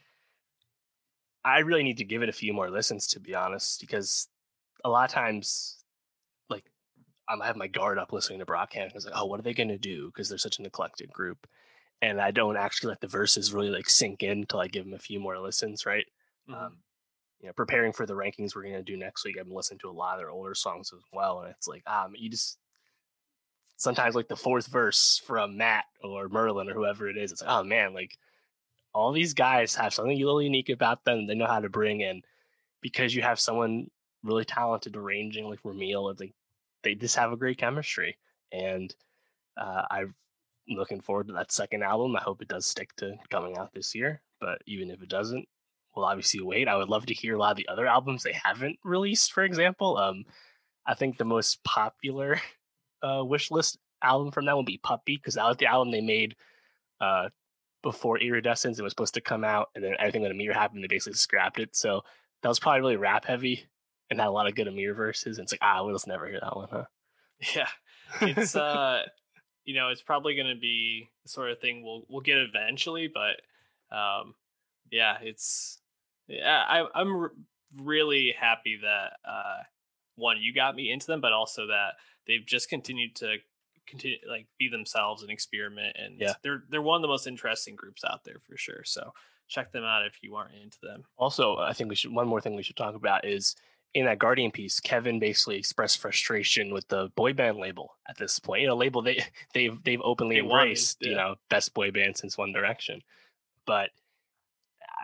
I 1.44 1.60
really 1.60 1.82
need 1.82 1.98
to 1.98 2.04
give 2.04 2.22
it 2.22 2.28
a 2.28 2.32
few 2.32 2.52
more 2.52 2.70
listens 2.70 3.06
to 3.08 3.20
be 3.20 3.34
honest, 3.34 3.80
because 3.80 4.28
a 4.84 4.90
lot 4.90 5.08
of 5.08 5.14
times, 5.14 5.78
like, 6.50 6.64
I'm, 7.28 7.40
I 7.40 7.46
have 7.46 7.56
my 7.56 7.68
guard 7.68 7.98
up 7.98 8.12
listening 8.12 8.40
to 8.40 8.46
Brockhampton. 8.46 8.94
It's 8.94 9.06
like, 9.06 9.14
oh, 9.16 9.24
what 9.24 9.40
are 9.40 9.42
they 9.42 9.54
going 9.54 9.68
to 9.68 9.78
do? 9.78 10.06
Because 10.06 10.28
they're 10.28 10.36
such 10.36 10.58
an 10.58 10.66
eclectic 10.66 11.10
group, 11.10 11.46
and 12.02 12.20
I 12.20 12.30
don't 12.30 12.58
actually 12.58 12.90
let 12.90 13.00
the 13.00 13.06
verses 13.06 13.54
really 13.54 13.70
like 13.70 13.88
sink 13.88 14.22
in 14.22 14.40
until 14.40 14.60
I 14.60 14.68
give 14.68 14.84
them 14.84 14.94
a 14.94 14.98
few 14.98 15.20
more 15.20 15.38
listens. 15.38 15.86
Right. 15.86 16.06
Mm-hmm. 16.50 16.62
Um, 16.62 16.76
you 17.40 17.46
know, 17.46 17.54
preparing 17.54 17.94
for 17.94 18.04
the 18.04 18.12
rankings 18.12 18.54
we're 18.54 18.64
going 18.64 18.74
to 18.74 18.82
do 18.82 18.98
next 18.98 19.24
week, 19.24 19.36
I've 19.40 19.46
been 19.46 19.56
listening 19.56 19.78
to 19.78 19.88
a 19.88 19.92
lot 19.92 20.16
of 20.16 20.20
their 20.20 20.30
older 20.30 20.54
songs 20.54 20.92
as 20.94 21.00
well, 21.10 21.40
and 21.40 21.50
it's 21.50 21.66
like, 21.66 21.82
um, 21.88 22.12
you 22.14 22.28
just 22.28 22.58
sometimes 23.80 24.14
like 24.14 24.28
the 24.28 24.36
fourth 24.36 24.66
verse 24.66 25.22
from 25.24 25.56
Matt 25.56 25.86
or 26.04 26.28
Merlyn 26.28 26.68
or 26.68 26.74
whoever 26.74 27.08
it 27.08 27.16
is. 27.16 27.32
It's 27.32 27.40
like, 27.40 27.50
oh 27.50 27.64
man, 27.64 27.94
like 27.94 28.18
all 28.92 29.10
these 29.10 29.32
guys 29.32 29.74
have 29.74 29.94
something 29.94 30.12
a 30.12 30.24
little 30.24 30.42
unique 30.42 30.68
about 30.68 31.02
them. 31.04 31.26
They 31.26 31.34
know 31.34 31.46
how 31.46 31.60
to 31.60 31.70
bring 31.70 32.02
in 32.02 32.20
because 32.82 33.14
you 33.14 33.22
have 33.22 33.40
someone 33.40 33.90
really 34.22 34.44
talented 34.44 34.96
arranging 34.96 35.46
like 35.46 35.62
Romil. 35.62 36.14
They 36.14 36.34
they 36.82 36.94
just 36.94 37.16
have 37.16 37.32
a 37.32 37.38
great 37.38 37.56
chemistry, 37.56 38.18
and 38.52 38.94
uh, 39.56 39.82
I'm 39.90 40.14
looking 40.68 41.00
forward 41.00 41.28
to 41.28 41.32
that 41.34 41.50
second 41.50 41.82
album. 41.82 42.16
I 42.16 42.20
hope 42.20 42.42
it 42.42 42.48
does 42.48 42.66
stick 42.66 42.94
to 42.96 43.16
coming 43.30 43.56
out 43.56 43.72
this 43.72 43.94
year. 43.94 44.20
But 44.40 44.60
even 44.66 44.90
if 44.90 45.02
it 45.02 45.08
doesn't, 45.08 45.48
we'll 45.96 46.04
obviously 46.04 46.42
wait. 46.42 46.68
I 46.68 46.76
would 46.76 46.90
love 46.90 47.06
to 47.06 47.14
hear 47.14 47.34
a 47.34 47.38
lot 47.38 47.52
of 47.52 47.56
the 47.56 47.68
other 47.68 47.86
albums 47.86 48.22
they 48.22 48.34
haven't 48.44 48.78
released. 48.84 49.32
For 49.32 49.42
example, 49.42 49.96
um, 49.96 50.24
I 50.86 50.92
think 50.92 51.16
the 51.16 51.24
most 51.24 51.64
popular 51.64 52.40
uh, 53.02 53.24
wish 53.24 53.50
list 53.50 53.78
album 54.02 54.30
from 54.30 54.46
that 54.46 54.56
would 54.56 54.66
be 54.66 54.78
Puppy 54.78 55.16
because 55.16 55.34
that 55.34 55.46
was 55.46 55.56
the 55.56 55.66
album 55.66 55.90
they 55.90 56.00
made 56.00 56.36
uh, 57.00 57.28
before 57.82 58.18
Iridescence. 58.18 58.78
It 58.78 58.82
was 58.82 58.92
supposed 58.92 59.14
to 59.14 59.20
come 59.20 59.44
out, 59.44 59.68
and 59.74 59.84
then 59.84 59.94
everything 59.98 60.22
with 60.22 60.32
Ameer 60.32 60.52
happened. 60.52 60.82
They 60.82 60.88
basically 60.88 61.16
scrapped 61.16 61.58
it. 61.58 61.74
So 61.74 62.02
that 62.42 62.48
was 62.48 62.60
probably 62.60 62.80
really 62.80 62.96
rap 62.96 63.24
heavy 63.24 63.66
and 64.10 64.18
had 64.18 64.28
a 64.28 64.32
lot 64.32 64.46
of 64.46 64.54
good 64.54 64.68
Ameer 64.68 64.94
verses. 64.94 65.38
And 65.38 65.44
it's 65.44 65.52
like, 65.52 65.62
ah, 65.62 65.82
we'll 65.84 65.94
just 65.94 66.06
never 66.06 66.26
hear 66.26 66.40
that 66.40 66.56
one, 66.56 66.68
huh? 66.70 66.84
Yeah, 67.54 67.68
it's 68.20 68.56
uh, 68.56 69.02
you 69.64 69.74
know, 69.74 69.88
it's 69.88 70.02
probably 70.02 70.34
going 70.34 70.54
to 70.54 70.60
be 70.60 71.10
the 71.22 71.28
sort 71.28 71.50
of 71.50 71.60
thing 71.60 71.82
we'll 71.84 72.04
we'll 72.08 72.20
get 72.20 72.38
eventually, 72.38 73.08
but 73.12 73.40
um, 73.96 74.34
yeah, 74.90 75.18
it's 75.22 75.78
yeah, 76.28 76.62
I, 76.66 76.86
I'm 76.94 77.14
r- 77.14 77.32
really 77.82 78.34
happy 78.38 78.78
that 78.82 79.12
uh, 79.28 79.62
one 80.16 80.38
you 80.40 80.54
got 80.54 80.74
me 80.74 80.90
into 80.90 81.06
them, 81.06 81.20
but 81.20 81.32
also 81.32 81.68
that 81.68 81.94
they've 82.30 82.46
just 82.46 82.68
continued 82.68 83.14
to 83.16 83.36
continue 83.86 84.18
like 84.28 84.46
be 84.58 84.68
themselves 84.68 85.22
and 85.22 85.30
experiment 85.30 85.96
and 85.98 86.20
Yeah. 86.20 86.34
they're 86.42 86.62
they're 86.70 86.82
one 86.82 86.96
of 86.96 87.02
the 87.02 87.08
most 87.08 87.26
interesting 87.26 87.74
groups 87.74 88.04
out 88.04 88.22
there 88.24 88.36
for 88.48 88.56
sure 88.56 88.84
so 88.84 89.12
check 89.48 89.72
them 89.72 89.82
out 89.84 90.06
if 90.06 90.22
you 90.22 90.36
aren't 90.36 90.54
into 90.54 90.78
them 90.82 91.04
Also, 91.18 91.56
I 91.58 91.72
think 91.72 91.90
we 91.90 91.96
should 91.96 92.12
one 92.12 92.28
more 92.28 92.40
thing 92.40 92.54
we 92.54 92.62
should 92.62 92.76
talk 92.76 92.94
about 92.94 93.24
is 93.26 93.56
in 93.92 94.04
that 94.04 94.20
Guardian 94.20 94.52
piece, 94.52 94.78
Kevin 94.78 95.18
basically 95.18 95.56
expressed 95.56 95.98
frustration 95.98 96.72
with 96.72 96.86
the 96.86 97.10
boy 97.16 97.32
band 97.32 97.58
label 97.58 97.96
at 98.08 98.16
this 98.18 98.38
point. 98.38 98.62
You 98.62 98.68
know, 98.68 98.76
label 98.76 99.02
they 99.02 99.24
they've 99.54 99.76
they've 99.82 100.00
openly 100.04 100.36
They 100.36 100.42
wanted, 100.42 100.62
embraced, 100.62 100.98
you 101.02 101.16
know, 101.16 101.34
best 101.48 101.74
boy 101.74 101.90
band 101.90 102.16
since 102.16 102.38
One 102.38 102.52
Direction. 102.52 103.02
But 103.66 103.90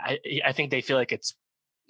I 0.05 0.21
I 0.45 0.53
think 0.53 0.71
they 0.71 0.81
feel 0.83 0.97
like 0.97 1.11
it's 1.11 1.35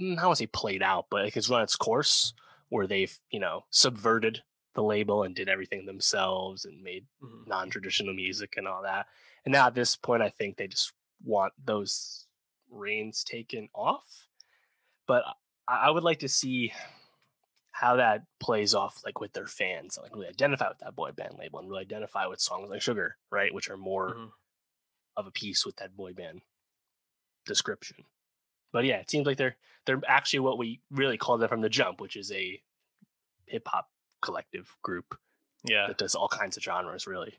mm, 0.01 0.13
I 0.13 0.17
don't 0.17 0.25
want 0.29 0.39
to 0.39 0.45
say 0.45 0.47
played 0.47 0.83
out, 0.83 1.07
but 1.11 1.25
like 1.25 1.37
it's 1.37 1.51
run 1.51 1.63
its 1.63 1.77
course 1.77 2.33
where 2.71 2.87
they've, 2.87 3.15
you 3.31 3.41
know, 3.41 3.67
subverted 3.71 4.43
the 4.77 4.83
label 4.83 5.25
and 5.25 5.35
did 5.35 5.49
everything 5.49 5.85
themselves 5.87 6.65
and 6.65 6.83
made 6.83 7.07
Mhm. 7.21 7.47
non-traditional 7.49 8.15
music 8.15 8.57
and 8.57 8.69
all 8.69 8.83
that. 8.83 9.09
And 9.45 9.53
now 9.53 9.67
at 9.67 9.75
this 9.75 9.97
point, 9.97 10.23
I 10.23 10.31
think 10.31 10.57
they 10.57 10.69
just 10.69 10.93
want 11.25 11.53
those 11.65 12.29
reins 12.71 13.25
taken 13.25 13.69
off. 13.75 14.29
But 15.07 15.25
I, 15.67 15.87
I 15.87 15.91
would 15.91 16.05
like 16.05 16.21
to 16.21 16.29
see 16.29 16.73
how 17.73 17.97
that 17.97 18.25
plays 18.39 18.75
off, 18.75 19.03
like 19.05 19.21
with 19.21 19.33
their 19.33 19.47
fans, 19.47 19.99
like 20.01 20.15
really 20.15 20.29
identify 20.29 20.69
with 20.69 20.79
that 20.79 20.97
boy 20.97 21.13
band 21.13 21.37
label 21.39 21.59
and 21.59 21.69
really 21.69 21.83
identify 21.83 22.27
with 22.27 22.41
songs 22.41 22.71
like 22.71 22.81
Sugar, 22.83 23.19
right, 23.31 23.53
which 23.53 23.69
are 23.69 23.77
more 23.77 24.15
Mhm. 24.15 24.33
of 25.17 25.27
a 25.27 25.31
piece 25.31 25.67
with 25.67 25.77
that 25.77 25.97
boy 25.97 26.13
band 26.13 26.43
description. 27.45 28.05
But 28.73 28.85
yeah, 28.85 28.99
it 28.99 29.11
seems 29.11 29.27
like 29.27 29.39
they're 29.39 29.57
they're 29.85 30.03
actually 30.07 30.41
what 30.41 30.59
we 30.59 30.81
really 30.91 31.17
called 31.17 31.41
them 31.41 31.49
from 31.49 31.61
the 31.61 31.69
jump, 31.69 32.01
which 32.01 32.17
is 32.17 32.33
a 32.33 32.63
hip 33.47 33.69
hop 33.69 33.89
collective 34.27 34.77
group 34.83 35.19
yeah 35.65 35.87
that 35.89 35.99
does 35.99 36.15
all 36.15 36.29
kinds 36.29 36.57
of 36.57 36.63
genres, 36.63 37.07
really. 37.07 37.35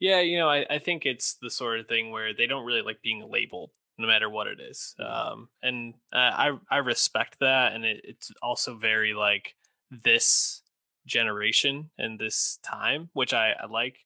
Yeah, 0.00 0.20
you 0.20 0.38
know, 0.38 0.48
I, 0.48 0.64
I 0.70 0.78
think 0.78 1.04
it's 1.04 1.34
the 1.42 1.50
sort 1.50 1.78
of 1.80 1.86
thing 1.88 2.10
where 2.10 2.32
they 2.32 2.46
don't 2.46 2.64
really 2.64 2.82
like 2.82 3.02
being 3.02 3.30
labeled, 3.30 3.70
no 3.98 4.06
matter 4.06 4.28
what 4.30 4.46
it 4.46 4.60
is. 4.60 4.94
Mhm. 4.98 5.10
Um, 5.10 5.48
and 5.62 5.94
uh, 6.12 6.32
I 6.44 6.58
I 6.70 6.78
respect 6.78 7.38
that, 7.40 7.74
and 7.74 7.84
it, 7.84 8.00
it's 8.04 8.30
also 8.42 8.76
very 8.76 9.12
like 9.12 9.56
this 9.90 10.62
generation 11.06 11.90
and 11.98 12.18
this 12.18 12.58
time, 12.62 13.10
which 13.12 13.32
I, 13.34 13.52
I 13.62 13.66
like. 13.66 13.98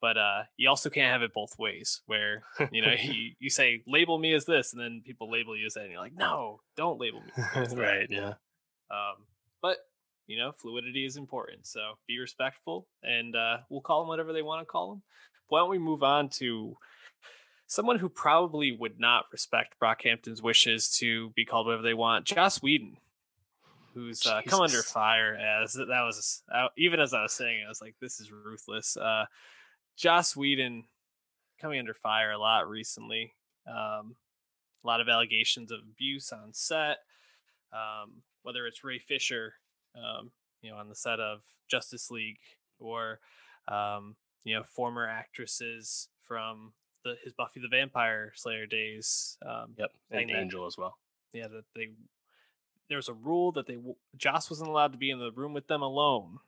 But 0.00 0.18
uh, 0.18 0.42
you 0.58 0.68
also 0.68 0.90
can't 0.90 1.12
have 1.12 1.22
it 1.22 1.32
both 1.32 1.58
ways, 1.58 2.02
where 2.06 2.44
you 2.70 2.82
know 2.82 2.92
you, 3.02 3.32
you 3.38 3.48
say 3.50 3.82
label 3.86 4.18
me 4.18 4.34
as 4.34 4.44
this, 4.44 4.72
and 4.74 4.80
then 4.82 5.02
people 5.04 5.30
label 5.30 5.56
you 5.56 5.66
as 5.66 5.74
that, 5.74 5.84
and 5.84 5.92
you're 5.92 6.00
like, 6.00 6.16
no, 6.16 6.60
don't 6.76 7.00
label 7.00 7.20
me. 7.22 7.32
as 7.54 7.70
that." 7.70 7.78
right, 7.88 8.06
yeah. 8.10 8.34
Um, 8.90 9.24
but 9.62 9.78
you 10.26 10.38
know, 10.38 10.52
fluidity 10.52 11.04
is 11.04 11.16
important. 11.16 11.66
So 11.66 11.80
be 12.06 12.18
respectful, 12.18 12.86
and 13.02 13.34
uh, 13.36 13.58
we'll 13.68 13.80
call 13.80 14.00
them 14.00 14.08
whatever 14.08 14.32
they 14.32 14.42
want 14.42 14.62
to 14.62 14.66
call 14.66 14.90
them. 14.90 15.02
Why 15.48 15.60
don't 15.60 15.70
we 15.70 15.78
move 15.78 16.02
on 16.02 16.28
to 16.30 16.76
someone 17.66 17.98
who 17.98 18.08
probably 18.08 18.72
would 18.72 18.98
not 18.98 19.26
respect 19.32 19.76
Brockhampton's 19.82 20.42
wishes 20.42 20.96
to 20.98 21.30
be 21.30 21.44
called 21.44 21.66
whatever 21.66 21.82
they 21.82 21.94
want? 21.94 22.24
Joss 22.24 22.60
Whedon, 22.62 22.96
who's 23.94 24.26
uh, 24.26 24.42
come 24.46 24.60
under 24.60 24.82
fire 24.82 25.36
as 25.36 25.74
that 25.74 25.86
was 25.88 26.42
uh, 26.52 26.68
even 26.76 27.00
as 27.00 27.14
I 27.14 27.22
was 27.22 27.32
saying, 27.32 27.62
I 27.64 27.68
was 27.68 27.80
like, 27.80 27.94
this 28.00 28.20
is 28.20 28.32
ruthless. 28.32 28.96
Uh, 28.96 29.26
Joss 29.96 30.36
Whedon 30.36 30.84
coming 31.60 31.78
under 31.78 31.94
fire 31.94 32.32
a 32.32 32.38
lot 32.38 32.68
recently. 32.68 33.34
Um, 33.66 34.16
a 34.84 34.86
lot 34.86 35.00
of 35.00 35.08
allegations 35.08 35.72
of 35.72 35.80
abuse 35.80 36.32
on 36.32 36.52
set. 36.52 36.98
Um, 37.72 38.22
whether 38.42 38.66
it's 38.66 38.84
Ray 38.84 39.00
Fisher, 39.00 39.54
um, 39.96 40.30
you 40.62 40.70
know, 40.70 40.76
on 40.76 40.88
the 40.88 40.94
set 40.94 41.20
of 41.20 41.40
Justice 41.68 42.10
League, 42.10 42.38
or 42.78 43.20
um, 43.68 44.16
you 44.44 44.54
know, 44.54 44.62
former 44.64 45.06
actresses 45.06 46.08
from 46.26 46.72
the 47.04 47.14
his 47.22 47.32
Buffy 47.32 47.60
the 47.60 47.68
Vampire 47.68 48.32
Slayer 48.34 48.66
days. 48.66 49.38
Um, 49.46 49.74
Yep. 49.78 49.90
And 50.10 50.30
Angel 50.30 50.66
as 50.66 50.76
well. 50.76 50.98
yeah, 51.32 51.48
that 51.48 51.64
they 51.74 51.90
there 52.88 52.98
was 52.98 53.08
a 53.08 53.14
rule 53.14 53.52
that 53.52 53.66
they 53.66 53.78
Joss 54.16 54.48
wasn't 54.50 54.68
allowed 54.70 54.92
to 54.92 54.98
be 54.98 55.10
in 55.10 55.18
the 55.18 55.32
room 55.32 55.52
with 55.52 55.66
them 55.66 55.82
alone 55.82 56.38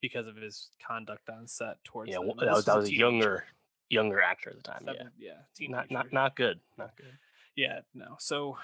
because 0.00 0.26
of 0.26 0.36
his 0.36 0.68
conduct 0.86 1.28
on 1.28 1.46
set 1.46 1.82
towards 1.84 2.10
Yeah, 2.10 2.18
well, 2.18 2.34
that 2.38 2.50
was, 2.52 2.64
that 2.64 2.76
was 2.76 2.88
a 2.88 2.94
younger 2.94 3.44
younger 3.88 4.22
actor 4.22 4.50
at 4.50 4.56
the 4.56 4.62
time. 4.62 4.82
Yeah. 4.86 4.92
seven- 4.92 5.12
yeah, 5.18 5.32
Not 5.32 5.44
teenager. 5.56 5.86
not 5.90 6.12
not 6.12 6.36
good. 6.36 6.60
Not 6.78 6.96
good. 6.96 7.18
yeah 7.56 7.80
no 7.92 8.14
so 8.20 8.56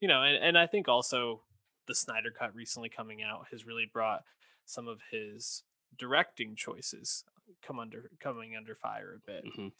you 0.00 0.08
know 0.08 0.22
and, 0.22 0.36
and 0.44 0.58
i 0.58 0.66
think 0.66 0.86
also 0.88 1.40
the 1.88 1.94
snyder 1.94 2.30
cut 2.30 2.54
recently 2.54 2.88
coming 2.88 3.22
out 3.22 3.46
has 3.50 3.66
really 3.66 3.90
brought 3.92 4.22
some 4.64 4.86
of 4.86 5.00
his 5.10 5.64
directing 5.98 6.54
choices 6.54 7.24
come 7.62 7.78
under 7.80 8.10
coming 8.20 8.54
under 8.56 8.74
fire 8.76 9.14
a 9.16 9.26
bit 9.26 9.44
Mhm. 9.44 9.72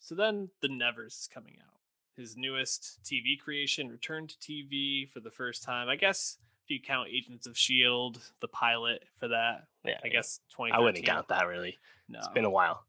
so 0.00 0.14
then 0.14 0.50
the 0.60 0.68
nevers 0.68 1.14
is 1.14 1.28
coming 1.32 1.56
out 1.64 1.78
his 2.16 2.36
newest 2.36 3.00
tv 3.04 3.38
creation 3.38 3.88
returned 3.88 4.28
to 4.30 4.36
tv 4.38 5.08
for 5.08 5.20
the 5.20 5.30
first 5.30 5.62
time 5.62 5.88
i 5.88 5.94
guess 5.96 6.38
if 6.64 6.70
you 6.70 6.80
count 6.80 7.08
agents 7.08 7.46
of 7.46 7.56
shield 7.56 8.20
the 8.40 8.48
pilot 8.48 9.04
for 9.18 9.28
that 9.28 9.68
Yeah. 9.84 10.00
i 10.04 10.08
guess 10.08 10.40
20 10.50 10.72
I 10.72 10.80
wouldn't 10.80 11.06
count 11.06 11.28
that 11.28 11.46
really. 11.46 11.78
no 12.08 12.18
It's 12.18 12.28
been 12.28 12.44
a 12.44 12.50
while. 12.50 12.84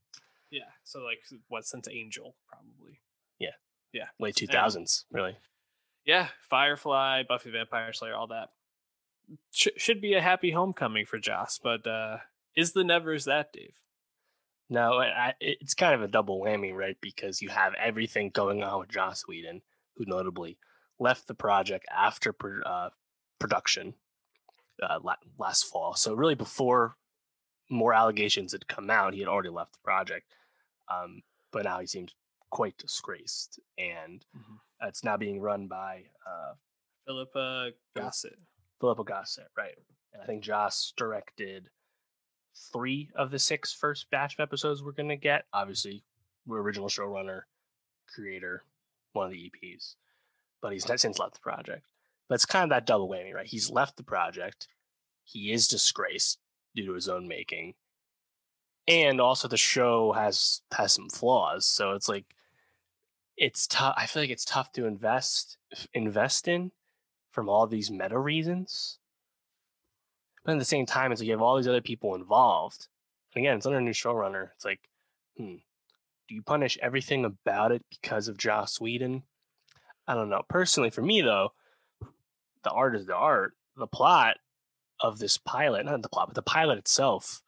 yeah 0.49 0.71
so 0.83 0.99
like 1.01 1.21
what 1.47 1.65
since 1.65 1.87
angel 1.87 2.35
probably 2.47 2.99
Yeah, 3.37 3.55
yeah, 3.93 4.09
Late 4.19 4.35
two 4.35 4.47
thousands, 4.47 5.05
really. 5.11 5.37
Yeah, 6.05 6.27
Firefly, 6.49 7.23
Buffy 7.27 7.51
Vampire 7.51 7.93
Slayer, 7.93 8.15
all 8.15 8.27
that. 8.27 8.49
Sh- 9.51 9.67
should 9.77 10.01
be 10.01 10.13
a 10.13 10.21
happy 10.21 10.51
homecoming 10.51 11.05
for 11.05 11.19
Joss, 11.19 11.59
but 11.61 11.85
uh, 11.85 12.17
is 12.55 12.73
the 12.73 12.83
Nevers 12.83 13.25
that, 13.25 13.53
Dave? 13.53 13.75
No, 14.69 14.99
I, 14.99 15.33
it's 15.39 15.73
kind 15.73 15.95
of 15.95 16.01
a 16.01 16.07
double 16.07 16.39
whammy, 16.41 16.73
right? 16.73 16.97
Because 17.01 17.41
you 17.41 17.49
have 17.49 17.73
everything 17.75 18.29
going 18.29 18.63
on 18.63 18.79
with 18.79 18.89
Joss 18.89 19.27
Whedon, 19.27 19.61
who 19.95 20.05
notably 20.07 20.57
left 20.99 21.27
the 21.27 21.33
project 21.33 21.85
after 21.95 22.33
pro- 22.33 22.61
uh, 22.61 22.89
production 23.39 23.95
uh, 24.81 24.99
la- 25.03 25.15
last 25.39 25.63
fall. 25.63 25.95
So 25.95 26.13
really, 26.13 26.35
before 26.35 26.95
more 27.69 27.93
allegations 27.93 28.51
had 28.51 28.67
come 28.67 28.89
out, 28.89 29.13
he 29.13 29.19
had 29.19 29.29
already 29.29 29.49
left 29.49 29.73
the 29.73 29.79
project. 29.83 30.33
Um, 30.87 31.23
but 31.51 31.63
now 31.65 31.79
he 31.79 31.87
seems 31.87 32.13
quite 32.51 32.77
disgraced, 32.77 33.59
and 33.77 34.23
Mm-hmm. 34.37 34.55
It's 34.81 35.03
now 35.03 35.17
being 35.17 35.41
run 35.41 35.67
by 35.67 36.03
uh, 36.25 36.53
Philippa 37.05 37.71
Goslett. 37.97 38.37
Philippa 38.79 39.03
Goslett, 39.03 39.49
right? 39.57 39.75
And 40.13 40.21
I 40.21 40.25
think 40.25 40.43
Joss 40.43 40.93
directed 40.95 41.69
three 42.71 43.09
of 43.15 43.31
the 43.31 43.39
six 43.39 43.73
first 43.73 44.09
batch 44.09 44.35
of 44.35 44.39
episodes 44.39 44.83
we're 44.83 44.91
gonna 44.91 45.17
get. 45.17 45.45
Obviously, 45.53 46.03
we're 46.45 46.61
original 46.61 46.87
showrunner, 46.87 47.41
creator, 48.13 48.63
one 49.13 49.27
of 49.27 49.31
the 49.31 49.51
EPs, 49.51 49.95
but 50.61 50.71
he's 50.71 50.87
not 50.87 50.99
since 50.99 51.19
left 51.19 51.35
the 51.35 51.39
project. 51.39 51.85
But 52.27 52.35
it's 52.35 52.45
kind 52.45 52.63
of 52.63 52.69
that 52.69 52.85
double 52.85 53.09
whammy, 53.09 53.33
right? 53.33 53.47
He's 53.47 53.69
left 53.69 53.97
the 53.97 54.03
project. 54.03 54.67
He 55.23 55.51
is 55.51 55.67
disgraced 55.67 56.39
due 56.75 56.85
to 56.85 56.93
his 56.93 57.09
own 57.09 57.27
making, 57.27 57.73
and 58.87 59.19
also 59.19 59.47
the 59.47 59.57
show 59.57 60.13
has 60.13 60.61
has 60.71 60.93
some 60.93 61.09
flaws. 61.09 61.65
So 61.65 61.93
it's 61.93 62.09
like 62.09 62.25
it's 63.39 63.65
tough. 63.67 63.95
I 63.97 64.05
feel 64.05 64.21
like 64.21 64.29
it's 64.29 64.45
tough 64.45 64.71
to 64.73 64.85
invest 64.85 65.57
invest 65.93 66.47
in 66.47 66.71
from 67.31 67.49
all 67.49 67.65
these 67.65 67.89
meta 67.89 68.19
reasons. 68.19 68.99
But 70.43 70.53
at 70.53 70.59
the 70.59 70.65
same 70.65 70.85
time, 70.85 71.11
it's 71.11 71.21
like 71.21 71.27
you 71.27 71.33
have 71.33 71.41
all 71.41 71.57
these 71.57 71.67
other 71.67 71.81
people 71.81 72.15
involved. 72.15 72.87
And 73.33 73.43
again, 73.43 73.57
it's 73.57 73.65
under 73.65 73.79
a 73.79 73.81
new 73.81 73.91
showrunner. 73.91 74.49
It's 74.55 74.65
like, 74.65 74.89
hmm, 75.37 75.55
do 76.27 76.35
you 76.35 76.41
punish 76.41 76.77
everything 76.81 77.25
about 77.25 77.71
it 77.71 77.83
because 77.89 78.27
of 78.27 78.37
Joss 78.37 78.79
Whedon? 78.79 79.23
I 80.07 80.15
don't 80.15 80.29
know. 80.29 80.43
Personally, 80.49 80.89
for 80.89 81.01
me 81.01 81.21
though, 81.21 81.53
the 82.63 82.71
art 82.71 82.95
is 82.95 83.05
the 83.05 83.15
art. 83.15 83.53
The 83.77 83.87
plot 83.87 84.37
of 84.99 85.19
this 85.19 85.37
pilot, 85.37 85.85
not 85.85 86.01
the 86.01 86.09
plot, 86.09 86.27
but 86.27 86.35
the 86.35 86.41
pilot 86.41 86.77
itself 86.77 87.41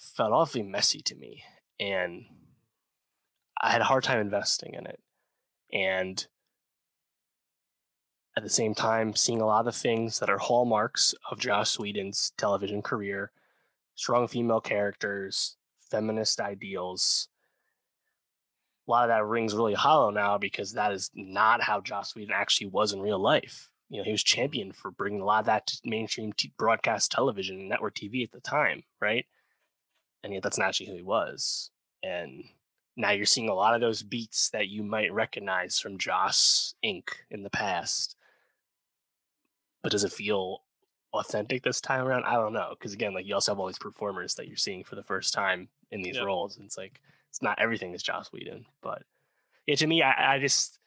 felt 0.00 0.32
awfully 0.32 0.62
messy 0.62 1.00
to 1.02 1.14
me. 1.14 1.42
And 1.78 2.24
I 3.60 3.70
had 3.70 3.80
a 3.80 3.84
hard 3.84 4.04
time 4.04 4.20
investing 4.20 4.74
in 4.74 4.86
it. 4.86 5.00
And 5.72 6.26
at 8.36 8.42
the 8.42 8.50
same 8.50 8.74
time, 8.74 9.14
seeing 9.14 9.40
a 9.40 9.46
lot 9.46 9.60
of 9.60 9.66
the 9.66 9.72
things 9.72 10.18
that 10.18 10.30
are 10.30 10.38
hallmarks 10.38 11.14
of 11.30 11.38
Joss 11.38 11.78
Whedon's 11.78 12.32
television 12.36 12.82
career 12.82 13.32
strong 13.96 14.28
female 14.28 14.60
characters, 14.60 15.56
feminist 15.90 16.40
ideals. 16.40 17.28
a 18.86 18.90
lot 18.90 19.04
of 19.04 19.08
that 19.08 19.24
rings 19.24 19.54
really 19.54 19.74
hollow 19.74 20.10
now 20.10 20.38
because 20.38 20.72
that 20.72 20.92
is 20.92 21.10
not 21.14 21.60
how 21.62 21.80
Joss 21.80 22.14
Whedon 22.14 22.34
actually 22.34 22.68
was 22.68 22.92
in 22.92 23.00
real 23.00 23.18
life. 23.18 23.70
You 23.88 23.98
know, 23.98 24.04
he 24.04 24.12
was 24.12 24.22
champion 24.22 24.72
for 24.72 24.90
bringing 24.90 25.20
a 25.20 25.24
lot 25.24 25.40
of 25.40 25.46
that 25.46 25.66
to 25.68 25.78
mainstream 25.84 26.32
t- 26.32 26.52
broadcast 26.56 27.10
television 27.10 27.58
and 27.58 27.68
network 27.68 27.94
TV 27.94 28.22
at 28.22 28.32
the 28.32 28.40
time, 28.40 28.82
right? 29.00 29.24
And 30.22 30.32
yet 30.32 30.42
that's 30.42 30.58
not 30.58 30.68
actually 30.68 30.86
who 30.86 30.96
he 30.96 31.02
was. 31.02 31.70
And 32.02 32.44
now 32.96 33.10
you're 33.10 33.26
seeing 33.26 33.48
a 33.48 33.54
lot 33.54 33.74
of 33.74 33.80
those 33.80 34.02
beats 34.02 34.50
that 34.50 34.68
you 34.68 34.82
might 34.82 35.12
recognize 35.12 35.78
from 35.78 35.98
Joss 35.98 36.74
Inc. 36.84 37.08
in 37.30 37.42
the 37.42 37.50
past. 37.50 38.16
But 39.82 39.92
does 39.92 40.04
it 40.04 40.12
feel 40.12 40.62
authentic 41.12 41.62
this 41.62 41.80
time 41.80 42.06
around? 42.06 42.24
I 42.24 42.34
don't 42.34 42.54
know. 42.54 42.70
Because 42.70 42.94
again, 42.94 43.12
like 43.12 43.26
you 43.26 43.34
also 43.34 43.52
have 43.52 43.60
all 43.60 43.66
these 43.66 43.78
performers 43.78 44.34
that 44.34 44.48
you're 44.48 44.56
seeing 44.56 44.82
for 44.82 44.94
the 44.94 45.02
first 45.02 45.34
time 45.34 45.68
in 45.90 46.02
these 46.02 46.16
yep. 46.16 46.24
roles. 46.24 46.56
And 46.56 46.66
it's 46.66 46.78
like 46.78 47.00
it's 47.28 47.42
not 47.42 47.58
everything 47.58 47.94
is 47.94 48.02
Joss 48.02 48.32
Whedon, 48.32 48.64
but 48.82 49.02
yeah, 49.66 49.74
to 49.74 49.86
me, 49.86 50.02
I, 50.02 50.36
I 50.36 50.38
just 50.38 50.78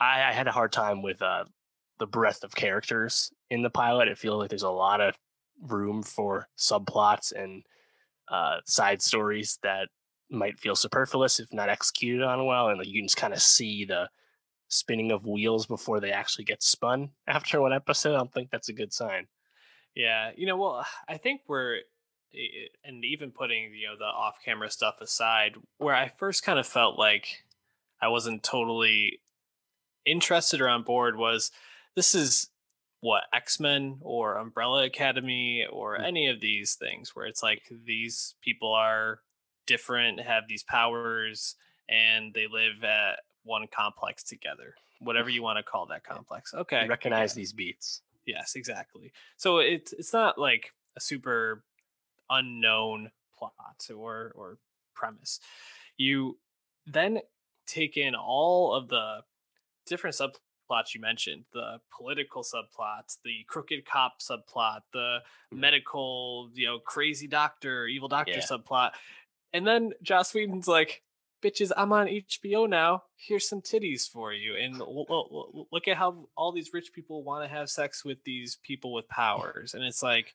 I, 0.00 0.30
I, 0.30 0.32
had 0.32 0.46
a 0.46 0.52
hard 0.52 0.72
time 0.72 1.02
with 1.02 1.20
uh, 1.20 1.44
the 1.98 2.06
breadth 2.06 2.44
of 2.44 2.54
characters 2.54 3.32
in 3.50 3.62
the 3.62 3.70
pilot. 3.70 4.08
It 4.08 4.18
feels 4.18 4.38
like 4.38 4.50
there's 4.50 4.62
a 4.62 4.70
lot 4.70 5.00
of 5.00 5.18
room 5.62 6.02
for 6.02 6.48
subplots 6.56 7.32
and 7.32 7.64
uh, 8.28 8.58
side 8.64 9.02
stories 9.02 9.58
that 9.62 9.88
might 10.30 10.58
feel 10.58 10.76
superfluous 10.76 11.40
if 11.40 11.52
not 11.52 11.68
executed 11.68 12.22
on 12.22 12.44
well, 12.46 12.68
and 12.68 12.78
like, 12.78 12.88
you 12.88 13.00
can 13.00 13.06
just 13.06 13.16
kind 13.16 13.32
of 13.32 13.42
see 13.42 13.84
the 13.84 14.08
spinning 14.68 15.12
of 15.12 15.26
wheels 15.26 15.66
before 15.66 16.00
they 16.00 16.10
actually 16.10 16.44
get 16.44 16.62
spun 16.62 17.10
after 17.26 17.60
one 17.60 17.72
episode. 17.72 18.14
I 18.14 18.18
don't 18.18 18.32
think 18.32 18.50
that's 18.50 18.68
a 18.68 18.74
good 18.74 18.92
sign. 18.92 19.26
Yeah, 19.94 20.30
you 20.36 20.46
know, 20.46 20.56
well, 20.56 20.86
I 21.08 21.16
think 21.16 21.42
we're 21.48 21.78
and 22.84 23.02
even 23.04 23.30
putting 23.30 23.72
you 23.74 23.88
know 23.88 23.96
the 23.98 24.04
off-camera 24.04 24.70
stuff 24.70 24.96
aside, 25.00 25.56
where 25.78 25.94
I 25.94 26.08
first 26.18 26.42
kind 26.42 26.58
of 26.58 26.66
felt 26.66 26.98
like 26.98 27.44
I 28.00 28.08
wasn't 28.08 28.42
totally 28.42 29.20
interested 30.04 30.60
or 30.60 30.68
on 30.68 30.82
board 30.82 31.16
was 31.16 31.50
this 31.94 32.14
is 32.14 32.50
what 33.00 33.24
X-Men 33.32 33.98
or 34.02 34.36
Umbrella 34.36 34.84
Academy 34.84 35.66
or 35.70 35.98
mm. 35.98 36.04
any 36.04 36.28
of 36.28 36.40
these 36.40 36.74
things 36.74 37.14
where 37.14 37.26
it's 37.26 37.42
like 37.42 37.62
these 37.84 38.34
people 38.42 38.72
are 38.72 39.20
different, 39.66 40.20
have 40.20 40.44
these 40.48 40.62
powers, 40.62 41.56
and 41.88 42.32
they 42.34 42.46
live 42.46 42.84
at 42.84 43.20
one 43.44 43.66
complex 43.74 44.22
together. 44.22 44.74
Whatever 45.00 45.30
you 45.30 45.42
want 45.42 45.58
to 45.58 45.62
call 45.62 45.86
that 45.86 46.04
complex. 46.04 46.54
Okay. 46.54 46.86
recognize 46.88 47.34
yeah. 47.34 47.40
these 47.40 47.52
beats. 47.52 48.02
Yes, 48.26 48.54
exactly. 48.56 49.12
So 49.36 49.58
it's 49.58 49.92
it's 49.92 50.12
not 50.12 50.36
like 50.36 50.72
a 50.96 51.00
super 51.00 51.62
unknown 52.28 53.10
plot 53.38 53.88
or 53.94 54.32
or 54.34 54.58
premise. 54.94 55.38
You 55.96 56.38
then 56.86 57.20
take 57.66 57.96
in 57.96 58.14
all 58.14 58.74
of 58.74 58.88
the 58.88 59.20
different 59.86 60.16
subplots 60.16 60.94
you 60.94 61.00
mentioned 61.00 61.44
the 61.52 61.78
political 61.96 62.42
subplots 62.42 63.18
the 63.24 63.44
crooked 63.46 63.84
cop 63.84 64.20
subplot 64.20 64.80
the 64.92 65.18
mm. 65.52 65.58
medical 65.58 66.50
you 66.54 66.66
know 66.66 66.78
crazy 66.78 67.26
doctor 67.26 67.86
evil 67.86 68.08
doctor 68.08 68.32
yeah. 68.32 68.40
subplot 68.40 68.90
and 69.52 69.66
then 69.66 69.92
joss 70.02 70.34
whedon's 70.34 70.68
like 70.68 71.02
bitches 71.42 71.70
i'm 71.76 71.92
on 71.92 72.06
hbo 72.06 72.68
now 72.68 73.02
here's 73.16 73.48
some 73.48 73.60
titties 73.60 74.08
for 74.08 74.32
you 74.32 74.56
and 74.56 74.80
look 75.70 75.86
at 75.86 75.96
how 75.96 76.28
all 76.36 76.50
these 76.50 76.70
rich 76.72 76.92
people 76.92 77.22
want 77.22 77.44
to 77.44 77.48
have 77.48 77.68
sex 77.68 78.04
with 78.04 78.22
these 78.24 78.56
people 78.62 78.92
with 78.92 79.08
powers 79.08 79.74
and 79.74 79.84
it's 79.84 80.02
like 80.02 80.34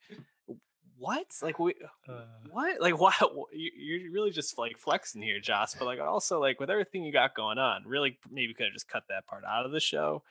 what? 1.02 1.26
Like 1.42 1.58
we, 1.58 1.74
uh, 2.08 2.12
what? 2.52 2.80
Like 2.80 2.98
what? 2.98 3.16
You're 3.52 4.12
really 4.12 4.30
just 4.30 4.56
like 4.56 4.78
flexing 4.78 5.20
here, 5.20 5.40
Joss. 5.40 5.74
But 5.74 5.86
like 5.86 5.98
also 5.98 6.40
like 6.40 6.60
with 6.60 6.70
everything 6.70 7.02
you 7.02 7.12
got 7.12 7.34
going 7.34 7.58
on, 7.58 7.82
really 7.84 8.18
maybe 8.30 8.54
could 8.54 8.66
have 8.66 8.72
just 8.72 8.88
cut 8.88 9.02
that 9.08 9.26
part 9.26 9.42
out 9.44 9.66
of 9.66 9.72
the 9.72 9.80
show. 9.80 10.22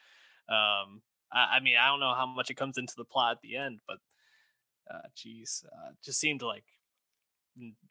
Um, 0.48 1.02
I, 1.32 1.58
I, 1.58 1.60
mean, 1.62 1.76
I 1.80 1.88
don't 1.88 2.00
know 2.00 2.14
how 2.14 2.26
much 2.26 2.50
it 2.50 2.56
comes 2.56 2.78
into 2.78 2.94
the 2.96 3.04
plot 3.04 3.34
at 3.34 3.42
the 3.42 3.58
end, 3.58 3.82
but 3.86 3.98
uh, 4.90 5.08
geez, 5.14 5.66
uh, 5.70 5.92
just 6.02 6.22
seemed 6.22 6.42
like 6.42 6.64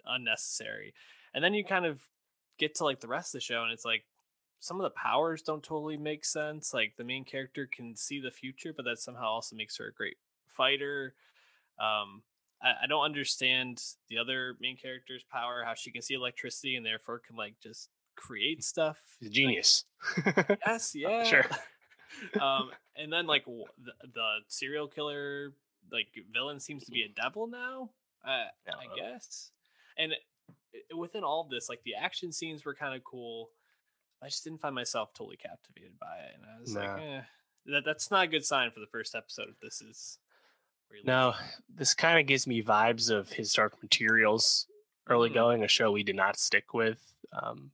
unnecessary. 0.06 0.94
And 1.34 1.42
then 1.42 1.54
you 1.54 1.64
kind 1.64 1.86
of 1.86 2.00
get 2.58 2.74
to 2.76 2.84
like 2.84 3.00
the 3.00 3.08
rest 3.08 3.34
of 3.34 3.40
the 3.40 3.44
show, 3.44 3.62
and 3.62 3.72
it's 3.72 3.84
like 3.84 4.04
some 4.60 4.76
of 4.76 4.82
the 4.82 4.90
powers 4.90 5.42
don't 5.42 5.62
totally 5.62 5.96
make 5.96 6.24
sense. 6.24 6.74
Like 6.74 6.94
the 6.96 7.04
main 7.04 7.24
character 7.24 7.68
can 7.70 7.96
see 7.96 8.20
the 8.20 8.30
future, 8.30 8.72
but 8.76 8.84
that 8.84 8.98
somehow 8.98 9.28
also 9.28 9.56
makes 9.56 9.76
her 9.78 9.86
a 9.88 9.92
great 9.92 10.18
fighter. 10.46 11.14
Um, 11.78 12.22
I, 12.62 12.84
I 12.84 12.86
don't 12.86 13.04
understand 13.04 13.82
the 14.08 14.18
other 14.18 14.56
main 14.60 14.76
character's 14.76 15.24
power, 15.24 15.62
how 15.64 15.74
she 15.74 15.90
can 15.90 16.02
see 16.02 16.14
electricity 16.14 16.76
and 16.76 16.84
therefore 16.84 17.20
can 17.20 17.36
like 17.36 17.54
just 17.62 17.88
create 18.16 18.62
stuff. 18.62 18.98
She's 19.20 19.30
genius. 19.30 19.84
Like, 20.24 20.58
yes, 20.66 20.94
yeah, 20.94 21.24
sure. 21.24 21.46
um, 22.40 22.70
and 22.96 23.12
then 23.12 23.26
like 23.26 23.46
the, 23.46 23.92
the, 24.12 24.38
serial 24.48 24.88
killer 24.88 25.52
like 25.90 26.08
villain 26.32 26.60
seems 26.60 26.84
to 26.84 26.92
be 26.92 27.02
a 27.02 27.08
devil 27.08 27.46
now. 27.46 27.90
Uh, 28.24 28.44
no. 28.68 28.74
I 28.78 28.94
guess. 28.94 29.50
And 30.00 30.14
within 30.96 31.24
all 31.24 31.42
of 31.42 31.50
this, 31.50 31.68
like 31.68 31.82
the 31.84 31.94
action 31.94 32.32
scenes 32.32 32.64
were 32.64 32.74
kind 32.74 32.94
of 32.94 33.04
cool. 33.04 33.50
I 34.22 34.28
just 34.28 34.44
didn't 34.44 34.60
find 34.60 34.74
myself 34.74 35.12
totally 35.14 35.36
captivated 35.36 35.98
by 35.98 36.16
it, 36.18 36.34
and 36.34 36.44
I 36.44 36.60
was 36.60 36.74
no. 36.74 36.80
like, 36.80 37.02
eh, 37.02 37.20
that 37.66 37.84
that's 37.84 38.10
not 38.10 38.24
a 38.24 38.28
good 38.28 38.44
sign 38.44 38.70
for 38.70 38.80
the 38.80 38.86
first 38.86 39.14
episode. 39.14 39.48
If 39.48 39.60
this 39.60 39.80
is 39.80 40.18
no, 41.04 41.34
this 41.74 41.94
kind 41.94 42.18
of 42.18 42.26
gives 42.26 42.46
me 42.46 42.62
vibes 42.62 43.10
of 43.10 43.30
his 43.30 43.52
Dark 43.52 43.80
Materials 43.82 44.66
early 45.08 45.28
mm-hmm. 45.28 45.38
going, 45.38 45.64
a 45.64 45.68
show 45.68 45.90
we 45.90 46.02
did 46.02 46.16
not 46.16 46.38
stick 46.38 46.74
with. 46.74 47.00
Um, 47.32 47.70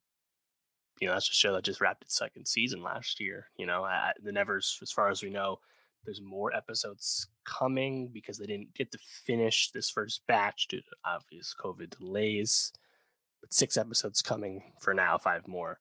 you 1.01 1.09
know, 1.09 1.15
that's 1.15 1.31
a 1.31 1.35
show 1.35 1.53
that 1.53 1.65
just 1.65 1.81
wrapped 1.81 2.03
its 2.03 2.17
second 2.17 2.47
season 2.47 2.83
last 2.83 3.21
year. 3.21 3.49
You 3.57 3.67
know, 3.67 3.87
at 3.87 4.17
the 4.23 4.33
Nevers, 4.33 4.79
as 4.83 4.93
far 4.93 5.09
as 5.11 5.23
we 5.23 5.31
know, 5.31 5.59
there's 6.07 6.23
more 6.23 6.55
episodes 6.55 7.29
coming 7.45 8.09
because 8.13 8.39
they 8.39 8.47
didn't 8.47 8.75
get 8.75 8.91
to 8.93 8.99
finish 9.27 9.71
this 9.73 9.91
first 9.91 10.23
batch 10.27 10.69
due 10.69 10.81
to 10.81 10.97
obvious 11.05 11.55
COVID 11.59 11.99
delays. 11.99 12.73
But 13.41 13.53
six 13.53 13.77
episodes 13.77 14.23
coming 14.23 14.73
for 14.81 14.95
now, 14.95 15.19
five 15.19 15.47
more. 15.47 15.81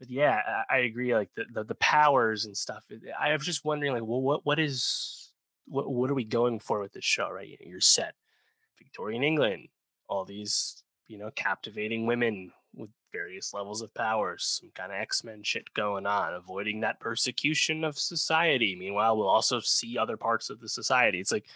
But 0.00 0.10
yeah, 0.10 0.40
I, 0.70 0.76
I 0.76 0.78
agree. 0.78 1.14
Like 1.14 1.30
the, 1.36 1.44
the, 1.52 1.64
the 1.64 1.74
powers 1.76 2.44
and 2.44 2.56
stuff. 2.56 2.84
I 3.18 3.32
was 3.32 3.44
just 3.44 3.64
wondering, 3.64 3.92
like, 3.92 4.02
well, 4.04 4.20
what 4.20 4.44
what 4.44 4.58
is 4.58 5.30
what, 5.66 5.90
what 5.90 6.10
are 6.10 6.14
we 6.14 6.24
going 6.24 6.58
for 6.58 6.80
with 6.80 6.92
this 6.92 7.04
show, 7.04 7.30
right? 7.30 7.48
You 7.48 7.56
know, 7.60 7.70
you're 7.70 7.80
set 7.80 8.14
Victorian 8.78 9.22
England, 9.22 9.68
all 10.08 10.24
these, 10.24 10.82
you 11.06 11.18
know, 11.18 11.30
captivating 11.34 12.06
women 12.06 12.52
various 13.12 13.54
levels 13.54 13.82
of 13.82 13.94
powers, 13.94 14.58
some 14.60 14.70
kind 14.74 14.92
of 14.92 14.98
X 14.98 15.24
Men 15.24 15.42
shit 15.42 15.72
going 15.74 16.06
on, 16.06 16.34
avoiding 16.34 16.80
that 16.80 17.00
persecution 17.00 17.84
of 17.84 17.98
society. 17.98 18.76
Meanwhile, 18.76 19.16
we'll 19.16 19.28
also 19.28 19.60
see 19.60 19.98
other 19.98 20.16
parts 20.16 20.50
of 20.50 20.60
the 20.60 20.68
society. 20.68 21.20
It's 21.20 21.32
like 21.32 21.46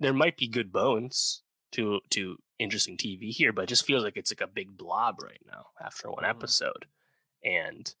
there 0.00 0.12
might 0.14 0.36
be 0.36 0.48
good 0.48 0.72
bones 0.72 1.42
to 1.72 2.00
to 2.10 2.36
interesting 2.58 2.96
TV 2.96 3.30
here, 3.30 3.52
but 3.52 3.62
it 3.62 3.68
just 3.68 3.86
feels 3.86 4.04
like 4.04 4.16
it's 4.16 4.32
like 4.32 4.40
a 4.40 4.52
big 4.52 4.76
blob 4.76 5.22
right 5.22 5.42
now 5.46 5.66
after 5.80 6.08
one 6.08 6.24
mm-hmm. 6.24 6.30
episode, 6.30 6.86
and 7.44 7.94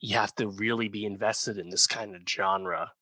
you 0.00 0.16
have 0.16 0.34
to 0.36 0.48
really 0.48 0.88
be 0.88 1.04
invested 1.04 1.58
in 1.58 1.70
this 1.70 1.86
kind 1.86 2.14
of 2.14 2.22
genre 2.28 2.92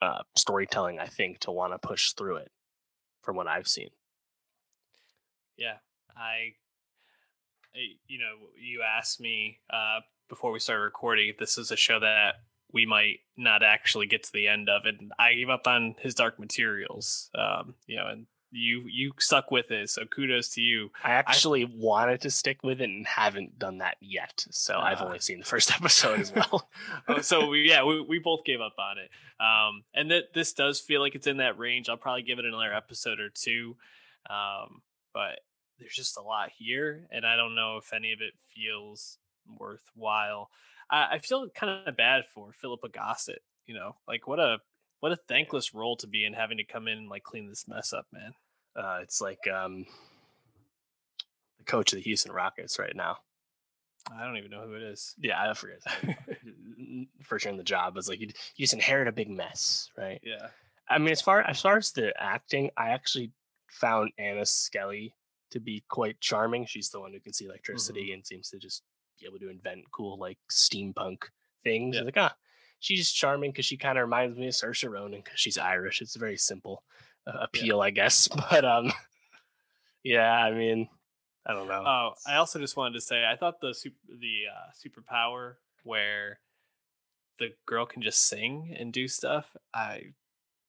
uh, 0.00 0.22
storytelling, 0.36 0.98
I 0.98 1.06
think, 1.06 1.40
to 1.40 1.50
want 1.50 1.72
to 1.72 1.78
push 1.78 2.12
through 2.12 2.36
it 2.36 2.50
from 3.22 3.36
what 3.36 3.48
I've 3.48 3.68
seen. 3.68 3.90
Yeah, 5.56 5.78
I, 6.16 6.52
you 8.08 8.18
know, 8.18 8.48
you 8.60 8.82
asked 8.82 9.20
me 9.20 9.58
uh, 9.70 10.00
before 10.28 10.52
we 10.52 10.60
started 10.60 10.82
recording 10.82 11.28
if 11.28 11.38
this 11.38 11.58
is 11.58 11.70
a 11.70 11.76
show 11.76 12.00
that 12.00 12.36
we 12.72 12.86
might 12.86 13.20
not 13.36 13.62
actually 13.62 14.06
get 14.06 14.24
to 14.24 14.32
the 14.32 14.48
end 14.48 14.68
of, 14.68 14.84
and 14.84 15.12
I 15.18 15.34
gave 15.34 15.50
up 15.50 15.66
on 15.66 15.94
his 16.00 16.14
Dark 16.14 16.38
Materials. 16.38 17.30
Um, 17.34 17.74
you 17.86 17.96
know, 17.96 18.06
and 18.08 18.26
you 18.50 18.84
you 18.88 19.12
stuck 19.18 19.50
with 19.50 19.70
it 19.70 19.90
so 19.90 20.04
kudos 20.04 20.50
to 20.50 20.60
you 20.60 20.90
i 21.02 21.12
actually 21.12 21.64
I, 21.64 21.68
wanted 21.74 22.20
to 22.22 22.30
stick 22.30 22.62
with 22.62 22.80
it 22.80 22.84
and 22.84 23.06
haven't 23.06 23.58
done 23.58 23.78
that 23.78 23.96
yet 24.00 24.46
so 24.50 24.76
uh, 24.76 24.82
i've 24.82 25.02
only 25.02 25.18
seen 25.18 25.40
the 25.40 25.44
first 25.44 25.72
episode 25.76 26.20
as 26.20 26.32
well 26.32 26.68
oh, 27.08 27.20
so 27.20 27.48
we, 27.48 27.68
yeah 27.68 27.84
we, 27.84 28.00
we 28.00 28.18
both 28.18 28.44
gave 28.44 28.60
up 28.60 28.76
on 28.78 28.98
it 28.98 29.10
um 29.40 29.82
and 29.94 30.10
that 30.10 30.32
this 30.32 30.52
does 30.52 30.80
feel 30.80 31.00
like 31.00 31.14
it's 31.14 31.26
in 31.26 31.38
that 31.38 31.58
range 31.58 31.88
i'll 31.88 31.96
probably 31.96 32.22
give 32.22 32.38
it 32.38 32.44
another 32.44 32.72
episode 32.72 33.20
or 33.20 33.30
two 33.30 33.76
um 34.30 34.80
but 35.12 35.40
there's 35.78 35.94
just 35.94 36.16
a 36.16 36.22
lot 36.22 36.50
here 36.56 37.06
and 37.10 37.26
i 37.26 37.36
don't 37.36 37.54
know 37.54 37.76
if 37.76 37.92
any 37.92 38.12
of 38.12 38.20
it 38.20 38.34
feels 38.54 39.18
worthwhile 39.58 40.50
i, 40.90 41.06
I 41.12 41.18
feel 41.18 41.48
kind 41.54 41.86
of 41.86 41.96
bad 41.96 42.24
for 42.34 42.52
philippa 42.52 42.88
goslett 42.88 43.42
you 43.66 43.74
know 43.74 43.96
like 44.08 44.26
what 44.26 44.40
a 44.40 44.58
what 45.00 45.12
a 45.12 45.16
thankless 45.28 45.74
role 45.74 45.96
to 45.96 46.06
be 46.06 46.24
in 46.24 46.32
having 46.32 46.56
to 46.56 46.64
come 46.64 46.88
in 46.88 46.98
and 46.98 47.08
like 47.08 47.22
clean 47.22 47.48
this 47.48 47.68
mess 47.68 47.92
up 47.92 48.06
man 48.12 48.32
uh, 48.76 48.98
it's 49.02 49.20
like 49.20 49.48
um, 49.48 49.86
the 51.58 51.64
coach 51.64 51.92
of 51.92 51.96
the 51.96 52.02
Houston 52.02 52.32
Rockets 52.32 52.78
right 52.78 52.94
now. 52.94 53.18
I 54.14 54.24
don't 54.24 54.36
even 54.36 54.50
know 54.50 54.66
who 54.66 54.74
it 54.74 54.82
is. 54.82 55.14
Yeah, 55.18 55.40
I 55.40 55.52
forget. 55.54 55.80
First 57.22 57.44
year 57.44 57.50
in 57.50 57.58
the 57.58 57.64
job 57.64 57.96
was 57.96 58.08
like 58.08 58.20
you, 58.20 58.28
you 58.56 58.62
just 58.62 58.74
inherit 58.74 59.08
a 59.08 59.12
big 59.12 59.30
mess, 59.30 59.90
right? 59.96 60.20
Yeah. 60.22 60.48
I 60.88 60.98
mean, 60.98 61.08
as 61.08 61.20
far 61.20 61.40
as 61.40 61.60
far 61.60 61.76
as 61.76 61.90
the 61.90 62.12
acting, 62.22 62.70
I 62.76 62.90
actually 62.90 63.32
found 63.68 64.12
Anna 64.18 64.46
Skelly 64.46 65.12
to 65.50 65.60
be 65.60 65.84
quite 65.88 66.20
charming. 66.20 66.66
She's 66.66 66.90
the 66.90 67.00
one 67.00 67.12
who 67.12 67.20
can 67.20 67.32
see 67.32 67.46
electricity 67.46 68.06
mm-hmm. 68.06 68.14
and 68.14 68.26
seems 68.26 68.50
to 68.50 68.58
just 68.58 68.82
be 69.20 69.26
able 69.26 69.38
to 69.38 69.50
invent 69.50 69.90
cool 69.92 70.18
like 70.18 70.38
steampunk 70.50 71.18
things. 71.64 71.96
Yeah. 71.96 72.02
Like 72.02 72.16
ah, 72.16 72.34
she's 72.80 73.12
charming 73.12 73.50
because 73.50 73.66
she 73.66 73.76
kind 73.76 73.98
of 73.98 74.02
reminds 74.02 74.38
me 74.38 74.48
of 74.48 74.54
Saoirse 74.54 74.90
Ronan 74.90 75.22
because 75.24 75.40
she's 75.40 75.58
Irish. 75.58 76.00
It's 76.00 76.16
a 76.16 76.20
very 76.20 76.36
simple 76.36 76.82
uh, 77.26 77.38
appeal, 77.40 77.78
yeah. 77.78 77.84
I 77.84 77.90
guess. 77.90 78.28
But 78.50 78.64
um, 78.64 78.92
yeah, 80.02 80.32
I 80.32 80.52
mean, 80.52 80.88
I 81.46 81.52
don't 81.52 81.68
know. 81.68 81.84
Oh, 81.86 82.10
I 82.26 82.36
also 82.36 82.58
just 82.58 82.76
wanted 82.76 82.94
to 82.94 83.00
say 83.00 83.24
I 83.24 83.36
thought 83.36 83.60
the 83.60 83.74
super 83.74 83.96
the 84.08 84.44
uh, 84.52 84.70
superpower 84.74 85.54
where 85.84 86.40
the 87.38 87.52
girl 87.66 87.86
can 87.86 88.02
just 88.02 88.26
sing 88.26 88.74
and 88.78 88.92
do 88.92 89.08
stuff. 89.08 89.46
I 89.74 90.12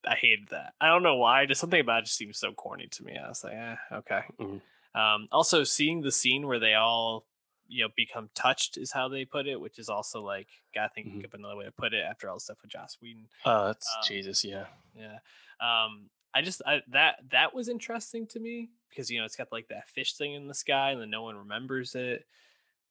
I 0.08 0.16
hated 0.16 0.49
that. 0.51 0.74
I 0.80 0.88
don't 0.88 1.03
know 1.03 1.16
why. 1.16 1.45
Just 1.45 1.62
something 1.62 1.80
about 1.80 1.99
it 1.99 2.05
just 2.05 2.18
seems 2.18 2.38
so 2.38 2.51
corny 2.51 2.88
to 2.91 3.03
me. 3.03 3.18
I 3.18 3.28
was 3.28 3.43
like, 3.43 3.53
eh, 3.53 3.76
okay. 3.93 4.22
Mm-hmm. 4.39 4.99
Um, 4.99 5.28
also, 5.32 5.64
seeing 5.64 6.01
the 6.01 6.12
scene 6.12 6.47
where 6.47 6.60
they 6.60 6.74
all 6.74 7.26
you 7.70 7.84
know 7.84 7.89
become 7.95 8.30
touched 8.34 8.78
is 8.78 8.91
how 8.91 9.08
they 9.08 9.26
put 9.26 9.47
it, 9.47 9.60
which 9.60 9.80
is 9.80 9.89
also 9.89 10.22
like 10.22 10.47
gotta 10.74 10.89
think 10.93 11.08
mm-hmm. 11.08 11.26
of 11.26 11.34
another 11.34 11.55
way 11.55 11.66
to 11.66 11.72
put 11.72 11.93
it 11.93 12.03
after 12.10 12.30
all 12.30 12.38
the 12.38 12.41
stuff 12.41 12.58
with 12.62 12.72
Joss 12.72 12.97
Whedon. 13.01 13.28
Oh, 13.45 13.68
that's 13.68 13.88
um, 13.95 14.03
Jesus, 14.08 14.43
yeah, 14.43 14.66
yeah. 14.95 15.20
Um, 15.60 16.10
I 16.34 16.41
just 16.41 16.62
I, 16.66 16.82
that 16.89 17.18
that 17.32 17.53
was 17.53 17.68
interesting 17.70 18.28
to 18.28 18.39
me 18.39 18.70
because 18.89 19.10
you 19.10 19.20
know 19.20 19.26
it's 19.26 19.36
got 19.36 19.51
like 19.51 19.68
that 19.70 19.89
fish 19.89 20.14
thing 20.14 20.34
in 20.34 20.47
the 20.47 20.53
sky 20.53 20.91
and 20.91 21.01
then 21.01 21.10
no 21.10 21.24
one 21.24 21.38
remembers 21.38 21.95
it, 21.95 22.26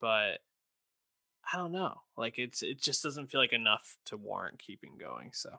but 0.01 0.41
I 1.53 1.57
don't 1.57 1.73
know. 1.73 2.01
Like 2.17 2.39
it's 2.39 2.63
it 2.63 2.81
just 2.81 3.03
doesn't 3.03 3.31
feel 3.31 3.41
like 3.41 3.53
enough 3.53 3.97
to 4.07 4.17
warrant 4.17 4.59
keeping 4.59 4.93
going. 4.99 5.31
So 5.33 5.51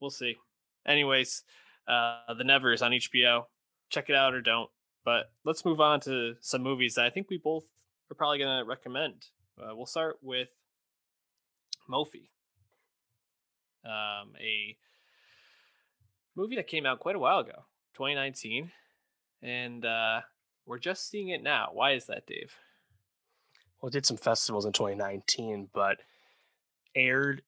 we'll 0.00 0.10
see. 0.10 0.36
Anyways, 0.86 1.42
uh 1.88 2.34
The 2.34 2.44
Nevers 2.44 2.82
on 2.82 2.92
HBO. 2.92 3.44
Check 3.88 4.10
it 4.10 4.16
out 4.16 4.34
or 4.34 4.40
don't. 4.40 4.70
But 5.04 5.30
let's 5.44 5.64
move 5.64 5.80
on 5.80 6.00
to 6.00 6.34
some 6.40 6.62
movies 6.62 6.96
that 6.96 7.04
I 7.04 7.10
think 7.10 7.30
we 7.30 7.38
both 7.38 7.64
are 8.10 8.14
probably 8.14 8.38
going 8.38 8.58
to 8.58 8.68
recommend. 8.68 9.26
Uh, 9.60 9.74
we'll 9.74 9.86
start 9.86 10.18
with 10.20 10.48
Moffie, 11.88 12.30
um, 13.84 14.32
a 14.40 14.76
movie 16.34 16.56
that 16.56 16.66
came 16.66 16.84
out 16.84 17.00
quite 17.00 17.16
a 17.16 17.20
while 17.20 17.38
ago, 17.38 17.64
2019, 17.94 18.70
and 19.42 19.84
uh, 19.84 20.20
we're 20.66 20.78
just 20.78 21.08
seeing 21.08 21.28
it 21.28 21.42
now. 21.42 21.70
Why 21.72 21.92
is 21.92 22.06
that, 22.06 22.26
Dave? 22.26 22.54
Well, 23.80 23.88
it 23.88 23.92
did 23.92 24.04
some 24.04 24.16
festivals 24.16 24.66
in 24.66 24.72
2019, 24.72 25.68
but 25.72 25.98
aired 26.94 27.42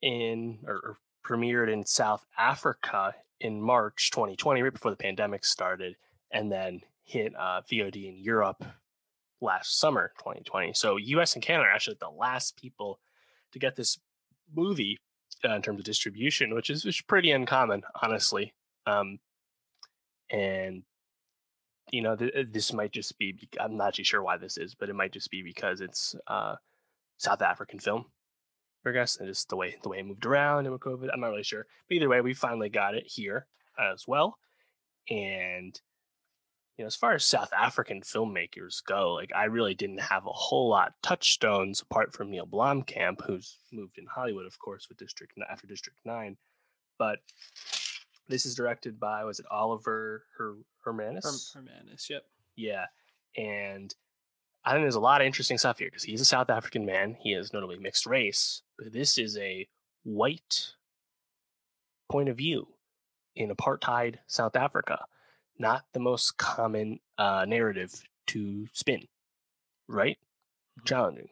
in 0.00 0.58
or 0.66 0.98
premiered 1.26 1.72
in 1.72 1.84
South 1.84 2.24
Africa 2.38 3.14
in 3.40 3.60
March 3.60 4.10
2020, 4.12 4.62
right 4.62 4.72
before 4.72 4.90
the 4.90 4.96
pandemic 4.96 5.44
started, 5.44 5.96
and 6.30 6.50
then 6.50 6.80
hit 7.02 7.34
uh, 7.36 7.62
VOD 7.70 8.08
in 8.08 8.16
Europe 8.16 8.64
last 9.40 9.78
summer 9.78 10.12
2020 10.18 10.72
so 10.72 10.98
us 10.98 11.34
and 11.34 11.42
canada 11.44 11.68
are 11.68 11.72
actually 11.72 11.96
the 12.00 12.08
last 12.08 12.56
people 12.56 12.98
to 13.52 13.58
get 13.58 13.76
this 13.76 13.98
movie 14.54 14.98
uh, 15.44 15.54
in 15.54 15.60
terms 15.60 15.78
of 15.78 15.84
distribution 15.84 16.54
which 16.54 16.70
is, 16.70 16.84
which 16.84 17.00
is 17.00 17.04
pretty 17.04 17.30
uncommon 17.30 17.82
honestly. 18.02 18.54
Um, 18.86 19.18
and 20.30 20.82
you 21.92 22.02
know 22.02 22.16
th- 22.16 22.48
this 22.50 22.72
might 22.72 22.92
just 22.92 23.16
be 23.18 23.36
i'm 23.60 23.76
not 23.76 23.88
actually 23.88 24.04
sure 24.04 24.22
why 24.22 24.36
this 24.36 24.56
is 24.56 24.74
but 24.74 24.88
it 24.88 24.94
might 24.94 25.12
just 25.12 25.30
be 25.30 25.42
because 25.42 25.80
it's 25.80 26.16
uh, 26.26 26.56
south 27.18 27.42
african 27.42 27.78
film 27.78 28.06
i 28.86 28.92
guess 28.92 29.16
and 29.16 29.28
just 29.28 29.48
the 29.48 29.56
way 29.56 29.76
the 29.82 29.88
way 29.88 29.98
it 29.98 30.06
moved 30.06 30.26
around 30.26 30.66
and 30.66 30.72
with 30.72 30.80
covid 30.80 31.08
i'm 31.12 31.20
not 31.20 31.28
really 31.28 31.42
sure 31.42 31.66
but 31.88 31.94
either 31.94 32.08
way 32.08 32.20
we 32.20 32.34
finally 32.34 32.68
got 32.68 32.94
it 32.94 33.06
here 33.06 33.46
as 33.78 34.06
well 34.06 34.38
and 35.10 35.80
you 36.76 36.84
know, 36.84 36.86
as 36.86 36.96
far 36.96 37.14
as 37.14 37.24
South 37.24 37.52
African 37.54 38.02
filmmakers 38.02 38.84
go, 38.84 39.14
like 39.14 39.30
I 39.34 39.44
really 39.44 39.74
didn't 39.74 40.00
have 40.00 40.26
a 40.26 40.32
whole 40.32 40.68
lot 40.68 40.92
touchstones 41.02 41.80
apart 41.80 42.12
from 42.12 42.30
Neil 42.30 42.46
Blomkamp, 42.46 43.24
who's 43.24 43.56
moved 43.72 43.96
in 43.96 44.04
Hollywood, 44.06 44.46
of 44.46 44.58
course, 44.58 44.88
with 44.88 44.98
District 44.98 45.32
after 45.50 45.66
District 45.66 45.98
Nine. 46.04 46.36
But 46.98 47.20
this 48.28 48.44
is 48.44 48.54
directed 48.54 49.00
by 49.00 49.24
was 49.24 49.40
it 49.40 49.46
Oliver 49.50 50.24
Her- 50.36 50.58
Hermanus? 50.84 51.54
Her- 51.54 51.60
Hermanus, 51.60 52.10
yep. 52.10 52.24
Yeah, 52.56 52.86
and 53.38 53.94
I 54.66 54.72
think 54.72 54.82
there's 54.82 54.96
a 54.96 55.00
lot 55.00 55.20
of 55.20 55.26
interesting 55.26 55.58
stuff 55.58 55.78
here 55.78 55.88
because 55.88 56.02
he's 56.02 56.20
a 56.20 56.26
South 56.26 56.50
African 56.50 56.84
man. 56.84 57.16
He 57.20 57.32
is 57.32 57.52
notably 57.52 57.78
mixed 57.78 58.04
race, 58.04 58.62
but 58.76 58.92
this 58.92 59.16
is 59.16 59.38
a 59.38 59.68
white 60.02 60.74
point 62.10 62.28
of 62.28 62.36
view 62.36 62.68
in 63.34 63.50
apartheid 63.50 64.16
South 64.26 64.56
Africa 64.56 65.06
not 65.58 65.84
the 65.92 66.00
most 66.00 66.36
common 66.36 67.00
uh, 67.18 67.44
narrative 67.46 68.02
to 68.28 68.66
spin, 68.72 69.06
right? 69.88 70.18
Mm-hmm. 70.78 70.86
Challenging. 70.86 71.28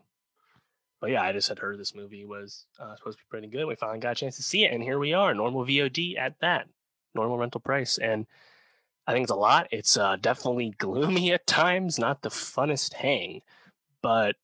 But 1.01 1.11
yeah, 1.11 1.23
I 1.23 1.33
just 1.33 1.49
had 1.49 1.59
heard 1.59 1.79
this 1.79 1.95
movie 1.95 2.25
was 2.25 2.67
uh, 2.79 2.97
supposed 2.97 3.19
to 3.19 3.25
be 3.25 3.29
pretty 3.29 3.49
good. 3.49 3.67
We 3.67 3.75
finally 3.75 3.99
got 3.99 4.13
a 4.13 4.15
chance 4.15 4.37
to 4.37 4.43
see 4.43 4.65
it, 4.65 4.73
and 4.73 4.83
here 4.83 4.99
we 4.99 5.13
are, 5.13 5.35
normal 5.35 5.65
VOD 5.65 6.19
at 6.19 6.41
that, 6.41 6.67
normal 7.15 7.37
rental 7.37 7.61
price, 7.61 7.99
and 7.99 8.27
I 9.07 9.13
think 9.13 9.25
it's 9.25 9.33
a 9.33 9.37
lot. 9.37 9.69
It's 9.71 9.97
uh, 9.97 10.17
definitely 10.21 10.75
gloomy 10.79 11.33
at 11.35 11.47
times, 11.47 11.99
not 11.99 12.23
the 12.23 12.31
funnest 12.31 12.95
hang, 12.95 13.43
but 14.03 14.37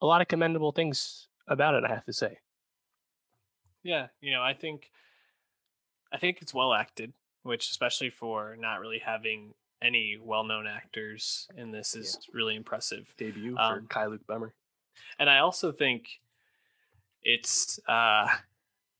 a 0.00 0.06
lot 0.06 0.20
of 0.20 0.28
commendable 0.28 0.72
things 0.72 1.28
about 1.46 1.74
it. 1.74 1.84
I 1.84 1.88
have 1.88 2.04
to 2.06 2.12
say. 2.12 2.38
Yeah, 3.82 4.08
you 4.20 4.32
know, 4.32 4.42
I 4.42 4.54
think, 4.54 4.90
I 6.12 6.18
think 6.18 6.42
it's 6.42 6.52
well 6.52 6.74
acted 6.74 7.12
which 7.48 7.70
especially 7.70 8.10
for 8.10 8.56
not 8.60 8.78
really 8.78 8.98
having 8.98 9.54
any 9.80 10.18
well-known 10.20 10.66
actors 10.66 11.48
in 11.56 11.70
this 11.70 11.94
is 11.94 12.18
yeah. 12.20 12.36
really 12.36 12.56
impressive 12.56 13.12
debut 13.16 13.54
for 13.54 13.60
um, 13.60 13.86
Kai 13.88 14.06
Luke 14.06 14.26
Brummer. 14.28 14.50
And 15.18 15.30
I 15.30 15.38
also 15.38 15.72
think 15.72 16.20
it's 17.22 17.80
uh 17.88 18.28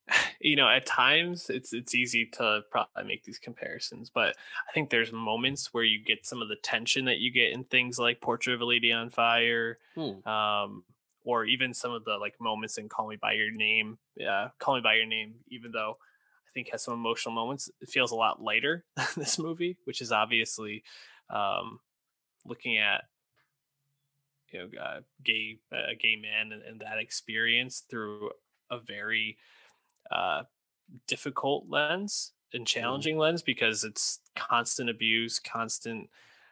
you 0.40 0.56
know 0.56 0.68
at 0.68 0.86
times 0.86 1.50
it's 1.50 1.72
it's 1.72 1.94
easy 1.94 2.26
to 2.26 2.62
probably 2.70 3.04
make 3.04 3.24
these 3.24 3.38
comparisons 3.38 4.10
but 4.10 4.36
i 4.68 4.72
think 4.72 4.90
there's 4.90 5.12
moments 5.12 5.72
where 5.72 5.84
you 5.84 6.02
get 6.02 6.26
some 6.26 6.42
of 6.42 6.48
the 6.48 6.56
tension 6.62 7.04
that 7.04 7.18
you 7.18 7.30
get 7.30 7.52
in 7.52 7.64
things 7.64 7.98
like 7.98 8.20
portrait 8.20 8.54
of 8.54 8.60
a 8.60 8.64
lady 8.64 8.92
on 8.92 9.10
fire 9.10 9.78
hmm. 9.94 10.26
um 10.28 10.84
or 11.24 11.44
even 11.44 11.74
some 11.74 11.92
of 11.92 12.04
the 12.04 12.16
like 12.16 12.34
moments 12.40 12.78
in 12.78 12.88
call 12.88 13.08
me 13.08 13.16
by 13.16 13.32
your 13.32 13.50
name 13.50 13.98
yeah 14.16 14.48
call 14.58 14.74
me 14.74 14.80
by 14.80 14.94
your 14.94 15.06
name 15.06 15.34
even 15.48 15.72
though 15.72 15.96
I 16.48 16.50
think 16.54 16.70
has 16.70 16.82
some 16.82 16.94
emotional 16.94 17.34
moments. 17.34 17.70
It 17.80 17.90
feels 17.90 18.10
a 18.10 18.16
lot 18.16 18.42
lighter 18.42 18.84
than 18.96 19.06
this 19.16 19.38
movie, 19.38 19.76
which 19.84 20.00
is 20.00 20.12
obviously 20.12 20.82
um, 21.30 21.78
looking 22.46 22.78
at 22.78 23.02
you 24.50 24.60
know 24.60 24.80
uh, 24.80 25.00
gay 25.22 25.58
a 25.72 25.94
gay 25.94 26.16
man 26.16 26.52
and, 26.52 26.62
and, 26.62 26.80
that 26.80 26.98
experience 26.98 27.84
through 27.90 28.30
a 28.70 28.78
very 28.78 29.36
uh, 30.10 30.42
difficult 31.06 31.66
lens 31.68 32.32
and 32.52 32.62
mm-hmm. 32.62 32.80
challenging 32.80 33.16
mm. 33.16 33.20
lens 33.20 33.42
because 33.42 33.84
it's 33.84 34.20
constant 34.36 34.90
abuse, 34.90 35.38
constant 35.38 36.08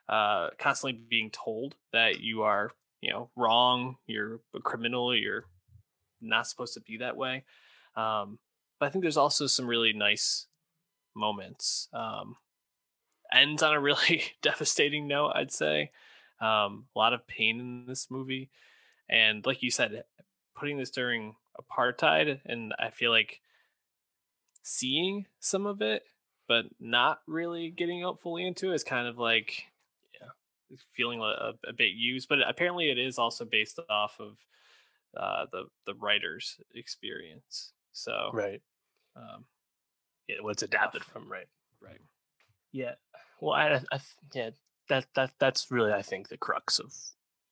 uh, 0.09 0.51
constantly 0.59 1.01
being 1.09 1.31
told 1.31 1.75
that 1.93 2.21
you 2.21 2.43
are 2.43 2.71
you 3.01 3.11
know 3.11 3.31
wrong, 3.37 3.97
you're 4.07 4.41
a 4.55 4.61
criminal, 4.61 5.15
you're 5.15 5.45
not 6.21 6.47
supposed 6.47 6.75
to 6.75 6.81
be 6.81 6.99
that 6.99 7.17
way. 7.17 7.45
Um, 7.97 8.39
but 8.79 8.87
I 8.87 8.89
think 8.91 9.03
there's 9.03 9.17
also 9.17 9.47
some 9.47 9.67
really 9.67 9.93
nice 9.93 10.47
moments. 11.15 11.89
Um, 11.93 12.37
ends 13.33 13.63
on 13.63 13.75
a 13.75 13.81
really 13.81 14.23
devastating 14.43 15.07
note, 15.07 15.33
I'd 15.35 15.53
say. 15.53 15.91
Um, 16.41 16.87
a 16.95 16.99
lot 16.99 17.15
of 17.15 17.27
pain 17.27 17.61
in 17.61 17.87
this 17.87 18.11
movie, 18.11 18.51
and 19.09 19.45
like 19.47 19.63
you 19.63 19.71
said, 19.71 20.05
putting 20.55 20.77
this 20.77 20.91
during 20.91 21.35
apartheid, 21.59 22.41
and 22.45 22.75
I 22.79 22.91
feel 22.91 23.11
like 23.11 23.41
seeing 24.67 25.27
some 25.39 25.64
of 25.64 25.81
it, 25.81 26.03
but 26.49 26.67
not 26.81 27.21
really 27.27 27.71
getting 27.71 28.03
out 28.03 28.21
fully 28.21 28.45
into 28.47 28.73
it 28.73 28.75
is 28.75 28.85
kind 28.85 29.07
of 29.07 29.17
like, 29.17 29.64
yeah, 30.21 30.77
feeling 30.93 31.21
a, 31.21 31.53
a 31.69 31.73
bit 31.73 31.91
used. 31.95 32.29
But 32.29 32.39
apparently, 32.47 32.91
it 32.91 32.99
is 32.99 33.19
also 33.19 33.45
based 33.45 33.79
off 33.89 34.17
of 34.19 34.37
uh, 35.17 35.47
the 35.53 35.64
the 35.87 35.95
writer's 35.95 36.59
experience. 36.75 37.73
So 37.93 38.31
right, 38.33 38.61
um, 39.14 39.45
yeah, 40.29 40.37
what's 40.41 40.62
adapted 40.62 41.05
from 41.05 41.31
right, 41.31 41.49
right. 41.81 42.01
Yeah, 42.73 42.95
well, 43.41 43.55
I, 43.55 43.81
I 43.93 44.01
yeah, 44.35 44.51
that 44.89 45.07
that 45.14 45.33
that's 45.39 45.71
really 45.71 45.93
I 45.93 46.03
think 46.03 46.29
the 46.29 46.37
crux 46.37 46.79
of 46.79 46.93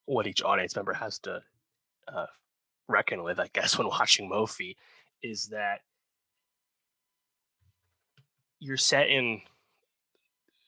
what 0.06 0.26
each 0.26 0.42
audience 0.42 0.76
member 0.76 0.92
has 0.92 1.18
to 1.20 1.42
uh, 2.08 2.26
reckon 2.88 3.22
with, 3.22 3.38
I 3.38 3.48
guess, 3.52 3.78
when 3.78 3.88
watching 3.88 4.28
Moffie, 4.28 4.76
is 5.22 5.46
that 5.48 5.80
you're 8.60 8.76
set 8.76 9.08
in, 9.08 9.40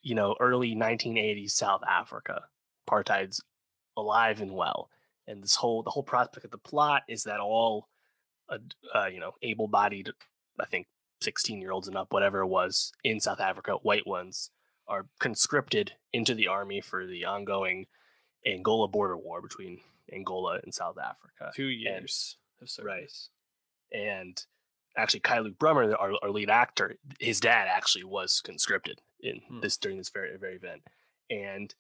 you 0.03 0.15
know, 0.15 0.37
early 0.41 0.75
1980s 0.75 1.51
South 1.51 1.83
Africa. 1.89 2.45
Apartheid's 2.89 3.43
alive 3.97 4.41
and 4.41 4.53
well, 4.53 4.91
and 5.27 5.43
this 5.43 5.57
whole 5.57 5.83
the 5.83 5.91
whole 5.91 6.03
prospect 6.03 6.45
of 6.45 6.51
the 6.51 6.59
plot 6.59 7.03
is 7.09 7.25
that 7.25 7.41
all 7.41 7.89
uh, 8.49 8.59
uh, 8.95 9.07
you 9.07 9.21
know, 9.21 9.33
able-bodied, 9.43 10.11
I 10.61 10.67
think, 10.67 10.87
16 11.23 11.61
year 11.61 11.73
olds 11.73 11.89
and 11.89 11.97
up, 11.97 12.13
whatever 12.13 12.41
it 12.41 12.47
was, 12.47 12.93
in 13.03 13.21
South 13.21 13.41
Africa, 13.41 13.73
white 13.83 14.07
ones, 14.07 14.51
are 14.87 15.07
conscripted 15.19 15.93
into 16.13 16.35
the 16.35 16.47
army 16.47 16.81
for 16.81 17.07
the 17.07 17.25
ongoing 17.25 17.87
Angola 18.47 18.87
border 18.87 19.17
war 19.17 19.43
between 19.43 19.81
Angola 20.13 20.61
and 20.63 20.73
South 20.73 20.97
Africa. 20.99 21.51
Two 21.55 21.67
years 21.67 22.37
and, 22.61 22.67
of 22.67 22.71
service. 22.71 23.31
Right. 23.93 24.01
And 24.01 24.45
actually, 24.97 25.21
Kai 25.21 25.41
Luke 25.41 25.59
Brummer, 25.59 25.95
our, 25.99 26.13
our 26.23 26.31
lead 26.31 26.51
actor, 26.51 26.97
his 27.21 27.41
dad 27.41 27.69
actually 27.71 28.05
was 28.05 28.41
conscripted 28.45 29.01
in 29.21 29.41
hmm. 29.49 29.61
this 29.61 29.77
during 29.77 29.99
this 29.99 30.11
very 30.11 30.37
very 30.37 30.57
event. 30.57 30.83
And 31.31 31.75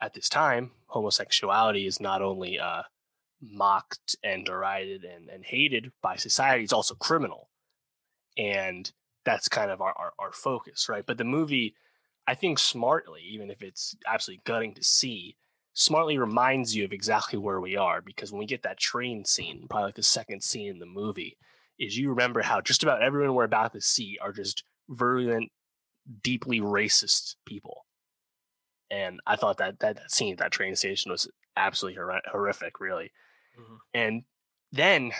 at 0.00 0.14
this 0.14 0.28
time, 0.28 0.72
homosexuality 0.86 1.86
is 1.86 2.00
not 2.00 2.22
only 2.22 2.58
uh, 2.58 2.82
mocked 3.40 4.16
and 4.22 4.44
derided 4.44 5.04
and, 5.04 5.28
and 5.28 5.44
hated 5.44 5.92
by 6.02 6.16
society, 6.16 6.64
it's 6.64 6.72
also 6.72 6.94
criminal. 6.94 7.48
And 8.36 8.90
that's 9.24 9.48
kind 9.48 9.70
of 9.70 9.80
our, 9.80 9.94
our, 9.96 10.12
our 10.18 10.32
focus, 10.32 10.88
right? 10.88 11.04
But 11.06 11.18
the 11.18 11.24
movie, 11.24 11.74
I 12.26 12.34
think 12.34 12.58
smartly, 12.58 13.22
even 13.30 13.50
if 13.50 13.62
it's 13.62 13.96
absolutely 14.06 14.42
gutting 14.44 14.74
to 14.74 14.84
see, 14.84 15.36
smartly 15.72 16.18
reminds 16.18 16.74
you 16.74 16.84
of 16.84 16.92
exactly 16.92 17.38
where 17.38 17.60
we 17.60 17.76
are 17.76 18.00
because 18.00 18.30
when 18.30 18.38
we 18.38 18.46
get 18.46 18.62
that 18.62 18.78
train 18.78 19.24
scene, 19.24 19.66
probably 19.68 19.86
like 19.86 19.94
the 19.96 20.02
second 20.02 20.42
scene 20.42 20.68
in 20.68 20.78
the 20.78 20.86
movie, 20.86 21.36
is 21.78 21.96
you 21.96 22.10
remember 22.10 22.42
how 22.42 22.60
just 22.60 22.82
about 22.82 23.02
everyone 23.02 23.34
we're 23.34 23.44
about 23.44 23.72
to 23.72 23.80
see 23.80 24.18
are 24.20 24.32
just 24.32 24.64
virulent, 24.88 25.50
deeply 26.22 26.60
racist 26.60 27.36
people. 27.46 27.86
And 28.90 29.20
I 29.26 29.36
thought 29.36 29.58
that 29.58 29.80
that, 29.80 29.96
that 29.96 30.10
scene 30.10 30.32
at 30.32 30.38
that 30.38 30.52
train 30.52 30.76
station 30.76 31.10
was 31.10 31.28
absolutely 31.56 32.00
hor- 32.00 32.20
horrific, 32.30 32.80
really. 32.80 33.12
Mm-hmm. 33.58 33.74
And 33.94 34.22
then 34.72 35.12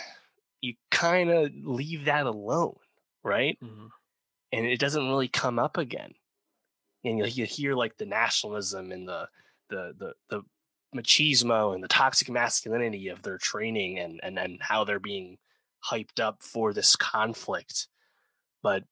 you 0.61 0.75
kind 0.91 1.31
of 1.31 1.51
leave 1.63 2.05
that 2.05 2.27
alone, 2.27 2.77
right? 3.23 3.59
Mm-hmm. 3.63 3.87
And 4.53 4.67
it 4.67 4.79
doesn't 4.79 5.09
really 5.09 5.29
come 5.29 5.59
up 5.59 5.77
again. 5.77 6.13
And 7.05 7.19
you, 7.19 7.25
you 7.27 7.47
hear 7.47 7.75
like 7.75 7.97
the 7.97 8.07
nationalism 8.07 8.93
and 8.93 9.09
the 9.09 9.29
the 9.69 9.95
the 9.99 10.13
the 10.31 10.43
machismo 10.95 11.75
and 11.75 11.83
the 11.83 11.89
toxic 11.89 12.31
masculinity 12.31 13.09
of 13.09 13.23
their 13.23 13.39
training 13.39 13.99
and 13.99 14.21
and 14.23 14.39
and 14.39 14.59
how 14.61 14.85
they're 14.85 15.01
being 15.01 15.39
hyped 15.91 16.21
up 16.21 16.43
for 16.43 16.73
this 16.73 16.97
conflict. 16.97 17.89
But 18.63 18.85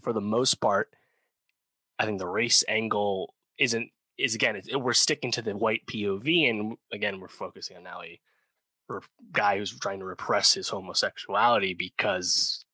for 0.00 0.12
the 0.12 0.20
most 0.20 0.56
part, 0.56 0.90
I 1.98 2.04
think 2.04 2.18
the 2.18 2.28
race 2.28 2.64
angle 2.68 3.34
isn't 3.58 3.90
is 4.18 4.34
again 4.34 4.56
it, 4.56 4.80
we're 4.80 4.92
sticking 4.92 5.32
to 5.32 5.42
the 5.42 5.56
white 5.56 5.86
POV, 5.86 6.48
and 6.48 6.76
again 6.92 7.20
we're 7.20 7.28
focusing 7.28 7.76
on 7.76 7.82
now 7.82 8.02
a 8.02 8.20
guy 9.32 9.58
who's 9.58 9.76
trying 9.78 9.98
to 9.98 10.04
repress 10.04 10.54
his 10.54 10.68
homosexuality 10.68 11.74
because 11.74 12.64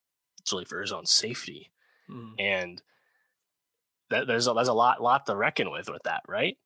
it's 0.41 0.53
really 0.53 0.65
for 0.65 0.81
his 0.81 0.93
own 0.93 1.07
safety, 1.07 1.71
mm. 2.11 2.33
and 2.39 2.83
that, 4.11 4.27
there's 4.27 4.47
a, 4.47 4.53
there's 4.53 4.69
a 4.69 4.73
lot 4.73 5.03
lot 5.03 5.27
to 5.27 5.37
reckon 5.37 5.71
with 5.71 5.89
with 5.89 6.03
that, 6.05 6.23
right? 6.29 6.59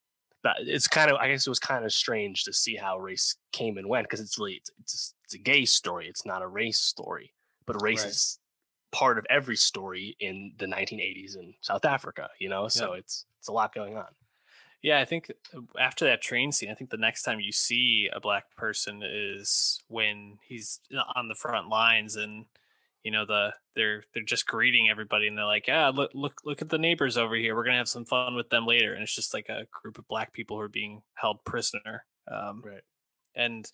But 0.42 0.56
it's 0.60 0.88
kind 0.88 1.10
of 1.10 1.16
I 1.16 1.28
guess 1.28 1.46
it 1.46 1.50
was 1.50 1.58
kind 1.58 1.84
of 1.84 1.92
strange 1.92 2.44
to 2.44 2.52
see 2.52 2.76
how 2.76 2.98
race 2.98 3.36
came 3.52 3.78
and 3.78 3.88
went 3.88 4.06
because 4.06 4.20
it's 4.20 4.38
really 4.38 4.54
it's, 4.54 4.70
it's, 4.78 5.14
it's 5.24 5.34
a 5.34 5.38
gay 5.38 5.64
story, 5.64 6.08
it's 6.08 6.24
not 6.24 6.42
a 6.42 6.46
race 6.46 6.78
story, 6.78 7.32
but 7.66 7.80
race 7.82 8.02
right. 8.02 8.10
is 8.10 8.38
part 8.92 9.18
of 9.18 9.26
every 9.28 9.56
story 9.56 10.16
in 10.20 10.52
the 10.58 10.66
1980s 10.66 11.36
in 11.36 11.54
South 11.60 11.84
Africa, 11.84 12.28
you 12.38 12.48
know. 12.48 12.68
So 12.68 12.92
yeah. 12.92 13.00
it's 13.00 13.26
it's 13.40 13.48
a 13.48 13.52
lot 13.52 13.74
going 13.74 13.96
on. 13.96 14.06
Yeah, 14.82 15.00
I 15.00 15.04
think 15.04 15.32
uh, 15.54 15.60
after 15.80 16.04
that 16.04 16.22
train 16.22 16.52
scene, 16.52 16.70
I 16.70 16.74
think 16.74 16.90
the 16.90 16.96
next 16.96 17.22
time 17.22 17.40
you 17.40 17.52
see 17.52 18.08
a 18.12 18.20
black 18.20 18.44
person 18.56 19.02
is 19.04 19.80
when 19.88 20.38
he's 20.46 20.80
uh, 20.96 21.02
on 21.14 21.28
the 21.28 21.34
front 21.34 21.68
lines 21.68 22.16
and 22.16 22.44
you 23.06 23.12
know 23.12 23.24
the 23.24 23.52
they're 23.76 24.02
they're 24.12 24.24
just 24.24 24.48
greeting 24.48 24.90
everybody 24.90 25.28
and 25.28 25.38
they're 25.38 25.44
like, 25.44 25.68
"Yeah, 25.68 25.90
look 25.90 26.10
look 26.12 26.40
look 26.44 26.60
at 26.60 26.70
the 26.70 26.76
neighbors 26.76 27.16
over 27.16 27.36
here. 27.36 27.54
We're 27.54 27.62
going 27.62 27.74
to 27.74 27.78
have 27.78 27.88
some 27.88 28.04
fun 28.04 28.34
with 28.34 28.50
them 28.50 28.66
later." 28.66 28.94
And 28.94 29.02
it's 29.04 29.14
just 29.14 29.32
like 29.32 29.48
a 29.48 29.68
group 29.70 29.96
of 29.96 30.08
black 30.08 30.32
people 30.32 30.56
who 30.56 30.62
are 30.62 30.68
being 30.68 31.02
held 31.14 31.44
prisoner. 31.44 32.04
Um, 32.26 32.62
right. 32.66 32.82
And 33.36 33.70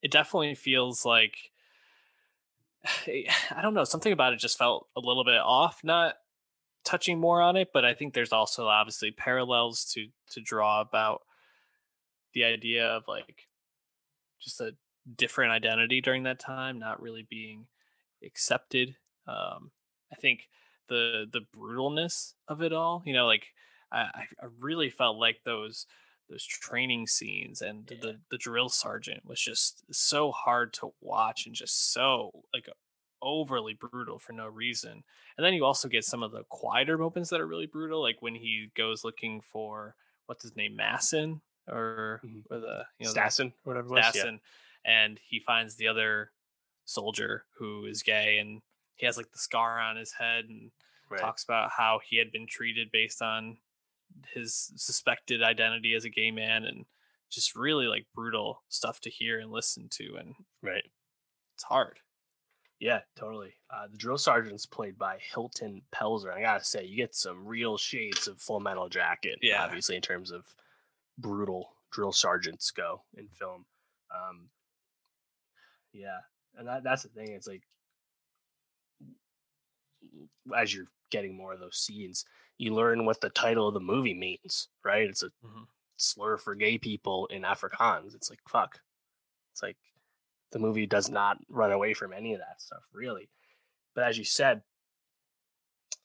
it 0.00 0.10
definitely 0.10 0.54
feels 0.54 1.04
like 1.04 1.34
I 3.06 3.60
don't 3.60 3.74
know, 3.74 3.84
something 3.84 4.14
about 4.14 4.32
it 4.32 4.38
just 4.40 4.56
felt 4.56 4.88
a 4.96 5.00
little 5.00 5.24
bit 5.24 5.36
off, 5.36 5.80
not 5.84 6.14
touching 6.86 7.20
more 7.20 7.42
on 7.42 7.56
it, 7.56 7.68
but 7.74 7.84
I 7.84 7.92
think 7.92 8.14
there's 8.14 8.32
also 8.32 8.66
obviously 8.66 9.10
parallels 9.10 9.84
to 9.92 10.06
to 10.30 10.40
draw 10.40 10.80
about 10.80 11.20
the 12.32 12.44
idea 12.44 12.86
of 12.86 13.02
like 13.06 13.48
just 14.40 14.58
a 14.62 14.74
different 15.16 15.52
identity 15.52 16.00
during 16.00 16.22
that 16.22 16.38
time, 16.38 16.78
not 16.78 17.02
really 17.02 17.26
being 17.28 17.66
accepted. 18.24 18.96
Um, 19.26 19.70
I 20.12 20.16
think 20.16 20.48
the 20.88 21.26
the 21.30 21.42
brutalness 21.56 22.34
of 22.48 22.62
it 22.62 22.72
all, 22.72 23.02
you 23.04 23.12
know, 23.12 23.26
like 23.26 23.46
I, 23.92 24.08
I 24.40 24.46
really 24.58 24.90
felt 24.90 25.16
like 25.16 25.40
those 25.44 25.86
those 26.28 26.44
training 26.44 27.06
scenes 27.06 27.60
and 27.60 27.88
yeah. 27.90 27.98
the 28.00 28.20
the 28.30 28.38
drill 28.38 28.68
sergeant 28.68 29.24
was 29.24 29.40
just 29.40 29.84
so 29.90 30.30
hard 30.32 30.72
to 30.74 30.92
watch 31.00 31.46
and 31.46 31.54
just 31.54 31.92
so 31.92 32.44
like 32.54 32.68
overly 33.22 33.74
brutal 33.74 34.18
for 34.18 34.32
no 34.32 34.46
reason. 34.46 35.04
And 35.36 35.46
then 35.46 35.54
you 35.54 35.64
also 35.64 35.88
get 35.88 36.04
some 36.04 36.22
of 36.22 36.32
the 36.32 36.44
quieter 36.48 36.98
moments 36.98 37.30
that 37.30 37.40
are 37.40 37.46
really 37.46 37.66
brutal, 37.66 38.02
like 38.02 38.16
when 38.20 38.34
he 38.34 38.70
goes 38.76 39.04
looking 39.04 39.40
for 39.40 39.94
what's 40.26 40.42
his 40.42 40.56
name, 40.56 40.76
Masson 40.76 41.40
or 41.68 42.20
mm-hmm. 42.24 42.52
or 42.52 42.60
the 42.60 42.84
you 42.98 43.06
know 43.06 43.12
Stassen, 43.12 43.52
whatever 43.64 43.88
Stassen, 43.88 44.40
yeah. 44.84 45.04
and 45.04 45.20
he 45.24 45.40
finds 45.40 45.76
the 45.76 45.88
other 45.88 46.32
soldier 46.84 47.44
who 47.58 47.84
is 47.86 48.02
gay 48.02 48.38
and 48.38 48.60
he 48.96 49.06
has 49.06 49.16
like 49.16 49.30
the 49.32 49.38
scar 49.38 49.80
on 49.80 49.96
his 49.96 50.12
head 50.12 50.44
and 50.48 50.70
right. 51.10 51.20
talks 51.20 51.44
about 51.44 51.70
how 51.70 52.00
he 52.08 52.18
had 52.18 52.32
been 52.32 52.46
treated 52.46 52.90
based 52.92 53.22
on 53.22 53.56
his 54.34 54.72
suspected 54.76 55.42
identity 55.42 55.94
as 55.94 56.04
a 56.04 56.10
gay 56.10 56.30
man 56.30 56.64
and 56.64 56.84
just 57.30 57.56
really 57.56 57.86
like 57.86 58.06
brutal 58.14 58.62
stuff 58.68 59.00
to 59.00 59.10
hear 59.10 59.38
and 59.38 59.50
listen 59.50 59.88
to 59.88 60.16
and 60.18 60.34
right 60.62 60.84
it's 61.54 61.64
hard 61.64 61.98
yeah, 62.82 63.02
totally. 63.14 63.54
Uh, 63.70 63.86
the 63.92 63.96
drill 63.96 64.18
sergeant's 64.18 64.66
played 64.66 64.98
by 64.98 65.16
Hilton 65.32 65.82
Pelser. 65.94 66.34
I 66.34 66.40
gotta 66.40 66.64
say, 66.64 66.84
you 66.84 66.96
get 66.96 67.14
some 67.14 67.46
real 67.46 67.78
shades 67.78 68.26
of 68.26 68.40
Full 68.40 68.58
Metal 68.58 68.88
Jacket. 68.88 69.38
Yeah, 69.40 69.62
obviously 69.62 69.94
in 69.94 70.02
terms 70.02 70.32
of 70.32 70.44
brutal 71.16 71.76
drill 71.92 72.10
sergeants 72.10 72.72
go 72.72 73.02
in 73.16 73.28
film. 73.28 73.66
Um, 74.12 74.48
yeah, 75.92 76.18
and 76.56 76.68
that, 76.68 76.84
that's 76.84 77.02
the 77.02 77.08
thing. 77.08 77.32
It's 77.32 77.46
like 77.46 77.62
as 80.56 80.74
you're 80.74 80.88
getting 81.10 81.36
more 81.36 81.52
of 81.52 81.60
those 81.60 81.78
scenes, 81.78 82.24
you 82.58 82.74
learn 82.74 83.04
what 83.04 83.20
the 83.20 83.30
title 83.30 83.68
of 83.68 83.74
the 83.74 83.80
movie 83.80 84.14
means. 84.14 84.68
Right? 84.84 85.08
It's 85.08 85.22
a 85.22 85.26
mm-hmm. 85.26 85.62
slur 85.96 86.36
for 86.36 86.54
gay 86.54 86.78
people 86.78 87.26
in 87.26 87.42
Afrikaans. 87.42 88.14
It's 88.14 88.30
like 88.30 88.40
fuck. 88.48 88.78
It's 89.52 89.62
like 89.62 89.76
the 90.52 90.58
movie 90.58 90.86
does 90.86 91.10
not 91.10 91.38
run 91.48 91.72
away 91.72 91.94
from 91.94 92.12
any 92.12 92.34
of 92.34 92.40
that 92.40 92.60
stuff 92.60 92.82
really 92.92 93.28
but 93.94 94.04
as 94.04 94.16
you 94.16 94.24
said 94.24 94.62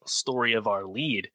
story 0.05 0.53
of 0.53 0.67
our 0.67 0.85
lead 0.85 1.29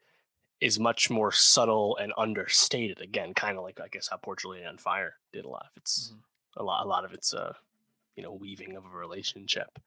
is 0.60 0.80
much 0.80 1.10
more 1.10 1.30
subtle 1.30 1.96
and 1.98 2.12
understated 2.16 3.00
again 3.00 3.34
kind 3.34 3.58
of 3.58 3.62
like 3.62 3.78
i 3.80 3.88
guess 3.88 4.08
how 4.08 4.16
Portrait 4.16 4.66
on 4.66 4.78
fire 4.78 5.14
did 5.32 5.44
a 5.44 5.48
lot 5.48 5.66
of 5.70 5.76
its 5.76 6.08
mm-hmm. 6.08 6.62
a 6.62 6.64
lot 6.64 6.84
a 6.84 6.88
lot 6.88 7.04
of 7.04 7.12
its 7.12 7.32
uh 7.32 7.52
you 8.16 8.22
know 8.22 8.32
weaving 8.32 8.76
of 8.76 8.84
a 8.84 8.96
relationship 8.96 9.78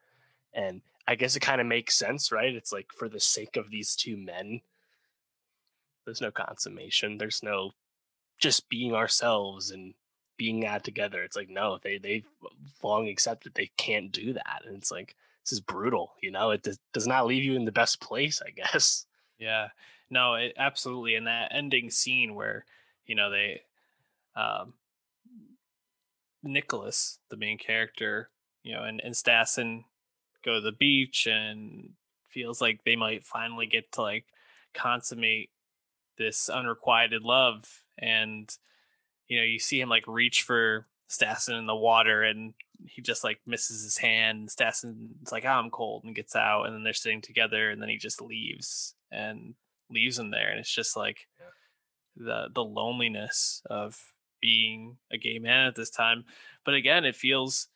and 0.54 0.82
i 1.08 1.16
guess 1.16 1.36
it 1.36 1.42
kind 1.42 1.62
of 1.62 1.68
makes 1.68 1.96
sense 1.96 2.32
right 2.32 2.56
it's 2.56 2.72
like 2.72 2.88
for 2.98 3.10
the 3.10 3.20
sake 3.20 3.56
of 3.58 3.70
these 3.70 3.96
two 3.96 4.18
men 4.18 4.62
there's 6.06 6.22
no 6.22 6.32
consummation 6.32 7.18
there's 7.18 7.42
no 7.44 7.72
just 8.40 8.70
being 8.70 8.94
ourselves 8.94 9.72
and 9.72 9.94
being 10.38 10.66
at 10.66 10.84
together. 10.84 11.24
It's 11.24 11.36
like 11.36 11.50
no, 11.50 11.80
they 11.82 11.98
they've 11.98 12.28
long 12.84 13.08
accepted 13.08 13.54
they 13.54 13.72
can't 13.78 14.12
do 14.12 14.34
that, 14.34 14.64
and 14.66 14.76
it's 14.76 14.92
like 14.92 15.16
this 15.44 15.54
is 15.54 15.60
brutal. 15.60 16.14
You 16.22 16.32
know, 16.32 16.52
it 16.52 16.64
does, 16.64 16.80
does 16.94 17.08
not 17.08 17.28
leave 17.28 17.44
you 17.44 17.56
in 17.56 17.66
the 17.66 17.72
best 17.72 18.00
place, 18.02 18.42
I 18.46 18.50
guess. 18.56 19.06
Yeah, 19.38 19.70
no, 20.10 20.36
it, 20.36 20.54
absolutely. 20.58 21.16
And 21.16 21.28
that 21.28 21.52
ending 21.54 21.90
scene 21.90 22.36
where 22.36 22.66
you 23.06 23.16
know 23.16 23.30
they, 23.30 23.62
um, 24.36 24.74
Nicholas, 26.46 27.20
the 27.30 27.38
main 27.38 27.58
character, 27.58 28.30
you 28.64 28.74
know, 28.74 28.84
and 28.84 29.02
and 29.04 29.14
Stassen 29.14 29.86
go 30.44 30.56
to 30.56 30.62
the 30.62 30.72
beach 30.72 31.28
and 31.28 31.92
feels 32.30 32.62
like 32.62 32.84
they 32.84 32.96
might 32.96 33.26
finally 33.26 33.66
get 33.66 33.92
to 33.94 34.02
like 34.02 34.26
consummate 34.74 35.50
this 36.18 36.50
unrequited 36.50 37.24
love 37.24 37.84
and 37.98 38.56
you 39.28 39.38
know, 39.38 39.44
you 39.44 39.60
see 39.60 39.80
him 39.82 39.90
like 39.90 40.08
reach 40.08 40.44
for 40.44 40.86
Stassen 41.10 41.58
in 41.58 41.66
the 41.66 41.76
water 41.76 42.24
and 42.24 42.54
he 42.88 43.02
just 43.02 43.24
like 43.24 43.40
misses 43.46 43.84
his 43.84 43.98
hand. 43.98 44.50
Stassen's 44.50 45.32
like, 45.32 45.46
oh, 45.46 45.50
I'm 45.50 45.70
cold 45.70 46.04
and 46.04 46.16
gets 46.16 46.36
out. 46.36 46.64
And 46.64 46.76
then 46.76 46.84
they're 46.84 46.94
sitting 46.94 47.22
together 47.22 47.70
and 47.70 47.82
then 47.82 47.90
he 47.90 47.98
just 47.98 48.22
leaves 48.22 48.96
and 49.12 49.56
leaves 49.90 50.20
him 50.20 50.32
there. 50.32 50.50
And 50.50 50.60
it's 50.60 50.74
just 50.74 50.96
like 50.96 51.28
yeah. 51.40 52.26
the 52.26 52.48
the 52.54 52.64
loneliness 52.64 53.62
of 53.70 54.14
being 54.42 54.98
a 55.12 55.18
gay 55.18 55.40
man 55.40 55.68
at 55.68 55.76
this 55.76 55.90
time. 55.90 56.26
But 56.64 56.76
again, 56.76 57.06
it 57.06 57.16
feels 57.16 57.68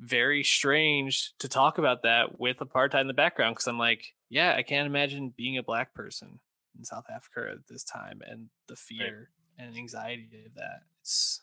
very 0.00 0.42
strange 0.42 1.32
to 1.38 1.48
talk 1.48 1.78
about 1.78 2.02
that 2.02 2.40
with 2.40 2.58
apartheid 2.58 3.02
in 3.02 3.06
the 3.06 3.14
background 3.14 3.54
because 3.54 3.68
I'm 3.68 3.78
like, 3.78 4.14
yeah, 4.28 4.54
I 4.56 4.62
can't 4.62 4.86
imagine 4.86 5.32
being 5.36 5.58
a 5.58 5.62
black 5.62 5.94
person 5.94 6.40
in 6.76 6.84
South 6.84 7.04
Africa 7.14 7.50
at 7.52 7.68
this 7.68 7.84
time, 7.84 8.20
and 8.26 8.48
the 8.68 8.76
fear 8.76 9.30
right. 9.58 9.66
and 9.66 9.76
anxiety 9.76 10.28
of 10.46 10.54
that. 10.54 10.80
It's 11.00 11.42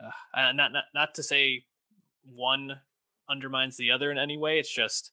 uh, 0.00 0.52
not 0.52 0.72
not 0.72 0.84
not 0.94 1.14
to 1.16 1.22
say 1.22 1.64
one 2.24 2.80
undermines 3.28 3.76
the 3.76 3.90
other 3.90 4.10
in 4.10 4.18
any 4.18 4.38
way. 4.38 4.58
It's 4.58 4.72
just 4.72 5.10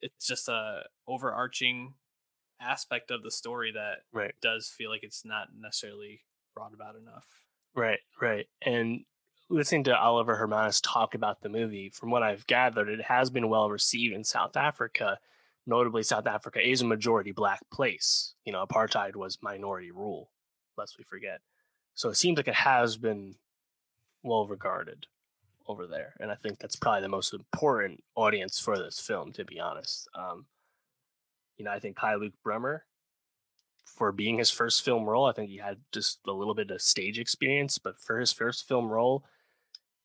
it's 0.00 0.26
just 0.26 0.48
a 0.48 0.82
overarching 1.06 1.94
aspect 2.60 3.10
of 3.10 3.22
the 3.22 3.30
story 3.30 3.72
that 3.72 3.98
right. 4.12 4.34
does 4.42 4.68
feel 4.68 4.90
like 4.90 5.02
it's 5.02 5.24
not 5.24 5.48
necessarily 5.58 6.22
brought 6.54 6.74
about 6.74 6.96
enough. 6.96 7.26
Right, 7.78 8.00
right. 8.20 8.46
And 8.60 9.04
listening 9.48 9.84
to 9.84 9.96
Oliver 9.96 10.34
Hermanus 10.34 10.80
talk 10.82 11.14
about 11.14 11.42
the 11.42 11.48
movie, 11.48 11.90
from 11.90 12.10
what 12.10 12.24
I've 12.24 12.44
gathered, 12.48 12.88
it 12.88 13.02
has 13.02 13.30
been 13.30 13.48
well 13.48 13.70
received 13.70 14.12
in 14.12 14.24
South 14.24 14.56
Africa. 14.56 15.20
Notably, 15.64 16.02
South 16.02 16.26
Africa 16.26 16.58
is 16.60 16.82
a 16.82 16.86
majority 16.86 17.30
black 17.30 17.60
place. 17.70 18.34
You 18.44 18.52
know, 18.52 18.66
apartheid 18.66 19.14
was 19.14 19.38
minority 19.42 19.92
rule, 19.92 20.32
lest 20.76 20.98
we 20.98 21.04
forget. 21.04 21.40
So 21.94 22.08
it 22.08 22.16
seems 22.16 22.36
like 22.36 22.48
it 22.48 22.54
has 22.54 22.96
been 22.96 23.36
well 24.24 24.48
regarded 24.48 25.06
over 25.68 25.86
there, 25.86 26.14
and 26.18 26.32
I 26.32 26.34
think 26.34 26.58
that's 26.58 26.74
probably 26.74 27.02
the 27.02 27.08
most 27.08 27.32
important 27.32 28.02
audience 28.16 28.58
for 28.58 28.76
this 28.76 28.98
film, 28.98 29.32
to 29.34 29.44
be 29.44 29.60
honest. 29.60 30.08
Um, 30.16 30.46
you 31.56 31.64
know, 31.64 31.70
I 31.70 31.78
think 31.78 31.96
Kai-Luke 31.96 32.34
Brummer, 32.44 32.80
for 33.98 34.12
being 34.12 34.38
his 34.38 34.50
first 34.50 34.84
film 34.84 35.04
role, 35.04 35.26
I 35.26 35.32
think 35.32 35.50
he 35.50 35.56
had 35.56 35.78
just 35.92 36.20
a 36.26 36.32
little 36.32 36.54
bit 36.54 36.70
of 36.70 36.80
stage 36.80 37.18
experience, 37.18 37.78
but 37.78 38.00
for 38.00 38.20
his 38.20 38.32
first 38.32 38.66
film 38.68 38.88
role, 38.88 39.24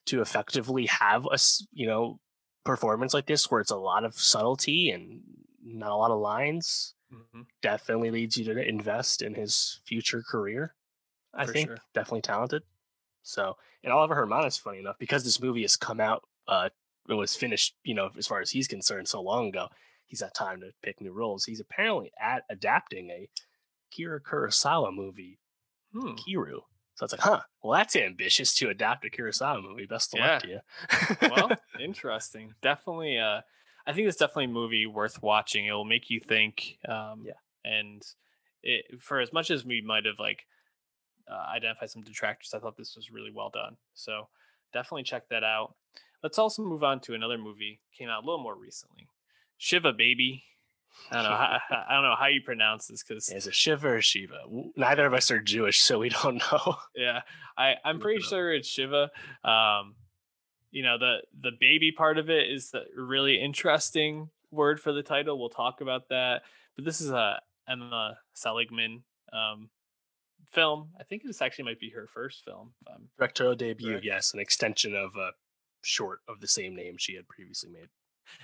to 0.07 0.21
effectively 0.21 0.87
have 0.87 1.25
a 1.25 1.37
you 1.71 1.87
know 1.87 2.19
performance 2.65 3.13
like 3.13 3.25
this 3.25 3.49
where 3.49 3.61
it's 3.61 3.71
a 3.71 3.77
lot 3.77 4.05
of 4.05 4.15
subtlety 4.15 4.89
and 4.89 5.21
not 5.63 5.91
a 5.91 5.95
lot 5.95 6.11
of 6.11 6.19
lines 6.19 6.93
mm-hmm. 7.13 7.41
definitely 7.61 8.11
leads 8.11 8.37
you 8.37 8.45
to 8.45 8.67
invest 8.67 9.21
in 9.21 9.33
his 9.33 9.81
future 9.85 10.23
career 10.29 10.73
i 11.33 11.45
For 11.45 11.53
think 11.53 11.69
sure. 11.69 11.77
definitely 11.93 12.21
talented 12.21 12.63
so 13.21 13.55
and 13.83 13.91
oliver 13.91 14.15
Hermanus 14.15 14.57
funny 14.57 14.79
enough 14.79 14.97
because 14.99 15.23
this 15.23 15.41
movie 15.41 15.61
has 15.63 15.75
come 15.75 15.99
out 15.99 16.23
uh 16.47 16.69
it 17.09 17.13
was 17.13 17.35
finished 17.35 17.75
you 17.83 17.93
know 17.93 18.09
as 18.17 18.27
far 18.27 18.39
as 18.39 18.51
he's 18.51 18.67
concerned 18.67 19.07
so 19.07 19.21
long 19.21 19.49
ago 19.49 19.67
he's 20.05 20.21
had 20.21 20.33
time 20.33 20.61
to 20.61 20.71
pick 20.81 21.01
new 21.01 21.11
roles 21.11 21.45
he's 21.45 21.59
apparently 21.59 22.11
at 22.19 22.43
adapting 22.49 23.09
a 23.09 23.27
akira 23.93 24.19
kurosawa 24.19 24.93
movie 24.93 25.39
hmm. 25.91 26.07
ikiru 26.07 26.61
so 26.95 27.05
it's 27.05 27.13
like, 27.13 27.21
huh, 27.21 27.41
well, 27.63 27.77
that's 27.77 27.95
ambitious 27.95 28.53
to 28.55 28.69
adapt 28.69 29.05
a 29.05 29.09
Kurosawa 29.09 29.63
movie. 29.63 29.85
Best 29.87 30.13
of 30.13 30.19
yeah. 30.19 30.33
luck 30.33 30.41
to 30.43 30.47
you. 30.47 31.29
well, 31.35 31.51
interesting. 31.83 32.53
Definitely. 32.61 33.17
Uh, 33.17 33.41
I 33.87 33.93
think 33.93 34.07
it's 34.07 34.17
definitely 34.17 34.45
a 34.45 34.49
movie 34.49 34.85
worth 34.85 35.21
watching. 35.21 35.65
It 35.65 35.71
will 35.71 35.85
make 35.85 36.09
you 36.09 36.19
think. 36.19 36.77
Um, 36.87 37.25
yeah. 37.25 37.33
And 37.65 38.03
it, 38.61 39.01
for 39.01 39.19
as 39.19 39.33
much 39.33 39.49
as 39.49 39.65
we 39.65 39.81
might 39.81 40.05
have 40.05 40.19
like 40.19 40.45
uh, 41.27 41.45
identified 41.55 41.89
some 41.89 42.03
detractors, 42.03 42.53
I 42.53 42.59
thought 42.59 42.77
this 42.77 42.95
was 42.95 43.11
really 43.11 43.31
well 43.31 43.49
done. 43.49 43.77
So 43.95 44.27
definitely 44.71 45.03
check 45.03 45.27
that 45.29 45.43
out. 45.43 45.73
Let's 46.21 46.37
also 46.37 46.63
move 46.63 46.83
on 46.83 46.99
to 47.01 47.15
another 47.15 47.37
movie 47.37 47.79
came 47.97 48.09
out 48.09 48.23
a 48.23 48.25
little 48.25 48.43
more 48.43 48.55
recently. 48.55 49.07
Shiva 49.57 49.93
Baby 49.93 50.43
I 51.11 51.15
don't 51.15 51.23
know. 51.23 51.29
How, 51.29 51.59
I 51.89 51.93
don't 51.93 52.03
know 52.03 52.15
how 52.17 52.27
you 52.27 52.41
pronounce 52.41 52.87
this 52.87 53.03
because 53.03 53.29
is 53.29 53.47
it 53.47 53.55
Shiva 53.55 53.87
or 53.87 54.01
Shiva? 54.01 54.39
Neither 54.75 55.05
of 55.05 55.13
us 55.13 55.31
are 55.31 55.39
Jewish, 55.39 55.81
so 55.81 55.99
we 55.99 56.09
don't 56.23 56.37
know. 56.51 56.75
Yeah, 56.95 57.21
I 57.57 57.75
I'm 57.83 57.99
pretty 57.99 58.21
sure 58.21 58.53
it's 58.53 58.67
Shiva. 58.67 59.11
Um, 59.43 59.95
you 60.71 60.83
know 60.83 60.97
the 60.97 61.17
the 61.39 61.51
baby 61.59 61.91
part 61.91 62.17
of 62.17 62.29
it 62.29 62.49
is 62.49 62.71
the 62.71 62.83
really 62.95 63.39
interesting 63.41 64.29
word 64.51 64.79
for 64.79 64.91
the 64.91 65.03
title. 65.03 65.39
We'll 65.39 65.49
talk 65.49 65.81
about 65.81 66.09
that. 66.09 66.43
But 66.75 66.85
this 66.85 67.01
is 67.01 67.11
a 67.11 67.39
Emma 67.67 68.17
Seligman 68.33 69.03
um, 69.31 69.69
film. 70.51 70.89
I 70.99 71.03
think 71.03 71.23
this 71.23 71.41
actually 71.41 71.65
might 71.65 71.79
be 71.79 71.89
her 71.91 72.07
first 72.13 72.43
film. 72.43 72.73
Um, 72.87 73.09
Directorial 73.17 73.55
debut, 73.55 73.89
correct. 73.91 74.05
yes, 74.05 74.33
an 74.33 74.39
extension 74.39 74.95
of 74.95 75.15
a 75.15 75.31
short 75.81 76.19
of 76.27 76.39
the 76.39 76.47
same 76.47 76.75
name 76.75 76.95
she 76.97 77.15
had 77.15 77.27
previously 77.27 77.69
made. 77.69 77.89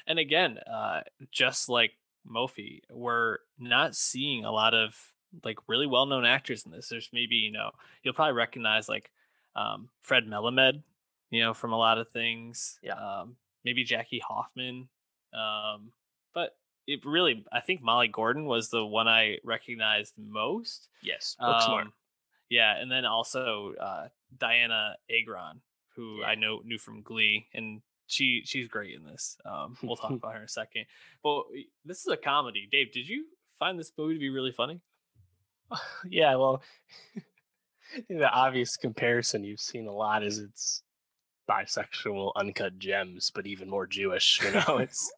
And 0.05 0.19
again, 0.19 0.57
uh, 0.71 1.01
just 1.31 1.69
like 1.69 1.91
Moffie, 2.27 2.81
we're 2.91 3.37
not 3.57 3.95
seeing 3.95 4.45
a 4.45 4.51
lot 4.51 4.73
of 4.73 4.95
like 5.43 5.57
really 5.67 5.87
well 5.87 6.05
known 6.05 6.25
actors 6.25 6.65
in 6.65 6.71
this. 6.71 6.89
There's 6.89 7.09
maybe, 7.13 7.35
you 7.35 7.51
know, 7.51 7.71
you'll 8.03 8.13
probably 8.13 8.33
recognize 8.33 8.89
like 8.89 9.11
um, 9.55 9.89
Fred 10.01 10.25
Melamed, 10.25 10.83
you 11.29 11.41
know, 11.41 11.53
from 11.53 11.73
a 11.73 11.77
lot 11.77 11.97
of 11.97 12.09
things. 12.09 12.79
Yeah. 12.81 12.93
Um, 12.93 13.35
maybe 13.63 13.83
Jackie 13.83 14.23
Hoffman. 14.27 14.89
Um, 15.33 15.91
but 16.33 16.55
it 16.87 17.05
really, 17.05 17.45
I 17.51 17.59
think 17.59 17.81
Molly 17.81 18.07
Gordon 18.07 18.45
was 18.45 18.69
the 18.69 18.85
one 18.85 19.07
I 19.07 19.37
recognized 19.43 20.13
most. 20.17 20.89
Yes. 21.03 21.35
Book 21.39 21.61
smart. 21.61 21.87
Um, 21.87 21.93
yeah. 22.49 22.75
And 22.77 22.91
then 22.91 23.05
also 23.05 23.73
uh, 23.79 24.07
Dianna 24.37 24.93
Agron, 25.09 25.61
who 25.95 26.21
yeah. 26.21 26.27
I 26.27 26.35
know 26.35 26.61
knew 26.65 26.79
from 26.79 27.01
Glee. 27.03 27.47
And 27.53 27.81
she 28.09 28.41
she's 28.45 28.67
great 28.67 28.95
in 28.95 29.05
this. 29.05 29.37
Um, 29.45 29.77
we'll 29.83 29.95
talk 29.95 30.11
about 30.11 30.33
her 30.33 30.39
in 30.39 30.45
a 30.45 30.49
second. 30.49 30.85
But 31.23 31.43
this 31.85 31.99
is 31.99 32.07
a 32.07 32.17
comedy. 32.17 32.67
Dave, 32.71 32.91
did 32.91 33.07
you 33.07 33.25
find 33.57 33.79
this 33.79 33.91
movie 33.97 34.15
to 34.15 34.19
be 34.19 34.29
really 34.29 34.51
funny? 34.51 34.81
yeah, 36.09 36.35
well, 36.35 36.61
the 38.09 38.29
obvious 38.29 38.77
comparison 38.77 39.43
you've 39.43 39.59
seen 39.59 39.87
a 39.87 39.93
lot 39.93 40.23
is 40.23 40.39
it's 40.39 40.83
bisexual 41.49 42.31
uncut 42.35 42.77
gems, 42.77 43.31
but 43.33 43.47
even 43.47 43.69
more 43.69 43.87
Jewish. 43.87 44.41
You 44.43 44.51
know, 44.51 44.77
it's 44.79 45.11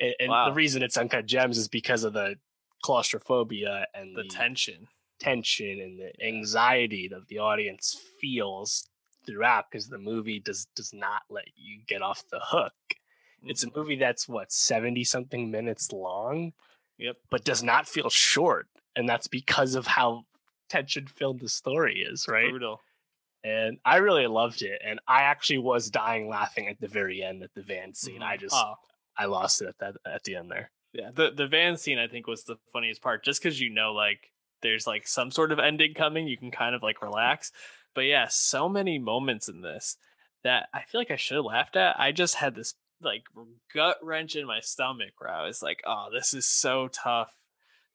and, 0.00 0.14
and 0.20 0.30
wow. 0.30 0.48
the 0.48 0.54
reason 0.54 0.82
it's 0.82 0.96
uncut 0.96 1.26
gems 1.26 1.58
is 1.58 1.68
because 1.68 2.04
of 2.04 2.12
the 2.12 2.36
claustrophobia 2.82 3.86
and 3.94 4.16
the, 4.16 4.22
the 4.22 4.28
tension, 4.28 4.86
tension, 5.20 5.80
and 5.80 5.98
the 5.98 6.24
anxiety 6.24 7.08
that 7.08 7.26
the 7.28 7.38
audience 7.38 7.98
feels 8.20 8.88
throughout 9.26 9.66
because 9.70 9.88
the 9.88 9.98
movie 9.98 10.38
does 10.38 10.66
does 10.74 10.92
not 10.92 11.22
let 11.28 11.46
you 11.56 11.80
get 11.86 12.02
off 12.02 12.24
the 12.30 12.40
hook. 12.42 12.72
Mm-hmm. 12.90 13.50
It's 13.50 13.62
a 13.62 13.66
mm-hmm. 13.66 13.78
movie 13.78 13.96
that's 13.96 14.28
what 14.28 14.52
70 14.52 15.04
something 15.04 15.50
minutes 15.50 15.92
long. 15.92 16.52
Yep. 16.98 17.16
But 17.30 17.44
does 17.44 17.62
not 17.62 17.86
feel 17.86 18.08
short. 18.08 18.68
And 18.94 19.08
that's 19.08 19.26
because 19.26 19.74
of 19.74 19.86
how 19.86 20.24
tension 20.70 21.06
filled 21.06 21.40
the 21.40 21.48
story 21.48 22.00
is, 22.00 22.26
right? 22.28 22.50
Brutal. 22.50 22.80
And 23.44 23.78
I 23.84 23.96
really 23.96 24.26
loved 24.26 24.62
it. 24.62 24.80
And 24.84 24.98
I 25.06 25.22
actually 25.22 25.58
was 25.58 25.90
dying 25.90 26.28
laughing 26.28 26.68
at 26.68 26.80
the 26.80 26.88
very 26.88 27.22
end 27.22 27.42
at 27.42 27.54
the 27.54 27.62
van 27.62 27.94
scene. 27.94 28.16
Mm-hmm. 28.16 28.22
I 28.22 28.36
just 28.36 28.54
oh. 28.54 28.74
I 29.18 29.26
lost 29.26 29.62
it 29.62 29.68
at 29.68 29.78
that 29.78 29.94
at 30.06 30.24
the 30.24 30.36
end 30.36 30.50
there. 30.50 30.70
Yeah. 30.92 31.10
The 31.14 31.30
the 31.30 31.46
van 31.46 31.76
scene 31.76 31.98
I 31.98 32.08
think 32.08 32.26
was 32.26 32.44
the 32.44 32.56
funniest 32.72 33.02
part, 33.02 33.24
just 33.24 33.42
because 33.42 33.60
you 33.60 33.70
know 33.70 33.92
like 33.92 34.32
there's 34.62 34.86
like 34.86 35.06
some 35.06 35.30
sort 35.30 35.52
of 35.52 35.58
ending 35.58 35.94
coming, 35.94 36.26
you 36.26 36.36
can 36.36 36.50
kind 36.50 36.74
of 36.74 36.82
like 36.82 37.02
relax. 37.02 37.52
But 37.96 38.04
yeah, 38.04 38.28
so 38.28 38.68
many 38.68 38.98
moments 38.98 39.48
in 39.48 39.62
this 39.62 39.96
that 40.44 40.68
I 40.72 40.82
feel 40.82 41.00
like 41.00 41.10
I 41.10 41.16
should 41.16 41.36
have 41.36 41.46
laughed 41.46 41.76
at. 41.76 41.98
I 41.98 42.12
just 42.12 42.36
had 42.36 42.54
this 42.54 42.74
like 43.00 43.24
gut 43.74 43.96
wrench 44.02 44.36
in 44.36 44.46
my 44.46 44.60
stomach 44.60 45.14
where 45.18 45.30
I 45.30 45.46
was 45.46 45.62
like, 45.62 45.80
oh, 45.86 46.08
this 46.12 46.34
is 46.34 46.46
so 46.46 46.88
tough 46.88 47.32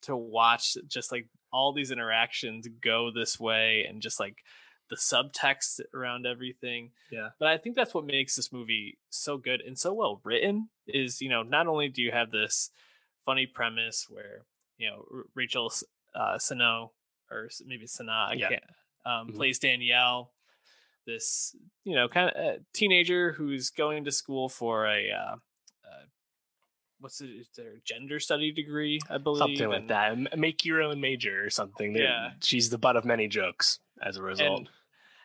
to 0.01 0.17
watch 0.17 0.75
just 0.87 1.11
like 1.11 1.27
all 1.53 1.71
these 1.71 1.91
interactions 1.91 2.67
go 2.81 3.11
this 3.11 3.39
way 3.39 3.85
and 3.87 4.01
just 4.01 4.19
like 4.19 4.37
the 4.89 4.95
subtext 4.95 5.79
around 5.93 6.25
everything. 6.25 6.91
Yeah. 7.11 7.29
But 7.39 7.49
I 7.49 7.57
think 7.57 7.75
that's 7.75 7.93
what 7.93 8.05
makes 8.05 8.35
this 8.35 8.51
movie 8.51 8.97
so 9.11 9.37
good 9.37 9.61
and 9.61 9.77
so 9.77 9.93
well 9.93 10.19
written 10.23 10.69
is, 10.87 11.21
you 11.21 11.29
know, 11.29 11.43
not 11.43 11.67
only 11.67 11.89
do 11.89 12.01
you 12.01 12.11
have 12.11 12.31
this 12.31 12.71
funny 13.23 13.45
premise 13.45 14.07
where, 14.09 14.45
you 14.79 14.89
know, 14.89 15.05
Rachel 15.35 15.71
uh, 16.15 16.39
Sano 16.39 16.91
or 17.29 17.49
maybe 17.65 17.85
Sana, 17.85 18.29
I 18.31 18.33
yeah. 18.33 18.49
can't, 18.49 18.63
um, 19.05 19.27
mm-hmm. 19.27 19.37
plays 19.37 19.59
Danielle, 19.59 20.31
this 21.05 21.55
you 21.83 21.95
know 21.95 22.07
kind 22.07 22.29
of 22.29 22.35
uh, 22.35 22.57
teenager 22.73 23.33
who's 23.33 23.69
going 23.69 24.05
to 24.05 24.11
school 24.11 24.49
for 24.49 24.85
a 24.85 25.09
uh, 25.11 25.35
uh, 25.35 26.05
what's 26.99 27.21
it? 27.21 27.29
Is 27.29 27.49
there 27.55 27.69
a 27.69 27.81
gender 27.83 28.19
study 28.19 28.51
degree? 28.51 28.99
I 29.09 29.17
believe 29.17 29.39
something 29.39 29.69
like 29.69 29.87
that. 29.89 30.37
Make 30.37 30.65
your 30.65 30.81
own 30.81 31.01
major 31.01 31.45
or 31.45 31.49
something. 31.49 31.95
Yeah, 31.95 32.31
she's 32.41 32.69
the 32.69 32.77
butt 32.77 32.95
of 32.95 33.05
many 33.05 33.27
jokes 33.27 33.79
as 34.01 34.17
a 34.17 34.21
result. 34.21 34.59
And, 34.59 34.69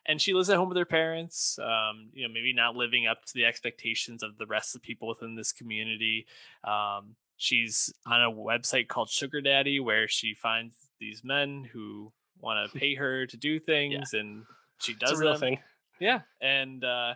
and 0.06 0.20
she 0.20 0.34
lives 0.34 0.48
at 0.50 0.56
home 0.56 0.68
with 0.68 0.78
her 0.78 0.84
parents. 0.84 1.58
Um, 1.62 2.10
you 2.12 2.26
know, 2.26 2.32
maybe 2.32 2.52
not 2.52 2.76
living 2.76 3.06
up 3.06 3.24
to 3.26 3.32
the 3.34 3.44
expectations 3.44 4.22
of 4.22 4.38
the 4.38 4.46
rest 4.46 4.74
of 4.74 4.82
the 4.82 4.86
people 4.86 5.08
within 5.08 5.34
this 5.34 5.52
community. 5.52 6.26
Um, 6.64 7.16
she's 7.36 7.92
on 8.06 8.22
a 8.22 8.30
website 8.30 8.88
called 8.88 9.10
Sugar 9.10 9.40
Daddy 9.40 9.80
where 9.80 10.08
she 10.08 10.34
finds 10.34 10.74
these 10.98 11.22
men 11.24 11.68
who 11.72 12.12
want 12.40 12.70
to 12.70 12.78
pay 12.78 12.94
her 12.94 13.26
to 13.26 13.36
do 13.36 13.58
things, 13.58 14.10
yeah. 14.12 14.20
and 14.20 14.44
she 14.80 14.94
does 14.94 15.12
it's 15.12 15.20
a 15.20 15.22
real 15.22 15.32
them. 15.32 15.40
thing. 15.40 15.58
Yeah, 16.00 16.20
and 16.40 16.84
uh, 16.84 17.14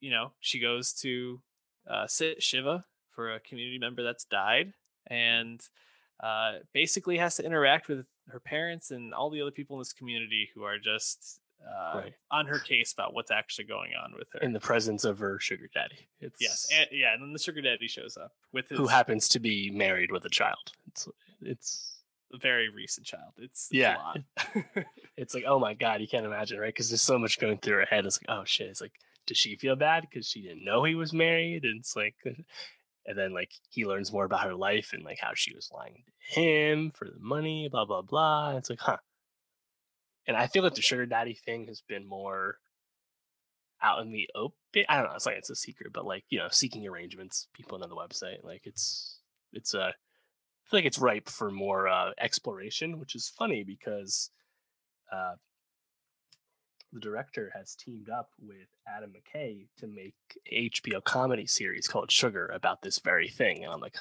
you 0.00 0.10
know 0.10 0.32
she 0.40 0.60
goes 0.60 0.92
to 0.94 1.40
uh, 1.88 2.06
sit 2.06 2.42
Shiva 2.42 2.84
for 3.10 3.34
a 3.34 3.40
community 3.40 3.78
member 3.78 4.02
that's 4.02 4.24
died, 4.24 4.72
and 5.06 5.60
uh, 6.22 6.54
basically 6.72 7.18
has 7.18 7.36
to 7.36 7.44
interact 7.44 7.88
with 7.88 8.06
her 8.28 8.40
parents 8.40 8.90
and 8.90 9.12
all 9.12 9.30
the 9.30 9.40
other 9.40 9.50
people 9.50 9.76
in 9.76 9.80
this 9.80 9.92
community 9.92 10.48
who 10.54 10.62
are 10.62 10.78
just 10.78 11.40
uh, 11.64 11.98
right. 11.98 12.14
on 12.30 12.46
her 12.46 12.58
case 12.58 12.92
about 12.92 13.14
what's 13.14 13.30
actually 13.30 13.64
going 13.64 13.92
on 14.02 14.12
with 14.16 14.28
her 14.32 14.40
in 14.40 14.52
the 14.52 14.60
presence 14.60 15.04
of 15.04 15.18
her 15.18 15.38
sugar 15.38 15.68
daddy. 15.74 16.08
It's 16.20 16.40
yes, 16.40 16.68
and, 16.72 16.86
yeah, 16.92 17.14
and 17.14 17.22
then 17.22 17.32
the 17.32 17.38
sugar 17.38 17.60
daddy 17.60 17.88
shows 17.88 18.16
up 18.16 18.32
with 18.52 18.68
his 18.68 18.78
who 18.78 18.86
happens 18.86 19.28
to 19.30 19.40
be 19.40 19.70
married 19.70 20.10
with 20.10 20.24
a 20.24 20.30
child. 20.30 20.72
It's 20.88 21.08
it's 21.42 21.93
a 22.32 22.38
very 22.38 22.68
recent 22.68 23.06
child. 23.06 23.32
It's, 23.38 23.68
it's 23.70 23.72
Yeah. 23.72 23.96
a 23.96 23.98
lot. 23.98 24.18
It's 25.16 25.32
like, 25.34 25.44
oh 25.46 25.58
my 25.60 25.74
god, 25.74 26.00
you 26.00 26.08
can't 26.08 26.26
imagine, 26.26 26.58
right? 26.58 26.68
Because 26.74 26.88
there's 26.90 27.02
so 27.02 27.18
much 27.18 27.38
going 27.38 27.58
through 27.58 27.76
her 27.76 27.84
head. 27.86 28.04
It's 28.06 28.18
like, 28.20 28.36
oh 28.36 28.44
shit. 28.44 28.68
It's 28.68 28.80
like, 28.80 28.94
does 29.26 29.36
she 29.38 29.56
feel 29.56 29.76
bad 29.76 30.02
because 30.08 30.26
she 30.26 30.42
didn't 30.42 30.64
know 30.64 30.82
he 30.84 30.94
was 30.96 31.12
married? 31.12 31.64
And 31.64 31.78
it's 31.80 31.94
like, 31.94 32.16
uh, 32.26 32.30
and 33.06 33.16
then 33.16 33.32
like 33.32 33.52
he 33.70 33.86
learns 33.86 34.12
more 34.12 34.24
about 34.24 34.42
her 34.44 34.54
life 34.54 34.90
and 34.92 35.04
like 35.04 35.18
how 35.20 35.30
she 35.34 35.54
was 35.54 35.70
lying 35.72 36.02
to 36.34 36.40
him 36.40 36.90
for 36.90 37.04
the 37.04 37.20
money, 37.20 37.68
blah 37.70 37.84
blah 37.84 38.02
blah. 38.02 38.48
And 38.50 38.58
it's 38.58 38.68
like, 38.70 38.80
huh. 38.80 38.96
And 40.26 40.36
I 40.36 40.46
feel 40.46 40.62
like 40.62 40.74
the 40.74 40.82
sugar 40.82 41.06
daddy 41.06 41.34
thing 41.34 41.66
has 41.68 41.82
been 41.86 42.06
more 42.08 42.56
out 43.82 44.00
in 44.00 44.10
the 44.10 44.28
open. 44.34 44.56
I 44.88 44.96
don't 44.96 45.04
know. 45.10 45.14
It's 45.14 45.26
like 45.26 45.36
it's 45.36 45.50
a 45.50 45.54
secret, 45.56 45.92
but 45.92 46.06
like 46.06 46.24
you 46.30 46.38
know, 46.38 46.48
seeking 46.50 46.86
arrangements, 46.86 47.46
people 47.52 47.78
know 47.78 47.86
the 47.86 47.94
website. 47.94 48.42
Like 48.42 48.62
it's 48.64 49.20
it's 49.52 49.74
a. 49.74 49.94
I 50.64 50.70
feel 50.70 50.78
like 50.78 50.86
it's 50.86 50.98
ripe 50.98 51.28
for 51.28 51.50
more 51.50 51.88
uh, 51.88 52.12
exploration, 52.18 52.98
which 52.98 53.14
is 53.14 53.28
funny 53.28 53.64
because 53.64 54.30
uh, 55.12 55.34
the 56.92 57.00
director 57.00 57.52
has 57.54 57.74
teamed 57.74 58.08
up 58.08 58.30
with 58.40 58.68
Adam 58.88 59.12
McKay 59.12 59.66
to 59.78 59.86
make 59.86 60.14
a 60.50 60.70
HBO 60.70 61.02
comedy 61.04 61.46
series 61.46 61.86
called 61.86 62.10
Sugar 62.10 62.46
about 62.54 62.82
this 62.82 62.98
very 62.98 63.28
thing. 63.28 63.62
And 63.64 63.72
I'm 63.72 63.80
like, 63.80 63.96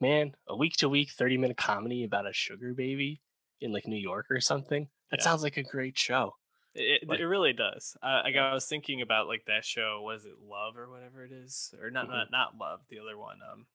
man, 0.00 0.32
a 0.48 0.56
week 0.56 0.76
to 0.78 0.88
week 0.88 1.10
30 1.10 1.36
minute 1.36 1.56
comedy 1.56 2.04
about 2.04 2.26
a 2.28 2.32
sugar 2.32 2.72
baby 2.74 3.20
in 3.60 3.72
like 3.72 3.86
New 3.86 3.96
York 4.00 4.26
or 4.30 4.40
something. 4.40 4.88
That 5.10 5.20
Yeah. 5.20 5.24
sounds 5.24 5.42
like 5.42 5.56
a 5.56 5.62
great 5.62 5.98
show. 5.98 6.36
It, 6.74 7.06
Like- 7.08 7.18
it 7.20 7.26
really 7.26 7.52
does. 7.52 7.96
Uh, 8.02 8.20
like 8.24 8.36
I 8.36 8.54
was 8.54 8.66
thinking 8.66 9.02
about 9.02 9.26
like 9.26 9.44
that 9.46 9.64
show. 9.64 10.00
Was 10.02 10.24
it 10.24 10.38
Love 10.40 10.76
or 10.76 10.88
whatever 10.88 11.24
it 11.24 11.32
is, 11.32 11.74
or 11.82 11.90
not? 11.90 12.06
Mhm. 12.06 12.10
Not 12.10 12.30
not 12.30 12.56
Love. 12.58 12.80
The 12.88 13.00
other 13.00 13.18
one. 13.18 13.40
Um, 13.42 13.66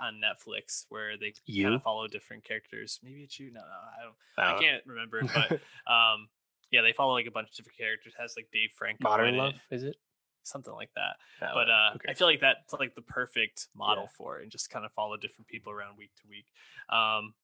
on 0.00 0.20
Netflix 0.20 0.84
where 0.88 1.16
they 1.18 1.32
kind 1.62 1.74
of 1.74 1.82
follow 1.82 2.06
different 2.08 2.44
characters. 2.44 2.98
Maybe 3.02 3.22
it's 3.22 3.38
you. 3.38 3.52
No, 3.52 3.60
no, 3.60 3.66
I 3.66 4.02
don't. 4.04 4.14
Uh, 4.52 4.56
I 4.56 4.60
can't 4.60 4.82
remember. 4.86 5.22
But 5.22 5.52
um, 5.92 6.28
yeah, 6.70 6.82
they 6.82 6.92
follow 6.92 7.12
like 7.12 7.26
a 7.26 7.30
bunch 7.30 7.50
of 7.50 7.54
different 7.56 7.78
characters. 7.78 8.14
Has 8.18 8.34
like 8.36 8.48
Dave 8.52 8.70
Franco 8.76 9.08
Modern 9.08 9.36
Love, 9.36 9.54
it, 9.70 9.74
is 9.74 9.82
it? 9.84 9.96
something 10.42 10.72
like 10.72 10.90
that. 10.96 11.16
That 11.40 11.50
but 11.54 11.68
uh, 11.68 11.90
Okay. 11.96 12.10
I 12.10 12.14
feel 12.14 12.26
like 12.26 12.40
that's 12.40 12.72
like 12.72 12.94
the 12.94 13.02
perfect 13.02 13.68
model 13.74 14.04
Yeah. 14.04 14.16
for 14.16 14.38
it, 14.38 14.42
and 14.44 14.50
just 14.50 14.70
kind 14.70 14.84
of 14.86 14.92
follow 14.92 15.16
different 15.16 15.48
people 15.48 15.72
around 15.72 15.96
week 15.98 16.12
to 16.22 16.28
week. 16.28 16.46
Um, 16.88 17.34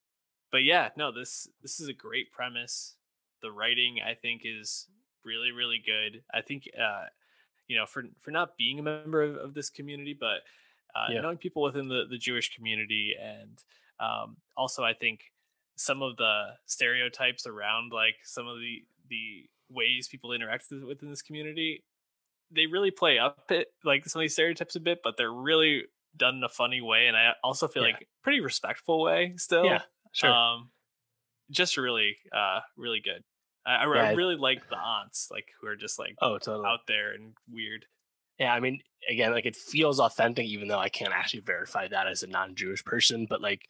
but 0.50 0.64
yeah, 0.64 0.90
no, 0.96 1.12
this 1.12 1.48
this 1.62 1.78
is 1.80 1.88
a 1.88 1.92
great 1.92 2.32
premise. 2.32 2.96
The 3.42 3.52
writing, 3.52 3.98
I 4.04 4.14
think, 4.14 4.42
is 4.44 4.88
really 5.24 5.50
really 5.52 5.82
good. 5.84 6.22
I 6.32 6.40
think, 6.40 6.68
uh, 6.80 7.04
you 7.68 7.76
know, 7.76 7.84
for 7.84 8.04
for 8.20 8.30
not 8.30 8.57
being 8.57 8.78
a 8.78 8.82
member 8.82 9.22
of, 9.22 9.36
of 9.36 9.54
this 9.54 9.68
community, 9.70 10.16
but 10.18 10.40
uh, 10.97 11.07
Yeah. 11.12 11.20
knowing 11.20 11.38
people 11.38 11.62
within 11.62 11.88
the 11.88 12.07
the 12.09 12.18
Jewish 12.18 12.55
community, 12.57 13.14
and 13.20 13.59
um, 14.01 14.36
also 14.57 14.82
I 14.84 14.94
think 14.94 15.20
some 15.76 16.03
of 16.03 16.16
the 16.16 16.55
stereotypes 16.66 17.47
around 17.47 17.92
like 17.92 18.16
some 18.24 18.47
of 18.47 18.59
the 18.59 18.84
the 19.09 19.47
ways 19.68 20.09
people 20.09 20.32
interact 20.32 20.64
with- 20.70 20.84
within 20.84 21.11
this 21.11 21.22
community 21.22 21.84
they 22.53 22.66
really 22.66 22.92
play 22.92 23.18
up 23.18 23.51
it 23.51 23.68
like 23.84 24.07
some 24.07 24.20
of 24.20 24.22
these 24.22 24.32
stereotypes 24.32 24.76
a 24.76 24.80
bit, 24.80 25.01
but 25.03 25.16
they're 25.16 25.32
really 25.32 25.82
done 26.16 26.36
in 26.36 26.44
a 26.44 26.49
funny 26.49 26.80
way, 26.80 27.09
and 27.09 27.16
I 27.16 27.34
also 27.42 27.66
feel 27.66 27.82
Yeah. 27.84 27.94
like 27.94 28.09
pretty 28.22 28.40
respectful 28.40 29.03
way 29.03 29.34
still. 29.36 29.64
yeah, 29.64 29.82
sure. 30.12 30.30
Um, 30.30 30.70
just 31.51 31.76
really, 31.76 32.16
uh, 32.32 32.61
really 32.76 33.01
good. 33.01 33.22
I, 33.66 33.74
I, 33.74 33.84
I 33.84 33.94
Yeah, 33.97 34.03
I- 34.11 34.12
really 34.14 34.36
like 34.36 34.68
the 34.68 34.76
aunts, 34.78 35.28
like 35.32 35.49
who 35.61 35.66
are 35.66 35.74
just 35.76 35.99
like 35.99 36.14
oh, 36.22 36.38
totally. 36.38 36.66
out 36.66 36.86
there 36.86 37.12
and 37.14 37.34
weird. 37.51 37.86
Yeah, 38.39 38.53
I 38.53 38.61
mean, 38.61 38.80
again, 39.09 39.32
like 39.32 39.47
it 39.47 39.57
feels 39.57 39.99
authentic, 40.01 40.47
even 40.47 40.68
though 40.68 40.78
I 40.78 40.89
can't 40.89 41.12
actually 41.12 41.41
verify 41.41 41.89
that 41.89 42.07
as 42.07 42.22
a 42.22 42.26
non-Jewish 42.26 42.84
person. 42.84 43.26
But 43.28 43.41
like, 43.41 43.68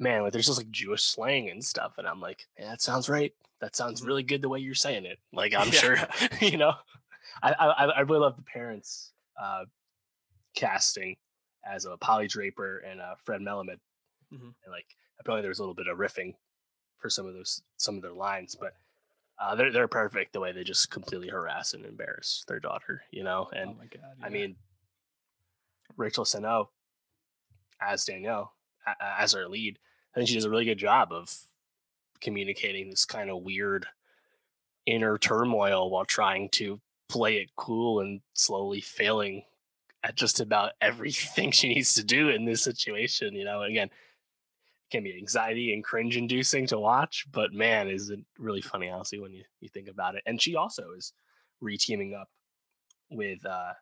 man, 0.00 0.22
like 0.22 0.32
there's 0.32 0.46
just 0.46 0.58
like 0.58 0.70
Jewish 0.70 1.02
slang 1.04 1.48
and 1.50 1.64
stuff, 1.64 1.94
and 1.98 2.06
I'm 2.06 2.20
like, 2.20 2.46
yeah, 2.58 2.70
that 2.70 2.82
sounds 2.82 3.08
right. 3.08 3.32
That 3.60 3.76
sounds 3.76 4.00
Mhm. 4.02 4.06
really 4.06 4.22
good 4.24 4.42
the 4.42 4.48
way 4.48 4.58
you're 4.58 4.74
saying 4.74 5.04
it. 5.06 5.18
Like, 5.32 5.54
I'm 5.54 5.68
Yeah. 5.68 5.72
sure, 5.80 5.96
you 6.40 6.56
know, 6.58 6.74
I, 7.42 7.52
I 7.52 7.84
I 7.84 8.00
really 8.00 8.20
love 8.20 8.36
the 8.36 8.42
parents 8.42 9.12
uh, 9.40 9.66
casting 10.56 11.16
as 11.64 11.84
a 11.84 11.96
Polly 11.96 12.26
Draper 12.26 12.78
and 12.78 13.00
uh, 13.00 13.14
Fred 13.24 13.40
Melamed, 13.40 13.78
Mhm. 14.32 14.54
and 14.64 14.72
like 14.72 14.86
apparently 15.20 15.42
there's 15.42 15.60
a 15.60 15.62
little 15.62 15.74
bit 15.76 15.86
of 15.86 15.98
riffing 15.98 16.34
for 16.96 17.08
some 17.08 17.26
of 17.26 17.34
those 17.34 17.62
some 17.76 17.96
of 17.96 18.02
their 18.02 18.12
lines, 18.14 18.56
but. 18.58 18.74
Uh, 19.42 19.56
they're 19.56 19.72
they're 19.72 19.88
perfect 19.88 20.32
the 20.32 20.40
way 20.40 20.52
they 20.52 20.62
just 20.62 20.90
completely 20.90 21.28
harass 21.28 21.74
and 21.74 21.84
embarrass 21.84 22.44
their 22.46 22.60
daughter, 22.60 23.02
you 23.10 23.24
know, 23.24 23.48
and 23.52 23.70
oh 23.70 23.84
god! 23.90 24.14
I 24.22 24.28
mean, 24.28 24.54
Rachel 25.96 26.24
Sennott 26.24 26.68
as 27.80 28.04
Danielle, 28.04 28.52
as 29.00 29.34
our 29.34 29.48
lead, 29.48 29.78
I 30.14 30.18
think 30.18 30.28
she 30.28 30.36
does 30.36 30.44
a 30.44 30.50
really 30.50 30.64
good 30.64 30.78
job 30.78 31.12
of 31.12 31.34
communicating 32.20 32.88
this 32.88 33.04
kind 33.04 33.30
of 33.30 33.42
weird 33.42 33.86
inner 34.86 35.18
turmoil 35.18 35.90
while 35.90 36.04
trying 36.04 36.48
to 36.50 36.80
play 37.08 37.38
it 37.38 37.50
cool 37.56 38.00
and 38.00 38.20
slowly 38.34 38.80
failing 38.80 39.42
at 40.04 40.14
just 40.14 40.38
about 40.38 40.72
everything 40.80 41.50
she 41.50 41.68
needs 41.68 41.94
to 41.94 42.04
do 42.04 42.28
in 42.28 42.44
this 42.44 42.62
situation. 42.62 43.34
You 43.34 43.44
know, 43.44 43.62
again, 43.62 43.90
can 44.92 45.02
be 45.02 45.16
anxiety 45.16 45.72
and 45.72 45.82
cringe 45.82 46.16
inducing 46.16 46.66
to 46.68 46.78
watch, 46.78 47.26
but 47.32 47.52
man, 47.52 47.88
is 47.88 48.10
it 48.10 48.20
really 48.38 48.60
funny, 48.60 48.88
honestly, 48.90 49.18
when 49.18 49.32
you, 49.32 49.42
you 49.60 49.68
think 49.68 49.88
about 49.88 50.14
it. 50.14 50.22
And 50.26 50.40
she 50.40 50.54
also 50.54 50.84
is 50.96 51.12
re 51.60 51.76
teaming 51.76 52.14
up 52.14 52.28
with 53.10 53.44
uh, 53.46 53.72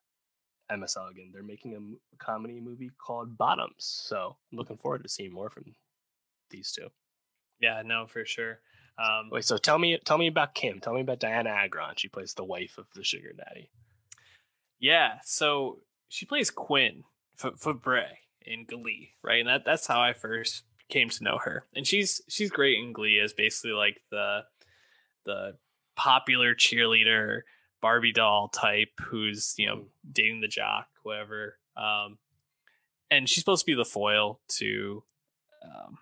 Emma 0.71 0.89
Seligman. 0.89 1.31
They're 1.33 1.43
making 1.43 1.73
a 1.75 1.77
m- 1.77 2.01
comedy 2.19 2.61
movie 2.61 2.91
called 3.05 3.37
Bottoms. 3.37 3.75
So 3.79 4.37
I'm 4.51 4.59
looking 4.59 4.77
forward 4.77 5.03
to 5.03 5.09
seeing 5.09 5.33
more 5.33 5.51
from 5.51 5.75
these 6.51 6.73
two. 6.73 6.89
yeah, 7.61 7.83
no, 7.85 8.07
for 8.07 8.25
sure. 8.25 8.61
Um, 8.99 9.31
Wait, 9.31 9.45
so 9.45 9.57
tell 9.57 9.79
me, 9.79 9.99
tell 10.05 10.19
me 10.19 10.27
about 10.29 10.55
Kim. 10.55 10.81
Tell 10.81 10.95
me 10.95 11.01
about 11.01 11.21
Dianna 11.21 11.51
Agron. 11.51 11.95
She 11.97 12.09
plays 12.09 12.35
the 12.35 12.45
wife 12.45 12.79
of 12.79 12.87
the 12.95 13.05
sugar 13.05 13.33
daddy. 13.37 13.71
Yeah, 14.79 15.19
so 15.25 15.81
she 16.09 16.27
plays 16.27 16.51
Quinn 16.51 17.05
F- 17.43 17.61
Fabray 17.61 18.09
in 18.43 18.65
Glee, 18.65 19.13
right? 19.23 19.41
And 19.41 19.49
that 19.49 19.65
that's 19.65 19.87
how 19.87 20.01
I 20.01 20.13
first 20.13 20.65
came 20.91 21.09
to 21.11 21.25
know 21.25 21.39
her. 21.39 21.65
And 21.75 21.87
she's 21.87 22.21
she's 22.29 22.51
great 22.51 22.79
in 22.79 22.93
Glee 22.93 23.19
as 23.21 23.33
basically 23.33 23.73
like 23.73 24.01
the 24.11 24.41
the 25.25 25.57
popular 25.97 26.55
cheerleader 26.55 27.43
Barbie 27.83 28.13
doll 28.13 28.49
type 28.49 28.91
who's 29.01 29.55
you 29.57 29.67
know 29.67 29.77
Mhm. 29.77 29.89
dating 30.13 30.41
the 30.41 30.49
jock, 30.49 30.89
whatever. 31.03 31.59
Um, 31.77 32.19
and 33.11 33.29
she's 33.29 33.43
supposed 33.43 33.65
to 33.67 33.71
be 33.73 33.75
the 33.75 33.85
foil 33.85 34.41
to, 34.59 35.03
um, 35.63 35.99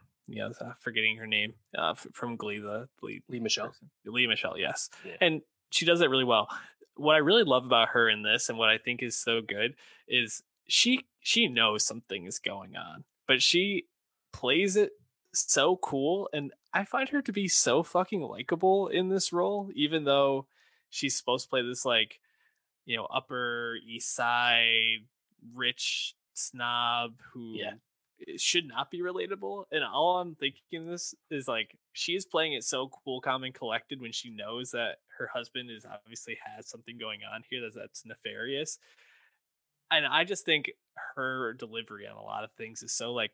uh, 0.61 0.73
forgetting 0.81 1.17
her 1.17 1.27
name 1.27 1.55
uh, 1.77 1.95
from 1.95 2.37
Glee, 2.37 2.59
the 2.59 2.89
lead 3.01 3.23
Lea 3.29 3.41
Michele. 3.41 3.75
Lea 4.05 4.27
Michele, 4.27 4.59
yes. 4.59 4.91
Yeah. 5.05 5.17
And 5.21 5.43
she 5.71 5.85
does 5.87 6.01
it 6.01 6.11
really 6.11 6.25
well. 6.25 6.49
What 6.97 7.15
I 7.15 7.19
really 7.19 7.45
love 7.45 7.65
about 7.65 7.91
her 7.91 8.09
in 8.09 8.23
this 8.23 8.49
and 8.49 8.59
what 8.59 8.69
I 8.69 8.77
think 8.79 9.03
is 9.03 9.17
so 9.17 9.41
good 9.41 9.75
is 10.09 10.43
she 10.67 11.07
she 11.21 11.47
knows 11.49 11.85
something 11.85 12.25
is 12.27 12.39
going 12.39 12.77
on, 12.77 13.05
but 13.27 13.41
she 13.43 13.87
plays 14.33 14.77
it 14.77 14.93
so 15.35 15.77
cool 15.77 16.29
and 16.33 16.53
I 16.73 16.85
find 16.85 17.09
her 17.11 17.23
to 17.23 17.33
be 17.33 17.49
so 17.49 17.83
fucking 17.83 18.23
likable 18.23 18.89
in 18.89 19.09
this 19.09 19.33
role 19.33 19.71
even 19.75 20.05
though 20.05 20.47
she's 20.91 21.17
supposed 21.17 21.45
to 21.45 21.51
play 21.51 21.63
this 21.63 21.85
like 21.85 22.19
you 22.87 22.97
know 22.97 23.05
upper 23.07 23.77
east 23.87 24.15
side 24.15 25.05
rich 25.55 26.15
snob 26.35 27.15
who 27.33 27.57
Yeah. 27.57 27.75
should 28.37 28.67
not 28.67 28.91
be 28.91 29.01
relatable. 29.01 29.65
And 29.71 29.85
all 29.85 30.19
I'm 30.19 30.35
thinking 30.35 30.87
this 30.89 31.15
is 31.31 31.47
like 31.47 31.77
she 31.93 32.15
is 32.17 32.25
playing 32.27 32.55
it 32.55 32.65
so 32.65 32.89
cool, 33.05 33.21
calm, 33.21 33.45
and 33.45 33.55
collected 33.55 34.01
when 34.01 34.13
she 34.13 34.31
knows 34.31 34.71
that 34.73 34.97
her 35.19 35.29
husband 35.33 35.71
is 35.71 35.85
obviously 35.85 36.39
has 36.45 36.69
something 36.69 36.99
going 36.99 37.21
on 37.33 37.43
here 37.49 37.61
that's 37.61 37.77
that's 37.77 38.05
nefarious. 38.07 38.79
And 39.91 40.07
I 40.07 40.25
just 40.25 40.45
think 40.45 40.71
her 41.15 41.55
delivery 41.55 42.07
on 42.07 42.17
a 42.17 42.23
lot 42.23 42.45
of 42.45 42.51
things 42.53 42.83
is 42.83 42.93
so 42.93 43.13
like 43.13 43.33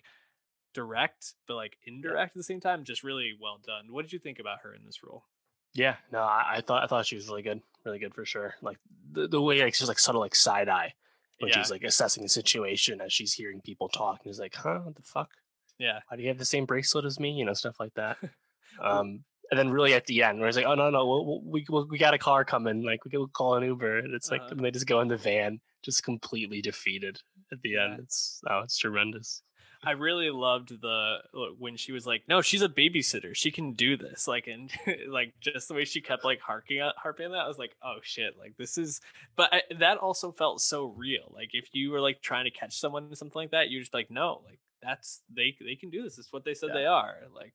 direct, 0.75 1.35
but 1.49 1.55
like 1.55 1.77
indirect 1.87 2.33
at 2.33 2.37
the 2.37 2.43
same 2.45 2.61
time, 2.61 2.85
just 2.85 3.03
really 3.03 3.33
well 3.41 3.59
done. 3.65 3.87
What 3.91 4.03
did 4.03 4.13
you 4.13 4.19
think 4.19 4.39
about 4.39 4.59
her 4.63 4.75
in 4.75 4.85
this 4.85 5.03
role? 5.03 5.25
Yeah, 5.73 5.97
no, 6.13 6.21
I, 6.21 6.57
I 6.57 6.61
thought 6.61 6.85
I 6.85 6.87
thought 6.87 7.07
she 7.07 7.17
was 7.17 7.27
really 7.29 7.43
good, 7.43 7.61
really 7.85 7.99
good 7.99 8.15
for 8.15 8.25
sure. 8.25 8.55
Like 8.63 8.79
the, 9.13 9.27
the 9.27 9.41
way 9.41 9.63
like 9.63 9.75
she's 9.75 9.89
like 9.89 9.99
subtle 9.99 10.21
like 10.21 10.35
side 10.35 10.69
eye 10.69 10.93
when 11.41 11.49
Yeah. 11.51 11.57
she's 11.59 11.71
like 11.71 11.83
assessing 11.83 12.23
the 12.23 12.29
situation 12.29 13.01
as 13.01 13.13
she's 13.13 13.33
hearing 13.33 13.61
people 13.61 13.89
talk 13.89 14.21
and 14.25 14.31
is 14.31 14.39
like, 14.39 14.55
huh, 14.55 14.81
what 14.85 14.95
the 14.95 15.03
fuck? 15.03 15.31
Yeah. 15.79 15.99
Why 16.09 16.17
do 16.17 16.23
you 16.23 16.29
have 16.29 16.39
the 16.39 16.45
same 16.45 16.65
bracelet 16.67 17.05
as 17.05 17.19
me? 17.19 17.33
You 17.33 17.45
know, 17.45 17.55
stuff 17.55 17.81
like 17.81 17.95
that. 17.95 18.19
um, 18.81 19.25
and 19.51 19.59
then 19.59 19.71
really 19.71 19.95
at 19.95 20.07
the 20.07 20.23
end, 20.23 20.39
where 20.39 20.49
it's 20.49 20.57
like, 20.57 20.67
oh 20.67 20.75
no, 20.77 20.91
no, 20.91 21.05
we'll, 21.07 21.25
we'll, 21.27 21.43
we 21.45 21.67
we 21.69 21.85
we 21.91 21.99
got 21.99 22.15
a 22.15 22.19
car 22.19 22.45
coming, 22.45 22.83
like 22.85 23.05
we 23.05 23.11
can 23.11 23.27
call 23.29 23.57
an 23.57 23.65
Uber, 23.65 23.99
and 23.99 24.15
it's 24.15 24.31
like 24.31 24.41
Uh-huh. 24.43 24.51
and 24.53 24.61
they 24.65 24.71
just 24.71 24.87
go 24.87 25.01
in 25.01 25.09
the 25.09 25.17
van, 25.17 25.61
just 25.85 26.05
completely 26.05 26.63
defeated 26.63 27.21
at 27.53 27.61
the 27.63 27.71
Yeah. 27.71 27.85
end. 27.87 28.01
It's 28.01 28.41
oh, 28.49 28.61
it's 28.61 28.79
tremendous. 28.79 29.43
I 29.87 29.93
really 29.93 30.31
loved 30.31 30.81
the 30.81 31.19
when 31.59 31.77
she 31.77 31.93
was 31.93 32.07
like, 32.07 32.25
"No, 32.29 32.43
she's 32.43 32.63
a 32.63 32.69
babysitter. 32.69 33.35
She 33.35 33.51
can 33.51 33.73
do 33.73 33.97
this." 33.97 34.27
Like, 34.29 34.47
and 34.47 34.71
like 35.09 35.35
just 35.41 35.69
the 35.69 35.75
way 35.75 35.85
she 35.85 36.01
kept 36.01 36.25
like 36.25 36.41
harking 36.41 36.81
harping 36.97 37.27
on 37.27 37.33
that, 37.33 37.45
I 37.45 37.49
was 37.49 37.59
like, 37.59 37.77
"Oh 37.83 37.97
shit!" 38.03 38.39
Like 38.39 38.57
this 38.57 38.79
is, 38.79 39.01
but 39.37 39.53
I, 39.53 39.63
that 39.79 39.99
also 39.99 40.33
felt 40.33 40.61
so 40.61 40.87
real. 40.87 41.33
Like 41.35 41.51
if 41.53 41.69
you 41.73 41.91
were 41.91 42.01
like 42.01 42.21
trying 42.23 42.45
to 42.45 42.51
catch 42.51 42.79
someone 42.79 43.09
in 43.09 43.17
something 43.17 43.41
like 43.41 43.51
that, 43.51 43.71
you're 43.71 43.81
just 43.83 43.95
like, 43.95 44.11
"No, 44.11 44.43
like 44.45 44.59
that's 44.83 45.23
they 45.35 45.57
they 45.61 45.77
can 45.77 45.91
do 45.91 46.03
this. 46.03 46.19
It's 46.19 46.33
what 46.33 46.45
they 46.45 46.55
said 46.55 46.71
Yeah. 46.71 46.75
they 46.81 46.87
are. 46.87 47.17
Like 47.35 47.55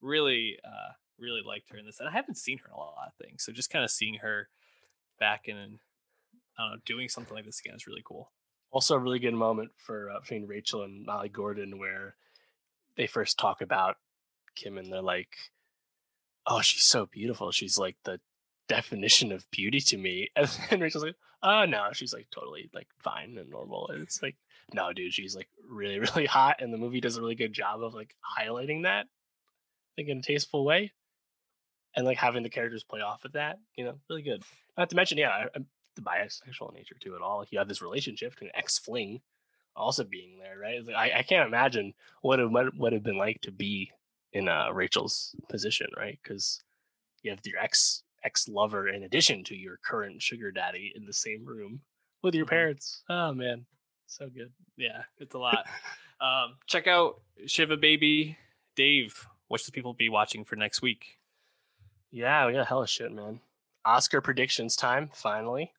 really, 0.00 0.58
uh, 0.64 0.92
really 1.18 1.42
liked 1.46 1.70
her 1.70 1.78
in 1.78 1.86
this, 1.86 2.00
and 2.00 2.08
I 2.08 2.12
haven't 2.12 2.36
seen 2.36 2.58
her 2.58 2.66
in 2.66 2.72
a 2.72 2.76
lot 2.76 2.94
of 3.06 3.14
things. 3.24 3.44
So 3.44 3.52
just 3.52 3.70
kind 3.70 3.84
of 3.84 3.90
seeing 3.90 4.14
her 4.14 4.48
back 5.20 5.48
in, 5.48 5.78
I 6.58 6.62
don't 6.62 6.72
know, 6.72 6.80
doing 6.84 7.08
something 7.08 7.34
like 7.34 7.44
this 7.44 7.60
again 7.60 7.76
is 7.76 7.86
really 7.86 8.02
cool. 8.04 8.30
Also, 8.72 8.94
a 8.94 8.98
really 8.98 9.18
good 9.18 9.34
moment 9.34 9.70
for 9.76 10.10
uh, 10.10 10.20
between 10.20 10.46
Rachel 10.46 10.82
and 10.82 11.04
Molly 11.06 11.28
Gordon 11.28 11.78
where 11.78 12.16
they 12.96 13.06
first 13.06 13.38
talk 13.38 13.60
about 13.60 13.96
Kim 14.56 14.78
and 14.78 14.90
they're 14.92 15.02
like, 15.02 15.36
"Oh, 16.46 16.60
she's 16.62 16.84
so 16.84 17.06
beautiful. 17.06 17.52
She's 17.52 17.76
like 17.78 17.96
the 18.04 18.18
definition 18.68 19.30
of 19.30 19.50
beauty 19.50 19.80
to 19.80 19.96
me." 19.98 20.30
And 20.36 20.48
then 20.70 20.80
Rachel's 20.80 21.04
like, 21.04 21.16
"Oh 21.42 21.66
no, 21.66 21.90
she's 21.92 22.14
like 22.14 22.28
totally 22.30 22.70
like 22.72 22.88
fine 22.98 23.36
and 23.38 23.50
normal." 23.50 23.88
And 23.88 24.02
it's 24.02 24.22
like, 24.22 24.36
"No, 24.72 24.92
dude, 24.92 25.12
she's 25.12 25.36
like 25.36 25.48
really, 25.68 25.98
really 26.00 26.26
hot." 26.26 26.56
And 26.60 26.72
the 26.72 26.78
movie 26.78 27.00
does 27.00 27.18
a 27.18 27.20
really 27.20 27.34
good 27.34 27.52
job 27.52 27.82
of 27.82 27.92
like 27.94 28.14
highlighting 28.38 28.84
that, 28.84 29.04
I 29.06 29.90
think 29.96 30.08
in 30.08 30.18
a 30.18 30.22
tasteful 30.22 30.64
way, 30.64 30.92
and 31.94 32.06
like 32.06 32.16
having 32.18 32.42
the 32.42 32.48
characters 32.50 32.84
play 32.84 33.00
off 33.02 33.26
of 33.26 33.32
that. 33.32 33.58
You 33.76 33.84
know, 33.84 33.98
really 34.08 34.22
good. 34.22 34.42
Not 34.78 34.88
to 34.90 34.96
mention, 34.96 35.18
yeah, 35.18 35.46
I- 35.54 35.58
the 35.96 36.02
bisexual 36.02 36.74
nature 36.74 36.96
to 37.00 37.14
it 37.16 37.22
all. 37.22 37.38
Like 37.38 37.52
you 37.52 37.58
have 37.58 37.68
this 37.68 37.82
relationship 37.82 38.34
to 38.36 38.44
an 38.44 38.50
ex 38.54 38.78
fling 38.78 39.20
also 39.74 40.04
being 40.04 40.38
there, 40.38 40.58
right? 40.58 40.84
Like, 40.84 40.96
I, 40.96 41.18
I 41.18 41.22
can't 41.22 41.46
imagine 41.48 41.94
what 42.20 42.40
it 42.40 42.50
would 42.50 42.78
would 42.78 42.92
have 42.92 43.02
been 43.02 43.18
like 43.18 43.40
to 43.42 43.50
be 43.50 43.90
in 44.32 44.48
uh, 44.48 44.70
Rachel's 44.72 45.34
position, 45.48 45.88
right? 45.96 46.18
Because 46.22 46.60
you 47.22 47.30
have 47.30 47.40
your 47.44 47.58
ex 47.58 48.02
ex 48.24 48.48
lover 48.48 48.88
in 48.88 49.02
addition 49.02 49.42
to 49.44 49.56
your 49.56 49.78
current 49.84 50.22
sugar 50.22 50.50
daddy 50.52 50.92
in 50.94 51.04
the 51.06 51.12
same 51.12 51.44
room 51.44 51.80
with 52.22 52.34
your 52.34 52.46
Mhm. 52.46 52.50
parents. 52.50 53.02
Oh 53.08 53.32
man, 53.34 53.66
so 54.06 54.28
good. 54.28 54.52
Yeah, 54.76 55.02
it's 55.18 55.34
a 55.34 55.38
lot. 55.38 55.66
um, 56.20 56.56
check 56.66 56.86
out 56.86 57.20
Shiva 57.46 57.76
Baby, 57.76 58.36
Dave. 58.76 59.26
What 59.48 59.60
should 59.60 59.74
people 59.74 59.92
be 59.92 60.08
watching 60.08 60.44
for 60.44 60.56
next 60.56 60.80
week? 60.82 61.18
Yeah, 62.10 62.46
we 62.46 62.52
got 62.52 62.60
a 62.60 62.64
hella 62.64 62.86
shit, 62.86 63.10
man. 63.12 63.40
Oscar 63.84 64.20
predictions 64.20 64.76
time 64.76 65.10
finally. 65.12 65.72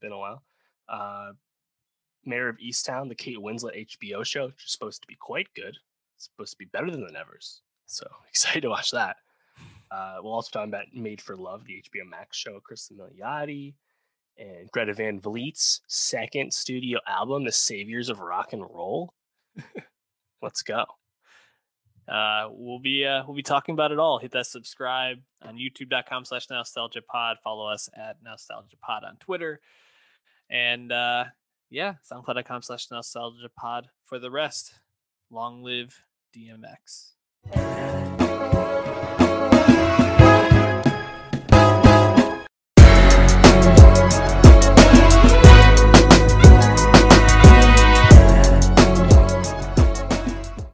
Been 0.00 0.12
a 0.12 0.18
while. 0.18 0.42
Uh, 0.88 1.32
Mare 2.24 2.48
of 2.48 2.58
Easttown, 2.58 3.08
the 3.08 3.14
Kate 3.14 3.38
Winslet 3.38 3.86
HBO 4.00 4.24
show, 4.24 4.46
which 4.46 4.64
is 4.64 4.72
supposed 4.72 5.00
to 5.02 5.08
be 5.08 5.16
quite 5.16 5.48
good. 5.54 5.76
It's 6.16 6.24
supposed 6.24 6.52
to 6.52 6.58
be 6.58 6.66
better 6.66 6.90
than 6.90 7.04
the 7.04 7.12
Nevers. 7.12 7.62
So 7.86 8.06
excited 8.28 8.62
to 8.62 8.68
watch 8.68 8.90
that. 8.90 9.16
Uh, 9.90 10.16
we'll 10.20 10.32
also 10.32 10.50
talk 10.50 10.66
about 10.66 10.86
Made 10.92 11.20
for 11.20 11.36
Love, 11.36 11.64
the 11.64 11.74
HBO 11.74 12.08
Max 12.08 12.36
show, 12.36 12.58
Kristen 12.60 12.98
Milioti 12.98 13.74
and 14.38 14.70
Greta 14.70 14.92
Van 14.92 15.20
Fleet's 15.20 15.80
second 15.86 16.52
studio 16.52 16.98
album, 17.06 17.44
The 17.44 17.52
Saviors 17.52 18.08
of 18.08 18.20
Rock 18.20 18.52
and 18.52 18.62
Roll. 18.62 19.14
Let's 20.42 20.62
go. 20.62 20.84
Uh, 22.08 22.48
we'll 22.50 22.78
be 22.78 23.04
uh, 23.04 23.24
we'll 23.26 23.36
be 23.36 23.42
talking 23.42 23.72
about 23.72 23.92
it 23.92 23.98
all. 23.98 24.18
Hit 24.18 24.32
that 24.32 24.46
subscribe 24.46 25.18
on 25.42 25.56
youtube.com 25.56 26.24
slash 26.24 26.48
nostalgia 26.50 27.02
pod. 27.02 27.38
Follow 27.42 27.66
us 27.66 27.88
at 27.96 28.16
nostalgia 28.22 28.76
pod 28.80 29.04
on 29.04 29.16
Twitter. 29.16 29.60
And 30.48 30.92
uh, 30.92 31.24
yeah, 31.70 31.94
soundcloud.com 32.10 32.62
slash 32.62 32.90
nostalgia 32.90 33.50
pod 33.58 33.88
for 34.04 34.18
the 34.18 34.30
rest. 34.30 34.72
Long 35.30 35.62
live 35.62 36.00
DMX. 36.36 38.05